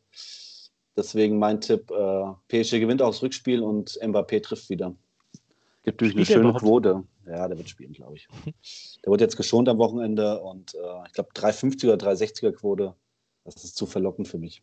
Deswegen 0.96 1.40
mein 1.40 1.60
Tipp, 1.60 1.90
äh, 1.90 2.26
PSG 2.46 2.78
gewinnt 2.78 3.02
auch 3.02 3.10
das 3.10 3.24
Rückspiel 3.24 3.60
und 3.60 3.98
Mbappé 4.00 4.40
trifft 4.40 4.70
wieder. 4.70 4.94
Gibt 5.82 6.00
natürlich 6.00 6.30
eine 6.30 6.42
schöne? 6.42 6.54
Quote. 6.54 7.02
Ja, 7.26 7.48
der 7.48 7.58
wird 7.58 7.68
spielen, 7.68 7.92
glaube 7.92 8.14
ich. 8.14 8.28
Der 9.04 9.10
wird 9.10 9.20
jetzt 9.20 9.36
geschont 9.36 9.68
am 9.68 9.78
Wochenende 9.78 10.40
und 10.40 10.76
äh, 10.76 11.06
ich 11.08 11.12
glaube 11.12 11.30
350er, 11.34 11.96
360er 11.96 12.52
Quote. 12.52 12.94
Das 13.44 13.64
ist 13.64 13.76
zu 13.76 13.84
verlockend 13.84 14.28
für 14.28 14.38
mich. 14.38 14.62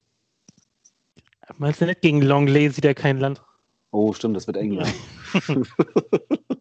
Meinst 1.57 1.81
du 1.81 1.85
nicht, 1.87 1.99
gegen 1.99 2.21
Longley 2.21 2.69
sieht 2.69 2.85
er 2.85 2.95
kein 2.95 3.17
Land? 3.17 3.43
Oh, 3.91 4.13
stimmt, 4.13 4.37
das 4.37 4.47
wird 4.47 4.55
eng. 4.55 4.81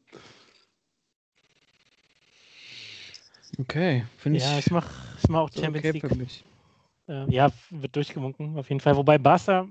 Okay, 3.58 4.04
finde 4.16 4.38
ich, 4.38 4.44
Ja, 4.44 4.58
ich 4.58 4.70
mache 4.70 4.90
ich 5.22 5.28
mach 5.28 5.40
auch 5.40 5.50
Champions 5.52 5.78
okay 5.78 5.90
League. 5.92 6.08
für 6.08 6.14
mich. 6.14 6.44
Äh, 7.08 7.30
ja, 7.32 7.50
wird 7.70 7.94
durchgewunken, 7.96 8.56
auf 8.58 8.68
jeden 8.68 8.80
Fall. 8.80 8.96
Wobei 8.96 9.18
Barca, 9.18 9.68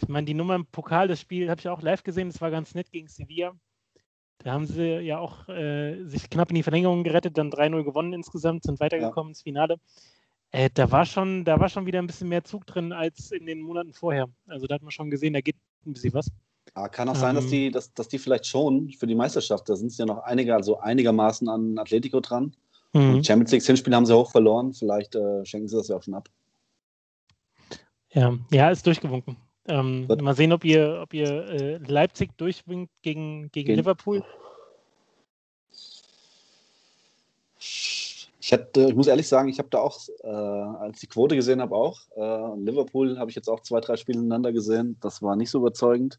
ich 0.00 0.08
meine, 0.08 0.24
die 0.24 0.34
Nummer 0.34 0.56
im 0.56 0.66
Pokal, 0.66 1.08
das 1.08 1.20
Spiel 1.20 1.48
habe 1.48 1.60
ich 1.60 1.68
auch 1.68 1.82
live 1.82 2.02
gesehen, 2.02 2.28
das 2.28 2.40
war 2.40 2.50
ganz 2.50 2.74
nett 2.74 2.90
gegen 2.90 3.08
Sevilla. 3.08 3.54
Da 4.38 4.52
haben 4.52 4.66
sie 4.66 4.98
ja 5.00 5.18
auch 5.18 5.48
äh, 5.48 6.04
sich 6.04 6.28
knapp 6.28 6.50
in 6.50 6.56
die 6.56 6.62
Verlängerung 6.62 7.04
gerettet, 7.04 7.38
dann 7.38 7.50
3-0 7.50 7.84
gewonnen 7.84 8.12
insgesamt, 8.12 8.64
sind 8.64 8.80
weitergekommen 8.80 9.30
ins 9.30 9.42
Finale. 9.42 9.78
Äh, 10.50 10.70
da, 10.72 10.90
war 10.90 11.06
schon, 11.06 11.44
da 11.44 11.58
war 11.58 11.68
schon 11.68 11.86
wieder 11.86 11.98
ein 11.98 12.06
bisschen 12.06 12.28
mehr 12.28 12.44
Zug 12.44 12.66
drin 12.66 12.92
als 12.92 13.32
in 13.32 13.46
den 13.46 13.60
Monaten 13.60 13.92
vorher. 13.92 14.28
Also 14.46 14.66
da 14.66 14.74
hat 14.74 14.82
man 14.82 14.90
schon 14.90 15.10
gesehen, 15.10 15.32
da 15.32 15.40
geht 15.40 15.56
ein 15.86 15.92
bisschen 15.92 16.14
was. 16.14 16.30
Aber 16.72 16.88
kann 16.88 17.08
auch 17.08 17.16
sein, 17.16 17.34
dass 17.34 17.44
Ähm. 17.44 17.50
die, 17.50 17.70
dass, 17.70 17.92
dass 17.92 18.08
die 18.08 18.18
vielleicht 18.18 18.46
schon 18.46 18.90
für 18.90 19.06
die 19.06 19.14
Meisterschaft, 19.14 19.68
da 19.68 19.76
sind 19.76 19.88
es 19.88 19.98
ja 19.98 20.06
noch 20.06 20.18
einige, 20.24 20.54
also 20.54 20.78
einigermaßen 20.78 21.48
an 21.48 21.78
Atletico 21.78 22.20
dran. 22.20 22.56
Mhm. 22.94 23.16
Und 23.16 23.26
Champions 23.26 23.52
League 23.52 23.62
Hinspiel 23.64 23.94
haben 23.94 24.06
sie 24.06 24.16
hoch 24.16 24.30
verloren. 24.30 24.72
Vielleicht 24.72 25.14
äh, 25.14 25.44
schenken 25.44 25.68
sie 25.68 25.76
das 25.76 25.88
ja 25.88 25.96
auch 25.96 26.02
schon 26.02 26.14
ab. 26.14 26.28
Ja, 28.12 28.36
ja, 28.50 28.70
ist 28.70 28.86
durchgewunken. 28.86 29.36
Ähm, 29.66 30.06
mal 30.06 30.34
sehen, 30.36 30.52
ob 30.52 30.64
ihr, 30.64 31.00
ob 31.02 31.14
ihr 31.14 31.26
äh, 31.26 31.76
Leipzig 31.78 32.36
durchwinkt 32.36 32.92
gegen, 33.02 33.50
gegen 33.50 33.66
Gegen- 33.66 33.76
Liverpool. 33.78 34.22
Ich, 37.58 38.52
hätte, 38.52 38.88
ich 38.88 38.94
muss 38.94 39.06
ehrlich 39.06 39.26
sagen, 39.26 39.48
ich 39.48 39.58
habe 39.58 39.70
da 39.70 39.78
auch, 39.78 39.98
äh, 40.22 40.28
als 40.28 40.96
ich 40.96 41.00
die 41.00 41.06
Quote 41.06 41.34
gesehen 41.34 41.62
habe, 41.62 41.74
auch. 41.74 41.98
Äh, 42.14 42.60
Liverpool 42.60 43.18
habe 43.18 43.30
ich 43.30 43.36
jetzt 43.36 43.48
auch 43.48 43.60
zwei, 43.60 43.80
drei 43.80 43.96
Spiele 43.96 44.18
ineinander 44.18 44.52
gesehen. 44.52 44.98
Das 45.00 45.22
war 45.22 45.34
nicht 45.34 45.50
so 45.50 45.58
überzeugend. 45.58 46.18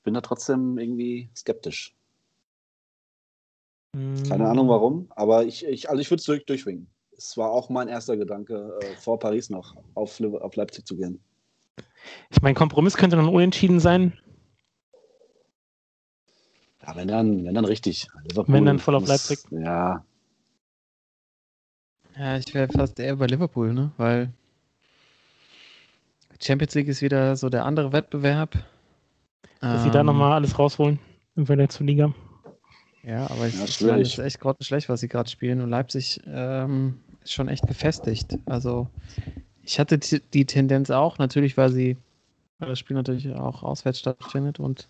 Ich 0.00 0.04
bin 0.04 0.14
da 0.14 0.22
trotzdem 0.22 0.78
irgendwie 0.78 1.28
skeptisch. 1.36 1.94
Keine 4.26 4.48
Ahnung 4.48 4.66
Mm, 4.66 4.70
warum, 4.70 5.06
aber 5.14 5.44
ich, 5.44 5.62
ich, 5.66 5.90
also 5.90 6.00
ich 6.00 6.10
würde 6.10 6.20
es 6.20 6.24
durch, 6.24 6.46
durchwinken. 6.46 6.88
Es 7.18 7.36
war 7.36 7.50
auch 7.50 7.68
mein 7.68 7.88
erster 7.88 8.16
Gedanke, 8.16 8.72
äh, 8.80 8.96
vor 8.96 9.18
Paris 9.18 9.50
noch 9.50 9.76
auf, 9.94 10.18
auf 10.22 10.56
Leipzig 10.56 10.86
zu 10.86 10.96
gehen. 10.96 11.20
Ich 12.30 12.40
meine, 12.40 12.54
Kompromiss 12.54 12.96
könnte 12.96 13.16
dann 13.16 13.28
unentschieden 13.28 13.78
sein. 13.78 14.18
Ja, 16.86 16.96
wenn 16.96 17.08
dann, 17.08 17.44
wenn 17.44 17.54
dann 17.54 17.66
richtig. 17.66 18.08
Liverpool 18.26 18.54
Wenn 18.54 18.64
dann 18.64 18.78
voll 18.78 18.94
auf 18.94 19.02
muss- 19.02 19.10
Leipzig. 19.10 19.38
Ja, 19.50 20.02
Ja, 22.16 22.38
ich 22.38 22.54
wäre 22.54 22.68
fast 22.72 22.98
eher 22.98 23.16
bei 23.16 23.26
Liverpool, 23.26 23.74
ne? 23.74 23.92
Weil 23.98 24.32
Champions 26.42 26.74
League 26.74 26.88
ist 26.88 27.02
wieder 27.02 27.36
so 27.36 27.50
der 27.50 27.66
andere 27.66 27.92
Wettbewerb. 27.92 28.64
Dass 29.60 29.82
sie 29.82 29.90
da 29.90 30.00
Ähm, 30.00 30.06
nochmal 30.06 30.32
alles 30.32 30.58
rausholen 30.58 30.98
im 31.36 31.46
Vergleich 31.46 31.70
zur 31.70 31.86
Liga. 31.86 32.12
Ja, 33.02 33.30
aber 33.30 33.46
ich, 33.46 33.54
Ja, 33.58 33.64
ich 33.64 33.80
meine, 33.80 34.02
es 34.02 34.08
ist 34.08 34.18
echt 34.18 34.40
grottenschlecht, 34.40 34.88
was 34.88 35.00
sie 35.00 35.08
gerade 35.08 35.30
spielen. 35.30 35.60
Und 35.60 35.70
Leipzig 35.70 36.20
ähm, 36.26 37.00
ist 37.22 37.32
schon 37.32 37.48
echt 37.48 37.66
gefestigt. 37.66 38.38
Also 38.46 38.88
ich 39.62 39.78
hatte 39.78 39.98
die 39.98 40.44
Tendenz 40.46 40.90
auch, 40.90 41.18
natürlich, 41.18 41.56
weil 41.56 41.70
sie, 41.70 41.96
weil 42.58 42.68
das 42.70 42.78
Spiel 42.78 42.96
natürlich 42.96 43.30
auch 43.34 43.62
auswärts 43.62 44.00
stattfindet 44.00 44.60
und 44.60 44.88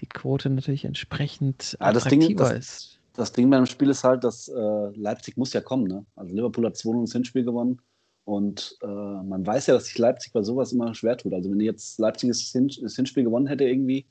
die 0.00 0.06
Quote 0.06 0.50
natürlich 0.50 0.84
entsprechend 0.84 1.76
Ja, 1.80 1.92
das 1.92 2.04
Ding- 2.04 2.20
attraktiver 2.22 2.48
das- 2.50 2.58
ist. 2.58 3.00
das 3.14 3.32
Ding 3.32 3.50
beim 3.50 3.66
Spiel 3.66 3.90
ist 3.90 4.04
halt, 4.04 4.24
dass 4.24 4.48
äh, 4.48 4.90
Leipzig 4.96 5.36
muss 5.36 5.52
ja 5.52 5.60
kommen. 5.60 5.84
Ne? 5.84 6.04
Also 6.16 6.34
Liverpool 6.34 6.66
hat 6.66 6.76
2-0 6.76 7.00
ins 7.00 7.12
Hinspiel 7.12 7.44
gewonnen. 7.44 7.80
Und 8.24 8.76
äh, 8.82 8.86
man 8.86 9.46
weiß 9.46 9.66
ja, 9.66 9.74
dass 9.74 9.86
sich 9.86 9.98
Leipzig 9.98 10.32
bei 10.32 10.42
sowas 10.42 10.72
immer 10.72 10.94
schwer 10.94 11.16
tut. 11.16 11.32
Also 11.34 11.50
wenn 11.50 11.60
jetzt 11.60 11.98
Leipzig 11.98 12.28
das, 12.28 12.40
Hin 12.40 12.70
das 12.82 12.96
Hinspiel 12.96 13.24
gewonnen 13.24 13.46
hätte 13.46 13.64
irgendwie 13.64 14.06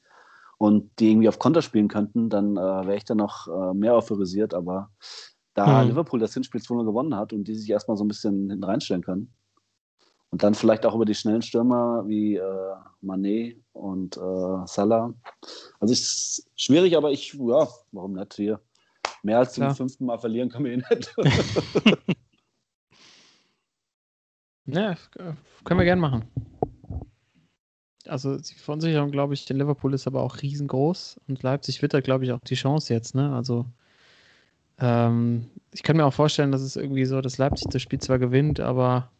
und 0.58 0.90
die 1.00 1.12
irgendwie 1.12 1.30
auf 1.30 1.40
Konter 1.40 1.62
spielen 1.62 1.88
könnten, 1.88 2.30
dann 2.30 2.58
äh, 2.58 2.60
wäre 2.60 2.98
ich 2.98 3.06
da 3.06 3.16
noch 3.16 3.48
äh, 3.48 3.74
mehr 3.74 3.96
euphorisiert. 3.96 4.54
Aber 4.54 4.90
da 5.54 5.84
Mhm. 5.84 5.90
Liverpool 5.90 6.20
das 6.20 6.34
Hinspiel 6.34 6.62
2-0 6.62 6.86
gewonnen 6.86 7.16
hat 7.16 7.34
und 7.34 7.48
die 7.48 7.56
sich 7.56 7.70
erstmal 7.70 7.98
so 7.98 8.04
ein 8.04 8.10
bisschen 8.10 8.50
hinten 8.50 8.64
reinstellen 8.64 9.04
können 9.04 9.34
und 10.32 10.44
dann 10.44 10.54
vielleicht 10.54 10.86
auch 10.86 10.96
über 10.96 11.06
die 11.06 11.16
schnellen 11.16 11.42
Stürmer 11.42 12.04
wie 12.08 12.36
äh, 12.36 12.76
Manet 13.02 13.58
und 13.74 14.18
äh, 14.18 14.68
Salah. 14.68 15.14
Also 15.80 15.92
ist 15.94 16.50
schwierig, 16.56 16.96
aber 16.96 17.12
ich, 17.12 17.34
ja, 17.34 17.68
warum 17.92 18.14
nicht 18.14 18.34
hier? 18.36 18.60
Mehr 19.24 19.40
als 19.40 19.54
zum 19.54 19.64
Klar. 19.64 19.76
fünften 19.76 20.06
Mal 20.06 20.20
verlieren 20.20 20.50
kann 20.50 20.64
man 20.64 20.72
eh 20.72 20.78
nicht. 20.78 21.16
Ja, 24.74 24.92
äh, 24.92 25.34
können 25.64 25.80
wir 25.80 25.86
gern 25.86 26.00
machen. 26.00 26.26
Also 28.08 28.38
die 28.38 28.54
Verunsicherung, 28.56 29.12
glaube 29.12 29.34
ich, 29.34 29.50
in 29.50 29.58
Liverpool 29.58 29.94
ist 29.94 30.08
aber 30.08 30.22
auch 30.22 30.42
riesengroß 30.42 31.20
und 31.28 31.44
Leipzig 31.44 31.82
wittert, 31.82 32.04
glaube 32.04 32.26
ich, 32.26 32.32
auch 32.32 32.40
die 32.40 32.56
Chance 32.56 32.94
jetzt, 32.94 33.14
ne? 33.14 33.36
Also 33.36 33.66
ähm, 34.80 35.50
ich 35.74 35.84
kann 35.84 35.98
mir 35.98 36.06
auch 36.06 36.14
vorstellen, 36.14 36.52
dass 36.52 36.62
es 36.62 36.76
irgendwie 36.76 37.06
so, 37.06 37.22
dass 37.22 37.38
Leipzig 37.38 37.68
das 37.70 37.82
Spiel 37.82 38.00
zwar 38.00 38.18
gewinnt, 38.18 38.60
aber 38.60 39.12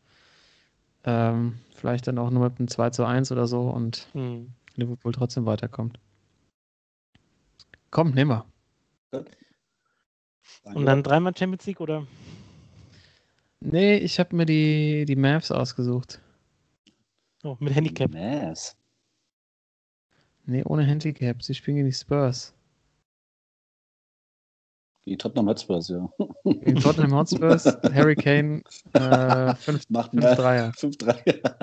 ähm, 1.04 1.60
vielleicht 1.76 2.08
dann 2.08 2.18
auch 2.18 2.30
nur 2.30 2.44
mit 2.46 2.60
einem 2.60 2.68
2 2.68 2.90
zu 2.90 3.06
1 3.06 3.32
oder 3.32 3.48
so 3.48 3.70
und 3.70 4.08
Hm. 4.14 4.54
Liverpool 4.76 5.12
trotzdem 5.12 5.46
weiterkommt. 5.46 6.00
Komm, 7.92 8.12
nehmen 8.12 8.32
wir. 8.32 8.46
Und 10.64 10.86
dann 10.86 11.04
dreimal 11.04 11.36
Champions 11.36 11.66
League 11.66 11.82
oder? 11.82 12.06
Nee, 13.62 13.98
ich 13.98 14.20
habe 14.20 14.36
mir 14.36 14.46
die, 14.46 15.06
die 15.06 15.16
Mavs 15.16 15.52
ausgesucht. 15.52 16.22
Oh, 17.44 17.58
mit 17.60 17.76
Handicap. 17.76 18.14
Yes. 18.14 18.76
Nee, 20.46 20.64
ohne 20.64 20.84
Handicap. 20.84 21.44
Sie 21.44 21.54
spielen 21.54 21.78
gegen 21.78 21.88
die 21.88 21.94
Spurs. 21.94 22.54
Die 25.06 25.18
Tottenham 25.18 25.48
Hotspurs, 25.50 25.88
ja. 25.90 26.10
Gegen 26.44 26.80
Tottenham 26.80 27.14
Hotspurs, 27.16 27.66
Harry 27.94 28.16
Kane, 28.16 28.62
äh, 28.94 29.56
5 29.56 29.90
Macht 29.90 30.12
fünf 30.12 30.24
mehr. 30.24 30.36
Dreier. 30.36 30.72
5-3. 30.72 31.60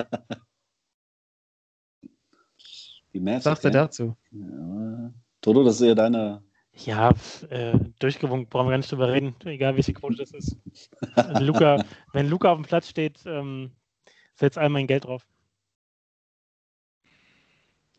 Die 3.13 3.21
Mavs. 3.21 3.45
Was 3.45 3.45
sagt 3.45 3.65
er 3.65 3.71
dazu? 3.71 4.17
Ja. 4.31 5.13
Toto, 5.41 5.65
das 5.65 5.77
ist 5.77 5.83
eher 5.83 5.95
deine. 5.95 6.43
Ja, 6.85 7.15
äh, 7.49 7.79
durchgewunken, 7.99 8.49
brauchen 8.49 8.67
wir 8.67 8.73
gar 8.73 8.77
nicht 8.79 8.93
drüber 8.93 9.13
reden, 9.13 9.35
egal 9.45 9.77
welche 9.77 9.95
Quote 9.95 10.17
das 10.17 10.33
ist. 10.33 10.57
Also 11.15 11.43
Luca, 11.45 11.85
wenn 12.13 12.29
Luca 12.29 12.53
auf 12.53 12.59
dem 12.59 12.67
Platz 12.67 12.89
steht, 12.89 13.21
ähm, 13.25 13.73
setzt 14.35 14.59
all 14.59 14.69
mein 14.69 14.87
Geld 14.87 15.05
drauf. 15.05 15.27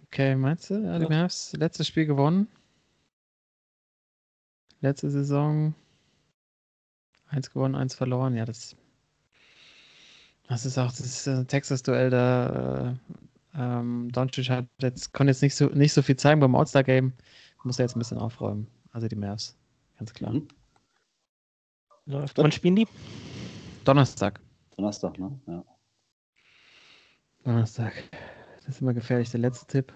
Okay, 0.05 0.35
meinst 0.35 0.69
du? 0.69 0.75
Ja, 0.75 0.99
die. 0.99 1.07
Mavs, 1.07 1.53
letztes 1.53 1.87
Spiel 1.87 2.05
gewonnen. 2.05 2.47
Letzte 4.79 5.09
Saison 5.09 5.73
eins 7.29 7.51
gewonnen, 7.51 7.75
eins 7.75 7.95
verloren. 7.95 8.35
Ja, 8.35 8.45
das, 8.45 8.75
das 10.47 10.65
ist 10.65 10.77
auch 10.77 10.91
das 10.91 11.27
äh, 11.27 11.45
Texas-Duell 11.45 12.09
da. 12.09 12.89
Äh, 12.89 13.59
ähm, 13.59 14.11
Doncic 14.11 14.49
hat 14.49 14.67
jetzt, 14.81 15.13
konnte 15.13 15.31
jetzt 15.31 15.41
nicht 15.41 15.55
so, 15.55 15.65
nicht 15.67 15.93
so 15.93 16.01
viel 16.01 16.15
zeigen 16.15 16.39
beim 16.39 16.55
All-Star-Game. 16.55 17.13
Muss 17.67 17.79
er 17.79 17.83
jetzt 17.85 17.97
ein 17.97 17.99
bisschen 17.99 18.17
aufräumen. 18.17 18.67
Also 18.91 19.09
die 19.09 19.17
Mavs, 19.17 19.57
ganz 19.99 20.13
klar. 20.13 20.31
Mhm. 20.31 20.47
Läuft. 22.05 22.37
Wann 22.37 22.53
spielen 22.53 22.77
die? 22.77 22.87
Donnerstag. 23.83 24.39
Donnerstag, 24.77 25.19
ne? 25.19 25.37
Ja. 25.47 25.65
Donnerstag. 27.43 27.91
Das 28.65 28.75
ist 28.75 28.81
immer 28.81 28.93
gefährlich, 28.93 29.29
der 29.31 29.41
letzte 29.41 29.67
Tipp. 29.67 29.93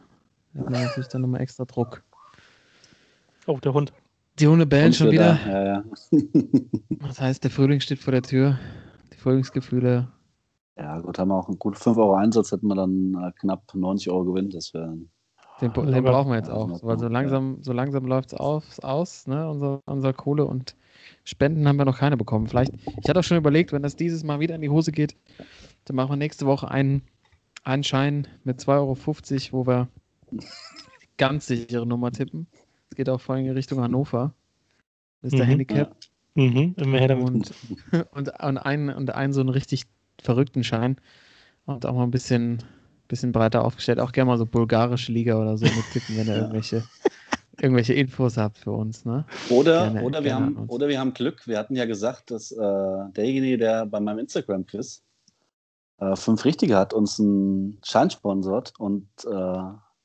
Da 0.54 0.60
hat 0.60 0.70
man 0.70 0.82
natürlich 0.84 1.08
dann 1.08 1.22
nochmal 1.22 1.40
extra 1.40 1.64
Druck. 1.64 2.04
Oh, 3.48 3.58
der 3.60 3.74
Hund. 3.74 3.94
Die 4.40 4.48
Hunde 4.48 4.66
bellen 4.66 4.88
Und 4.88 4.96
schon 4.96 5.12
wieder. 5.12 5.40
Da. 5.46 5.50
Ja, 5.50 5.66
ja. 5.66 5.84
Das 7.00 7.22
heißt, 7.22 7.44
der 7.44 7.52
Frühling 7.52 7.80
steht 7.80 8.00
vor 8.00 8.12
der 8.12 8.22
Tür. 8.22 8.60
Die 9.14 9.18
Frühlingsgefühle. 9.18 10.12
ja, 10.78 11.00
gut, 11.00 11.18
haben 11.18 11.30
wir 11.30 11.36
auch 11.36 11.48
einen 11.48 11.60
guten 11.60 11.78
5 11.78 11.98
Euro 11.98 12.16
Einsatz, 12.16 12.52
hätten 12.52 12.68
wir 12.68 12.76
dann 12.76 13.14
äh, 13.16 13.32
knapp 13.40 13.74
90 13.74 14.10
Euro 14.12 14.26
Gewinn. 14.26 14.50
Das 14.50 14.74
wäre. 14.74 14.98
Den, 15.62 15.74
den 15.74 16.04
brauchen 16.04 16.32
wir 16.32 16.38
jetzt 16.38 16.50
auch. 16.50 16.82
Weil 16.84 16.98
so 16.98 17.06
ja. 17.06 17.12
langsam, 17.12 17.58
so 17.62 17.72
langsam 17.74 18.06
läuft 18.06 18.34
es 18.34 18.80
aus, 18.80 19.28
ne? 19.28 19.50
unser, 19.50 19.82
unser 19.86 20.14
Kohle 20.14 20.46
und 20.46 20.76
Spenden 21.24 21.68
haben 21.68 21.78
wir 21.78 21.86
noch 21.86 22.00
keine 22.00 22.18
bekommen. 22.18 22.48
Vielleicht, 22.48 22.74
ich 22.74 23.10
hatte 23.10 23.20
auch 23.20 23.24
schon 23.24 23.38
überlegt, 23.38 23.72
wenn 23.72 23.84
das 23.84 23.96
dieses 23.96 24.24
Mal 24.24 24.40
wieder 24.40 24.56
in 24.56 24.62
die 24.62 24.70
Hose 24.70 24.92
geht, 24.92 25.16
dann 25.86 25.96
machen 25.96 26.12
wir 26.12 26.16
nächste 26.18 26.46
Woche 26.46 26.70
einen, 26.70 27.04
einen 27.64 27.84
Schein 27.84 28.28
mit 28.44 28.60
2,50 28.60 29.54
Euro, 29.54 29.60
wo 29.60 29.68
wir 29.68 29.88
ganz 31.18 31.48
sichere 31.48 31.86
Nummer 31.86 32.12
tippen. 32.12 32.48
Es 32.90 32.96
geht 32.96 33.10
auch 33.10 33.22
vor 33.22 33.36
allem 33.36 33.46
in 33.46 33.52
Richtung 33.52 33.80
Hannover. 33.82 34.34
Das 35.22 35.34
ist 35.34 35.38
der 35.38 35.46
Mhm. 35.46 35.52
Handicap. 35.52 35.96
Mhm, 36.34 36.76
immer 36.78 36.98
her 36.98 37.10
damit. 37.10 37.28
Und, 37.28 37.54
und, 38.12 38.30
und, 38.42 38.58
einen, 38.58 38.90
und 38.90 39.14
einen 39.14 39.34
so 39.34 39.42
einen 39.42 39.50
richtig 39.50 39.86
verrückten 40.22 40.64
Schein. 40.64 40.98
Und 41.66 41.86
auch 41.86 41.94
mal 41.94 42.04
ein 42.04 42.12
bisschen, 42.12 42.64
bisschen 43.12 43.32
breiter 43.32 43.64
aufgestellt. 43.64 44.00
Auch 44.00 44.12
gerne 44.12 44.30
mal 44.32 44.38
so 44.38 44.46
bulgarische 44.46 45.12
Liga 45.12 45.40
oder 45.40 45.58
so 45.58 45.66
mit 45.66 45.86
tippen, 45.94 46.18
wenn 46.18 46.28
ihr 46.28 46.34
Ja. 46.36 46.40
irgendwelche, 46.42 46.84
irgendwelche 47.60 47.94
Infos 47.94 48.38
habt 48.38 48.58
für 48.58 48.72
uns. 48.72 49.06
Ne? 49.06 49.26
Oder, 49.50 49.84
Gerne, 49.92 50.04
oder, 50.04 50.24
wir 50.24 50.34
haben, 50.36 50.56
uns. 50.58 50.70
oder 50.72 50.88
wir 50.88 51.00
haben 51.00 51.14
Glück. 51.14 51.46
Wir 51.48 51.60
hatten 51.60 51.76
ja 51.76 51.86
gesagt, 51.86 52.32
dass 52.32 52.52
äh, 52.52 52.58
derjenige, 53.16 53.58
der 53.60 53.86
bei 53.86 54.00
meinem 54.00 54.20
Instagram-Quiz 54.20 55.04
äh, 56.00 56.16
fünf 56.16 56.44
Richtige 56.46 56.76
hat, 56.76 56.94
uns 56.94 57.20
einen 57.20 57.80
Schein 57.86 58.10
sponsort. 58.10 58.74
Und 58.80 59.08
äh, 59.26 59.58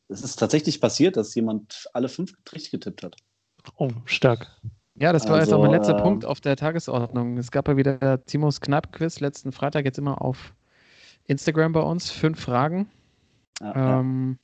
es 0.09 0.23
ist 0.23 0.37
tatsächlich 0.37 0.81
passiert, 0.81 1.17
dass 1.17 1.35
jemand 1.35 1.89
alle 1.95 2.09
fünf 2.09 2.35
richtig 2.53 2.73
getippt 2.73 3.03
hat. 3.03 3.17
Oh, 3.79 3.91
stark. 4.05 4.49
Ja, 4.99 5.13
das 5.13 5.29
war 5.29 5.41
jetzt 5.41 5.53
auch 5.53 5.61
mein 5.61 5.75
Also, 5.75 5.91
letzter 5.91 5.99
äh, 5.99 6.03
Punkt 6.03 6.25
auf 6.25 6.41
der 6.41 6.57
Tagesordnung. 6.57 7.37
Es 7.39 7.51
gab 7.51 7.69
ja 7.69 7.77
wieder 7.77 8.25
Timos 8.25 8.61
Knapp-Quiz 8.61 9.21
letzten 9.21 9.53
Freitag, 9.53 9.85
jetzt 9.85 9.99
immer 9.99 10.23
auf 10.23 10.55
Instagram 11.27 11.73
bei 11.73 11.81
uns. 11.81 12.11
Fünf 12.11 12.41
Fragen. 12.41 12.89
Ja, 13.61 13.75
ja. 13.75 14.01
Ähm, 14.01 14.39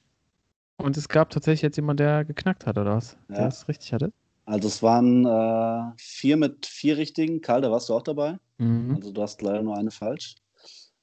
und 0.76 0.96
es 0.96 1.08
gab 1.08 1.30
tatsächlich 1.30 1.62
jetzt 1.62 1.76
jemand, 1.76 2.00
der 2.00 2.24
geknackt 2.24 2.66
hat, 2.66 2.78
oder 2.78 2.96
was? 2.96 3.16
Der 3.28 3.42
Ja. 3.42 3.46
es 3.48 3.68
richtig 3.68 3.92
hatte. 3.92 4.12
Also 4.44 4.68
es 4.68 4.82
waren 4.82 5.24
äh, 5.24 5.92
vier 5.96 6.36
mit 6.36 6.66
vier 6.66 6.96
Richtigen. 6.96 7.40
Karl, 7.40 7.60
da 7.60 7.70
warst 7.70 7.88
du 7.88 7.94
auch 7.94 8.02
dabei. 8.02 8.38
Mhm. 8.58 8.96
Also 8.96 9.12
du 9.12 9.22
hast 9.22 9.40
leider 9.42 9.62
nur 9.62 9.76
eine 9.76 9.90
falsch. 9.90 10.34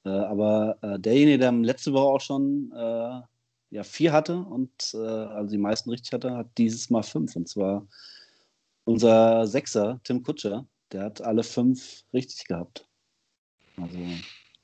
Äh, 0.04 0.10
aber 0.10 0.76
äh, 0.82 0.98
derjenige, 0.98 1.38
der 1.38 1.52
letzte 1.52 1.92
Woche 1.92 2.14
auch 2.14 2.20
schon 2.20 2.70
äh, 2.74 3.20
ja, 3.70 3.82
vier 3.82 4.12
hatte 4.12 4.38
und 4.38 4.70
äh, 4.94 4.98
also 4.98 5.50
die 5.50 5.58
meisten 5.58 5.90
richtig 5.90 6.12
hatte, 6.12 6.36
hat 6.36 6.48
dieses 6.58 6.90
Mal 6.90 7.02
fünf. 7.02 7.36
Und 7.36 7.48
zwar 7.48 7.86
unser 8.84 9.46
Sechser, 9.46 10.00
Tim 10.04 10.22
Kutscher, 10.22 10.66
der 10.92 11.04
hat 11.04 11.22
alle 11.22 11.42
fünf 11.42 12.02
richtig 12.12 12.46
gehabt. 12.46 12.86
Also 13.76 13.98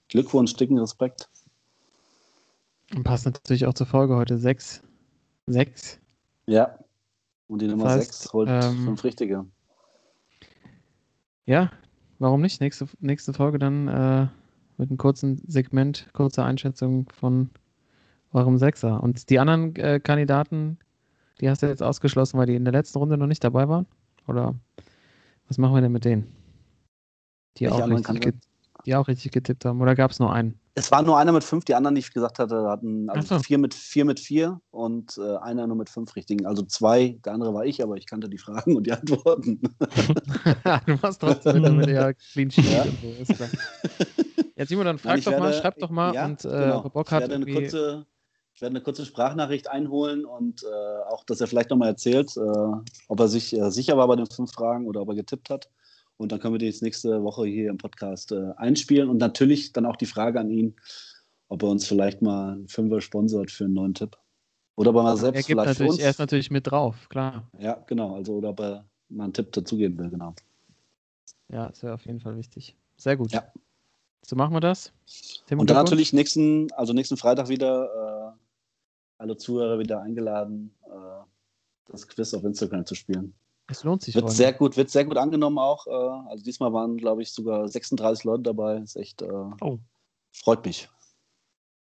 Glückwunsch, 0.09 0.55
dicken 0.55 0.79
Respekt. 0.79 1.29
Und 2.95 3.05
passt 3.05 3.27
natürlich 3.27 3.67
auch 3.67 3.75
zur 3.75 3.87
Folge 3.87 4.15
heute. 4.17 4.39
Sechs. 4.39 4.83
Sechs. 5.47 5.99
Ja. 6.47 6.79
Und 7.49 7.63
die 7.63 7.69
Nummer 7.69 7.91
heißt, 7.91 8.23
6 8.23 8.33
holt 8.33 8.49
ähm, 8.51 8.85
fünf 8.85 9.05
richtige. 9.05 9.47
Ja, 11.45 11.71
warum 12.19 12.41
nicht? 12.41 12.61
Nächste, 12.61 12.87
nächste 13.01 13.33
Folge 13.33 13.59
dann 13.59 13.89
äh, 13.89 14.27
mit 14.79 14.91
einem 14.91 14.99
kurzen 14.99 15.41
Segment, 15.47 16.09
kurzer 16.13 16.45
Einschätzung 16.45 17.09
von 17.11 17.51
eurem 18.33 18.59
Sechser. 18.59 19.03
Und 19.03 19.31
die 19.31 19.39
anderen 19.39 19.75
äh, 19.77 20.01
Kandidaten, 20.01 20.79
die 21.41 21.49
hast 21.49 21.63
du 21.63 21.67
jetzt 21.67 21.83
ausgeschlossen, 21.83 22.39
weil 22.39 22.47
die 22.47 22.57
in 22.57 22.65
der 22.65 22.73
letzten 22.73 22.99
Runde 22.99 23.17
noch 23.17 23.29
nicht 23.29 23.45
dabei 23.45 23.69
waren? 23.69 23.87
Oder 24.27 24.55
was 25.47 25.59
machen 25.59 25.75
wir 25.75 25.81
denn 25.81 25.93
mit 25.93 26.05
denen? 26.05 26.33
Die, 27.59 27.65
Welche 27.65 27.85
auch 27.85 27.89
richtig, 27.89 28.35
die 28.87 28.95
auch 28.95 29.09
richtig 29.09 29.33
getippt 29.33 29.65
haben. 29.65 29.81
Oder 29.81 29.95
gab 29.95 30.13
es 30.13 30.19
nur 30.19 30.33
einen? 30.33 30.59
Es 30.75 30.91
war 30.93 31.03
nur 31.03 31.19
einer 31.19 31.33
mit 31.33 31.43
fünf, 31.43 31.65
die 31.65 31.75
anderen, 31.75 31.95
die 31.95 32.01
ich 32.01 32.13
gesagt 32.13 32.39
hatte, 32.39 32.69
hatten 32.69 33.11
also 33.11 33.37
so. 33.37 33.43
vier 33.43 33.59
mit 33.59 33.75
vier 33.75 34.05
mit 34.05 34.21
vier 34.21 34.61
und 34.71 35.19
äh, 35.19 35.37
einer 35.39 35.67
nur 35.67 35.77
mit 35.77 35.91
fünf 35.91 36.15
richtigen. 36.17 36.47
Also 36.47 36.63
zwei, 36.63 37.19
der 37.25 37.33
andere 37.33 37.53
war 37.53 37.65
ich, 37.65 37.83
aber 37.83 37.97
ich 37.97 38.07
kannte 38.07 38.29
die 38.29 38.39
Fragen 38.39 38.77
und 38.77 38.87
die 38.87 38.93
Antworten. 38.93 39.61
du 40.87 41.03
warst 41.03 41.21
trotzdem 41.21 41.77
mit 41.77 41.89
der 41.89 42.15
Clean 42.15 42.51
Sheet. 42.51 42.71
Ja. 42.71 42.85
so, 42.85 43.23
ist 43.23 43.35
klar. 43.35 43.49
Simon, 44.67 44.87
dann 44.87 44.99
frag 44.99 45.19
ich 45.19 45.25
doch 45.25 45.33
mal, 45.33 45.51
werde- 45.51 45.59
schreib 45.59 45.79
doch 45.79 45.91
mal 45.91 46.15
ja, 46.15 46.25
und 46.25 46.45
äh, 46.45 46.49
genau. 46.49 46.89
Bock 46.89 47.07
ich 47.09 47.13
hat, 47.13 47.21
werde 47.23 47.35
eine 47.35 47.47
kurze, 47.47 48.07
ich 48.55 48.63
werde 48.63 48.73
eine 48.73 48.83
kurze 48.83 49.05
Sprachnachricht 49.05 49.69
einholen 49.69 50.25
und 50.25 50.63
äh, 50.63 51.11
auch, 51.11 51.25
dass 51.25 51.41
er 51.41 51.47
vielleicht 51.47 51.71
nochmal 51.71 51.89
erzählt, 51.89 52.37
äh, 52.37 52.41
ob 53.09 53.21
er 53.21 53.29
sich 53.29 53.57
äh, 53.57 53.71
sicher 53.71 53.97
war 53.97 54.09
bei 54.09 54.17
den 54.17 54.27
fünf 54.27 54.53
Fragen 54.53 54.87
oder 54.87 55.03
ob 55.03 55.09
er 55.09 55.17
getippt 55.17 55.51
hat. 55.51 55.69
Und 56.19 56.33
dann 56.33 56.41
können 56.41 56.55
wir 56.55 56.59
die 56.59 56.67
jetzt 56.67 56.83
nächste 56.83 57.23
Woche 57.23 57.47
hier 57.47 57.71
im 57.71 57.79
Podcast 57.79 58.33
äh, 58.33 58.53
einspielen. 58.57 59.09
Und 59.11 59.19
natürlich 59.19 59.73
dann 59.73 59.87
auch 59.87 59.97
die 59.97 60.07
Frage 60.07 60.41
an 60.41 60.51
ihn, 60.51 60.75
ob 61.49 61.63
er 61.63 61.69
uns 61.69 61.87
vielleicht 61.87 62.23
mal 62.23 62.53
einen 62.53 62.69
Fünfer 62.69 63.01
sponsort 63.01 63.51
für 63.51 63.65
einen 63.65 63.75
neuen 63.75 63.95
Tipp. 63.95 64.17
Oder 64.77 64.91
ob 64.91 64.97
er 64.97 65.03
mal 65.03 65.13
er, 65.13 65.17
selbst 65.17 65.47
gibt 65.47 65.61
vielleicht 65.61 65.77
für 65.77 65.85
natürlich, 65.85 65.91
uns. 65.93 66.01
er 66.01 66.11
ist 66.11 66.19
natürlich 66.19 66.51
mit 66.51 66.71
drauf, 66.71 67.09
klar. 67.09 67.51
Ja, 67.59 67.75
genau. 67.87 68.15
Also, 68.15 68.35
oder 68.35 68.51
ob 68.51 68.61
er 68.61 68.87
mal 69.09 69.25
einen 69.25 69.33
Tipp 69.33 69.53
dazugeben 69.53 69.99
will, 69.99 70.11
genau. 70.11 70.35
Ja, 71.49 71.67
ist 71.67 71.83
ja 71.83 71.95
auf 71.95 72.05
jeden 72.07 72.21
Fall 72.21 72.37
wichtig. 72.37 72.77
Sehr 72.97 73.17
gut. 73.17 73.33
Ja. 73.33 73.45
So 74.23 74.35
machen 74.35 74.55
wir 74.55 74.61
das. 74.61 74.93
Tim 75.47 75.61
Und 75.61 75.71
dann 75.71 75.77
natürlich 75.77 76.13
nächsten, 76.13 76.73
also 76.73 76.93
nächsten 76.93 77.17
Freitag 77.17 77.49
wieder 77.49 78.35
äh, 78.35 78.39
alle 79.19 79.37
Zuhörer 79.37 79.79
wieder 79.79 80.01
eingeladen, 80.03 80.75
äh, 80.85 81.25
das 81.87 82.09
Quiz 82.09 82.35
auf 82.35 82.43
Instagram 82.45 82.85
zu 82.85 82.95
spielen. 82.95 83.35
Es 83.69 83.83
lohnt 83.85 84.03
sich. 84.03 84.15
Wird 84.15 84.25
Freunde. 84.25 84.37
sehr 84.37 84.53
gut, 84.53 84.77
wird 84.77 84.91
sehr 84.91 85.05
gut 85.05 85.17
angenommen 85.17 85.59
auch. 85.59 85.87
Äh, 85.87 86.31
also 86.31 86.45
diesmal 86.45 86.73
waren, 86.73 86.97
glaube 86.97 87.23
ich, 87.23 87.33
sogar 87.33 87.67
36 87.69 88.25
Leute 88.25 88.43
dabei. 88.45 88.77
Ist 88.79 88.97
echt, 88.97 89.23
äh, 89.23 89.29
Oh. 89.61 89.79
freut 90.33 90.65
mich. 90.65 90.89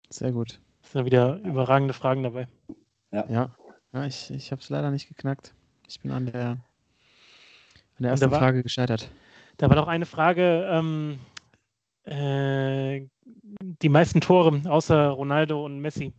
Sehr 0.09 0.33
gut. 0.33 0.61
Es 0.83 0.93
sind 0.93 1.01
ja 1.01 1.05
wieder 1.07 1.37
überragende 1.41 1.93
Fragen 1.95 2.22
dabei. 2.22 2.49
Ja, 3.12 3.27
ja 3.93 4.07
ich, 4.07 4.31
ich 4.31 4.53
habe 4.53 4.62
es 4.62 4.68
leider 4.70 4.91
nicht 4.91 5.09
geknackt. 5.09 5.55
Ich 5.89 6.01
bin 6.01 6.11
an 6.12 6.27
der, 6.27 6.47
an 6.51 6.59
der 8.01 8.11
ersten 8.12 8.31
war- 8.31 8.39
Frage 8.39 8.62
gescheitert. 8.62 9.11
Da 9.59 9.68
war 9.68 9.77
doch 9.77 9.89
eine 9.89 10.07
Frage, 10.07 10.66
ähm, 10.70 11.18
äh, 12.05 13.07
die 13.83 13.89
meisten 13.89 14.20
Tore 14.20 14.62
außer 14.68 15.09
Ronaldo 15.11 15.64
und 15.64 15.81
Messi. 15.81 16.12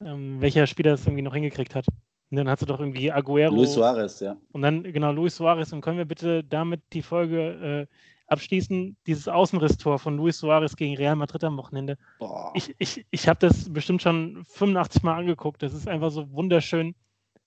Ähm, 0.00 0.40
welcher 0.40 0.66
Spieler 0.66 0.94
es 0.94 1.04
irgendwie 1.06 1.22
noch 1.22 1.34
hingekriegt 1.34 1.74
hat. 1.74 1.86
Und 2.30 2.36
dann 2.36 2.48
hast 2.48 2.60
du 2.60 2.66
doch 2.66 2.78
irgendwie 2.78 3.10
Aguero 3.10 3.54
Luis 3.54 3.72
Suarez, 3.72 4.20
ja. 4.20 4.36
und 4.52 4.62
dann 4.62 4.82
genau 4.82 5.12
Luis 5.12 5.36
Suarez. 5.36 5.72
Und 5.72 5.80
können 5.80 5.96
wir 5.96 6.04
bitte 6.04 6.44
damit 6.44 6.82
die 6.92 7.02
Folge 7.02 7.88
äh, 7.88 7.94
abschließen? 8.26 8.96
Dieses 9.06 9.28
Außenrisstor 9.28 9.98
von 9.98 10.16
Luis 10.16 10.38
Suarez 10.38 10.76
gegen 10.76 10.96
Real 10.96 11.16
Madrid 11.16 11.42
am 11.44 11.56
Wochenende. 11.56 11.96
Boah. 12.18 12.52
Ich, 12.54 12.74
ich, 12.78 13.06
ich 13.10 13.28
habe 13.28 13.38
das 13.40 13.72
bestimmt 13.72 14.02
schon 14.02 14.44
85 14.44 15.02
Mal 15.02 15.16
angeguckt. 15.16 15.62
Das 15.62 15.72
ist 15.72 15.88
einfach 15.88 16.10
so 16.10 16.30
wunderschön. 16.32 16.94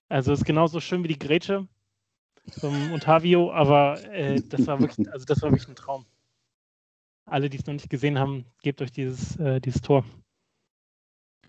Also 0.10 0.34
es 0.34 0.40
ist 0.40 0.46
genauso 0.46 0.80
schön 0.80 1.04
wie 1.04 1.10
die 1.10 1.20
Grätsche 1.20 1.68
vom 2.60 2.74
Ottavio, 2.94 3.52
aber 3.52 4.04
äh, 4.12 4.42
das 4.42 4.66
war 4.68 4.80
wirklich, 4.80 5.08
also 5.12 5.26
das 5.26 5.42
war 5.42 5.52
wirklich 5.52 5.70
ein 5.70 5.76
Traum. 5.76 6.06
Alle, 7.26 7.50
die 7.50 7.58
es 7.58 7.66
noch 7.66 7.74
nicht 7.74 7.90
gesehen 7.90 8.20
haben, 8.20 8.46
gebt 8.62 8.82
euch 8.82 8.92
dieses, 8.92 9.38
äh, 9.38 9.62
dieses 9.62 9.82
Tor. 9.82 10.04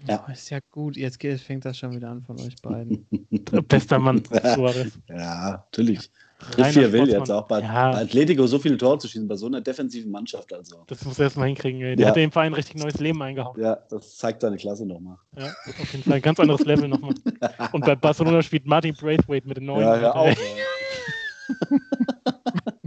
Ja. 0.08 0.24
Oh, 0.26 0.32
ist 0.32 0.50
ja 0.50 0.58
gut. 0.70 0.96
Jetzt 0.96 1.18
geht, 1.20 1.40
fängt 1.40 1.64
das 1.64 1.78
schon 1.78 1.94
wieder 1.94 2.10
an 2.10 2.22
von 2.22 2.40
euch 2.40 2.56
beiden. 2.62 3.06
Bester 3.68 3.98
Mann, 3.98 4.22
Suarez. 4.54 4.92
ja, 5.08 5.64
natürlich. 5.70 6.10
Trifft 6.40 6.58
Reiner 6.58 6.74
wie 6.74 6.80
er 6.80 6.92
will 6.92 7.08
jetzt 7.08 7.30
auch 7.30 7.46
bei, 7.46 7.60
Ja. 7.60 7.92
bei 7.92 7.98
Atletico 8.00 8.44
so 8.48 8.58
viele 8.58 8.76
Tore 8.76 8.98
zu 8.98 9.06
schießen, 9.06 9.28
bei 9.28 9.36
so 9.36 9.46
einer 9.46 9.60
defensiven 9.60 10.10
Mannschaft 10.10 10.52
also. 10.52 10.82
Das 10.88 11.04
muss 11.04 11.20
er 11.20 11.26
erst 11.26 11.36
mal 11.36 11.46
hinkriegen. 11.46 11.80
Ey. 11.82 11.94
Der 11.94 12.06
Ja. 12.06 12.08
hat 12.08 12.16
dem 12.16 12.32
Verein 12.32 12.52
richtig 12.52 12.82
neues 12.82 12.98
Leben 12.98 13.22
eingehauen. 13.22 13.60
Ja, 13.60 13.76
das 13.90 14.16
zeigt 14.16 14.40
seine 14.42 14.56
Klasse 14.56 14.84
nochmal. 14.84 15.18
Ja, 15.38 15.46
auf 15.46 15.92
jeden 15.92 16.02
Fall 16.02 16.14
ein 16.14 16.22
ganz 16.22 16.40
anderes 16.40 16.64
Level 16.66 16.88
nochmal. 16.88 17.14
Und 17.70 17.84
bei 17.86 17.94
Barcelona 17.94 18.42
spielt 18.42 18.66
Martin 18.66 18.94
Braithwaite 18.94 19.46
mit 19.46 19.56
den 19.58 19.66
neuen. 19.66 19.82
Ja, 19.82 19.96
hör 19.98 20.16
auf. 20.16 20.36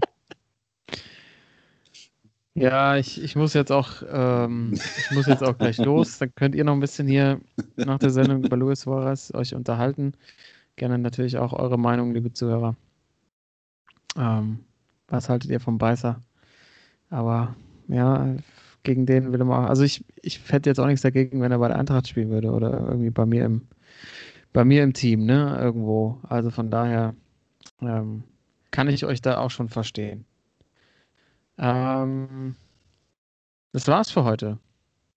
Ja, 2.57 2.95
ich, 2.95 3.21
ich 3.21 3.35
muss 3.35 3.53
jetzt 3.53 3.71
auch, 3.71 4.01
ähm, 4.09 4.71
ich 4.73 5.11
muss 5.11 5.25
jetzt 5.25 5.43
auch 5.43 5.57
gleich 5.57 5.77
los. 5.77 6.17
Dann 6.19 6.33
könnt 6.35 6.55
ihr 6.55 6.63
noch 6.63 6.73
ein 6.73 6.79
bisschen 6.79 7.05
hier 7.07 7.41
nach 7.75 7.99
der 7.99 8.11
Sendung 8.11 8.45
über 8.45 8.55
Luis 8.55 8.81
Suarez 8.81 9.33
euch 9.33 9.53
unterhalten. 9.53 10.13
Gerne 10.77 10.97
natürlich 10.97 11.37
auch 11.37 11.51
eure 11.51 11.77
Meinung, 11.77 12.13
liebe 12.13 12.31
Zuhörer. 12.31 12.75
Ähm, 14.17 14.59
was 15.09 15.27
haltet 15.27 15.51
ihr 15.51 15.59
vom 15.59 15.77
Beißer? 15.77 16.21
Aber 17.09 17.55
ja, 17.89 18.35
gegen 18.83 19.05
den 19.05 19.33
will 19.33 19.43
mal. 19.43 19.67
Also 19.67 19.83
ich, 19.83 20.05
ich 20.21 20.39
hätte 20.49 20.69
jetzt 20.69 20.79
auch 20.79 20.87
nichts 20.87 21.01
dagegen, 21.01 21.41
wenn 21.41 21.51
er 21.51 21.59
bei 21.59 21.67
der 21.67 21.77
Eintracht 21.77 22.07
spielen 22.07 22.29
würde 22.29 22.51
oder 22.51 22.87
irgendwie 22.87 23.09
bei 23.09 23.25
mir 23.25 23.45
im, 23.45 23.67
bei 24.53 24.63
mir 24.63 24.83
im 24.83 24.93
Team, 24.93 25.25
ne? 25.25 25.57
Irgendwo. 25.59 26.19
Also 26.23 26.51
von 26.51 26.71
daher 26.71 27.15
ähm, 27.81 28.23
kann 28.71 28.87
ich 28.87 29.05
euch 29.05 29.21
da 29.21 29.39
auch 29.39 29.51
schon 29.51 29.67
verstehen. 29.67 30.25
Ähm, 31.57 32.55
das 33.71 33.87
war's 33.87 34.11
für 34.11 34.23
heute. 34.23 34.59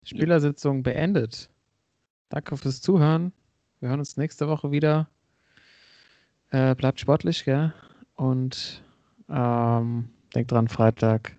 Spielersitzung 0.04 0.82
beendet. 0.82 1.50
Danke 2.28 2.56
fürs 2.56 2.80
Zuhören. 2.80 3.32
Wir 3.80 3.90
hören 3.90 4.00
uns 4.00 4.16
nächste 4.16 4.48
Woche 4.48 4.70
wieder. 4.70 5.08
Äh, 6.50 6.74
bleibt 6.74 7.00
sportlich, 7.00 7.44
gell? 7.44 7.72
Und 8.14 8.82
ähm, 9.28 10.10
denkt 10.34 10.50
dran, 10.50 10.68
Freitag 10.68 11.36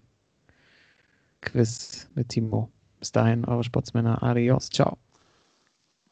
Quiz 1.41 2.09
mit 2.15 2.29
Timo. 2.29 2.71
Bis 2.99 3.11
dahin, 3.11 3.45
eure 3.45 3.63
Sportsmänner. 3.63 4.21
Adios. 4.21 4.69
Ciao. 4.69 4.97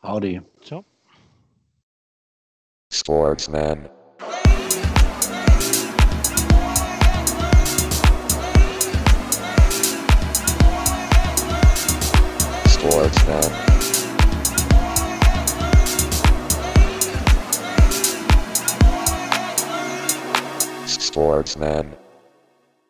Howdy. 0.02 0.42
Ciao. 0.62 0.84
Sportsman. 2.92 3.90
Sportsman. 12.98 13.44
Sportsman. 20.88 22.07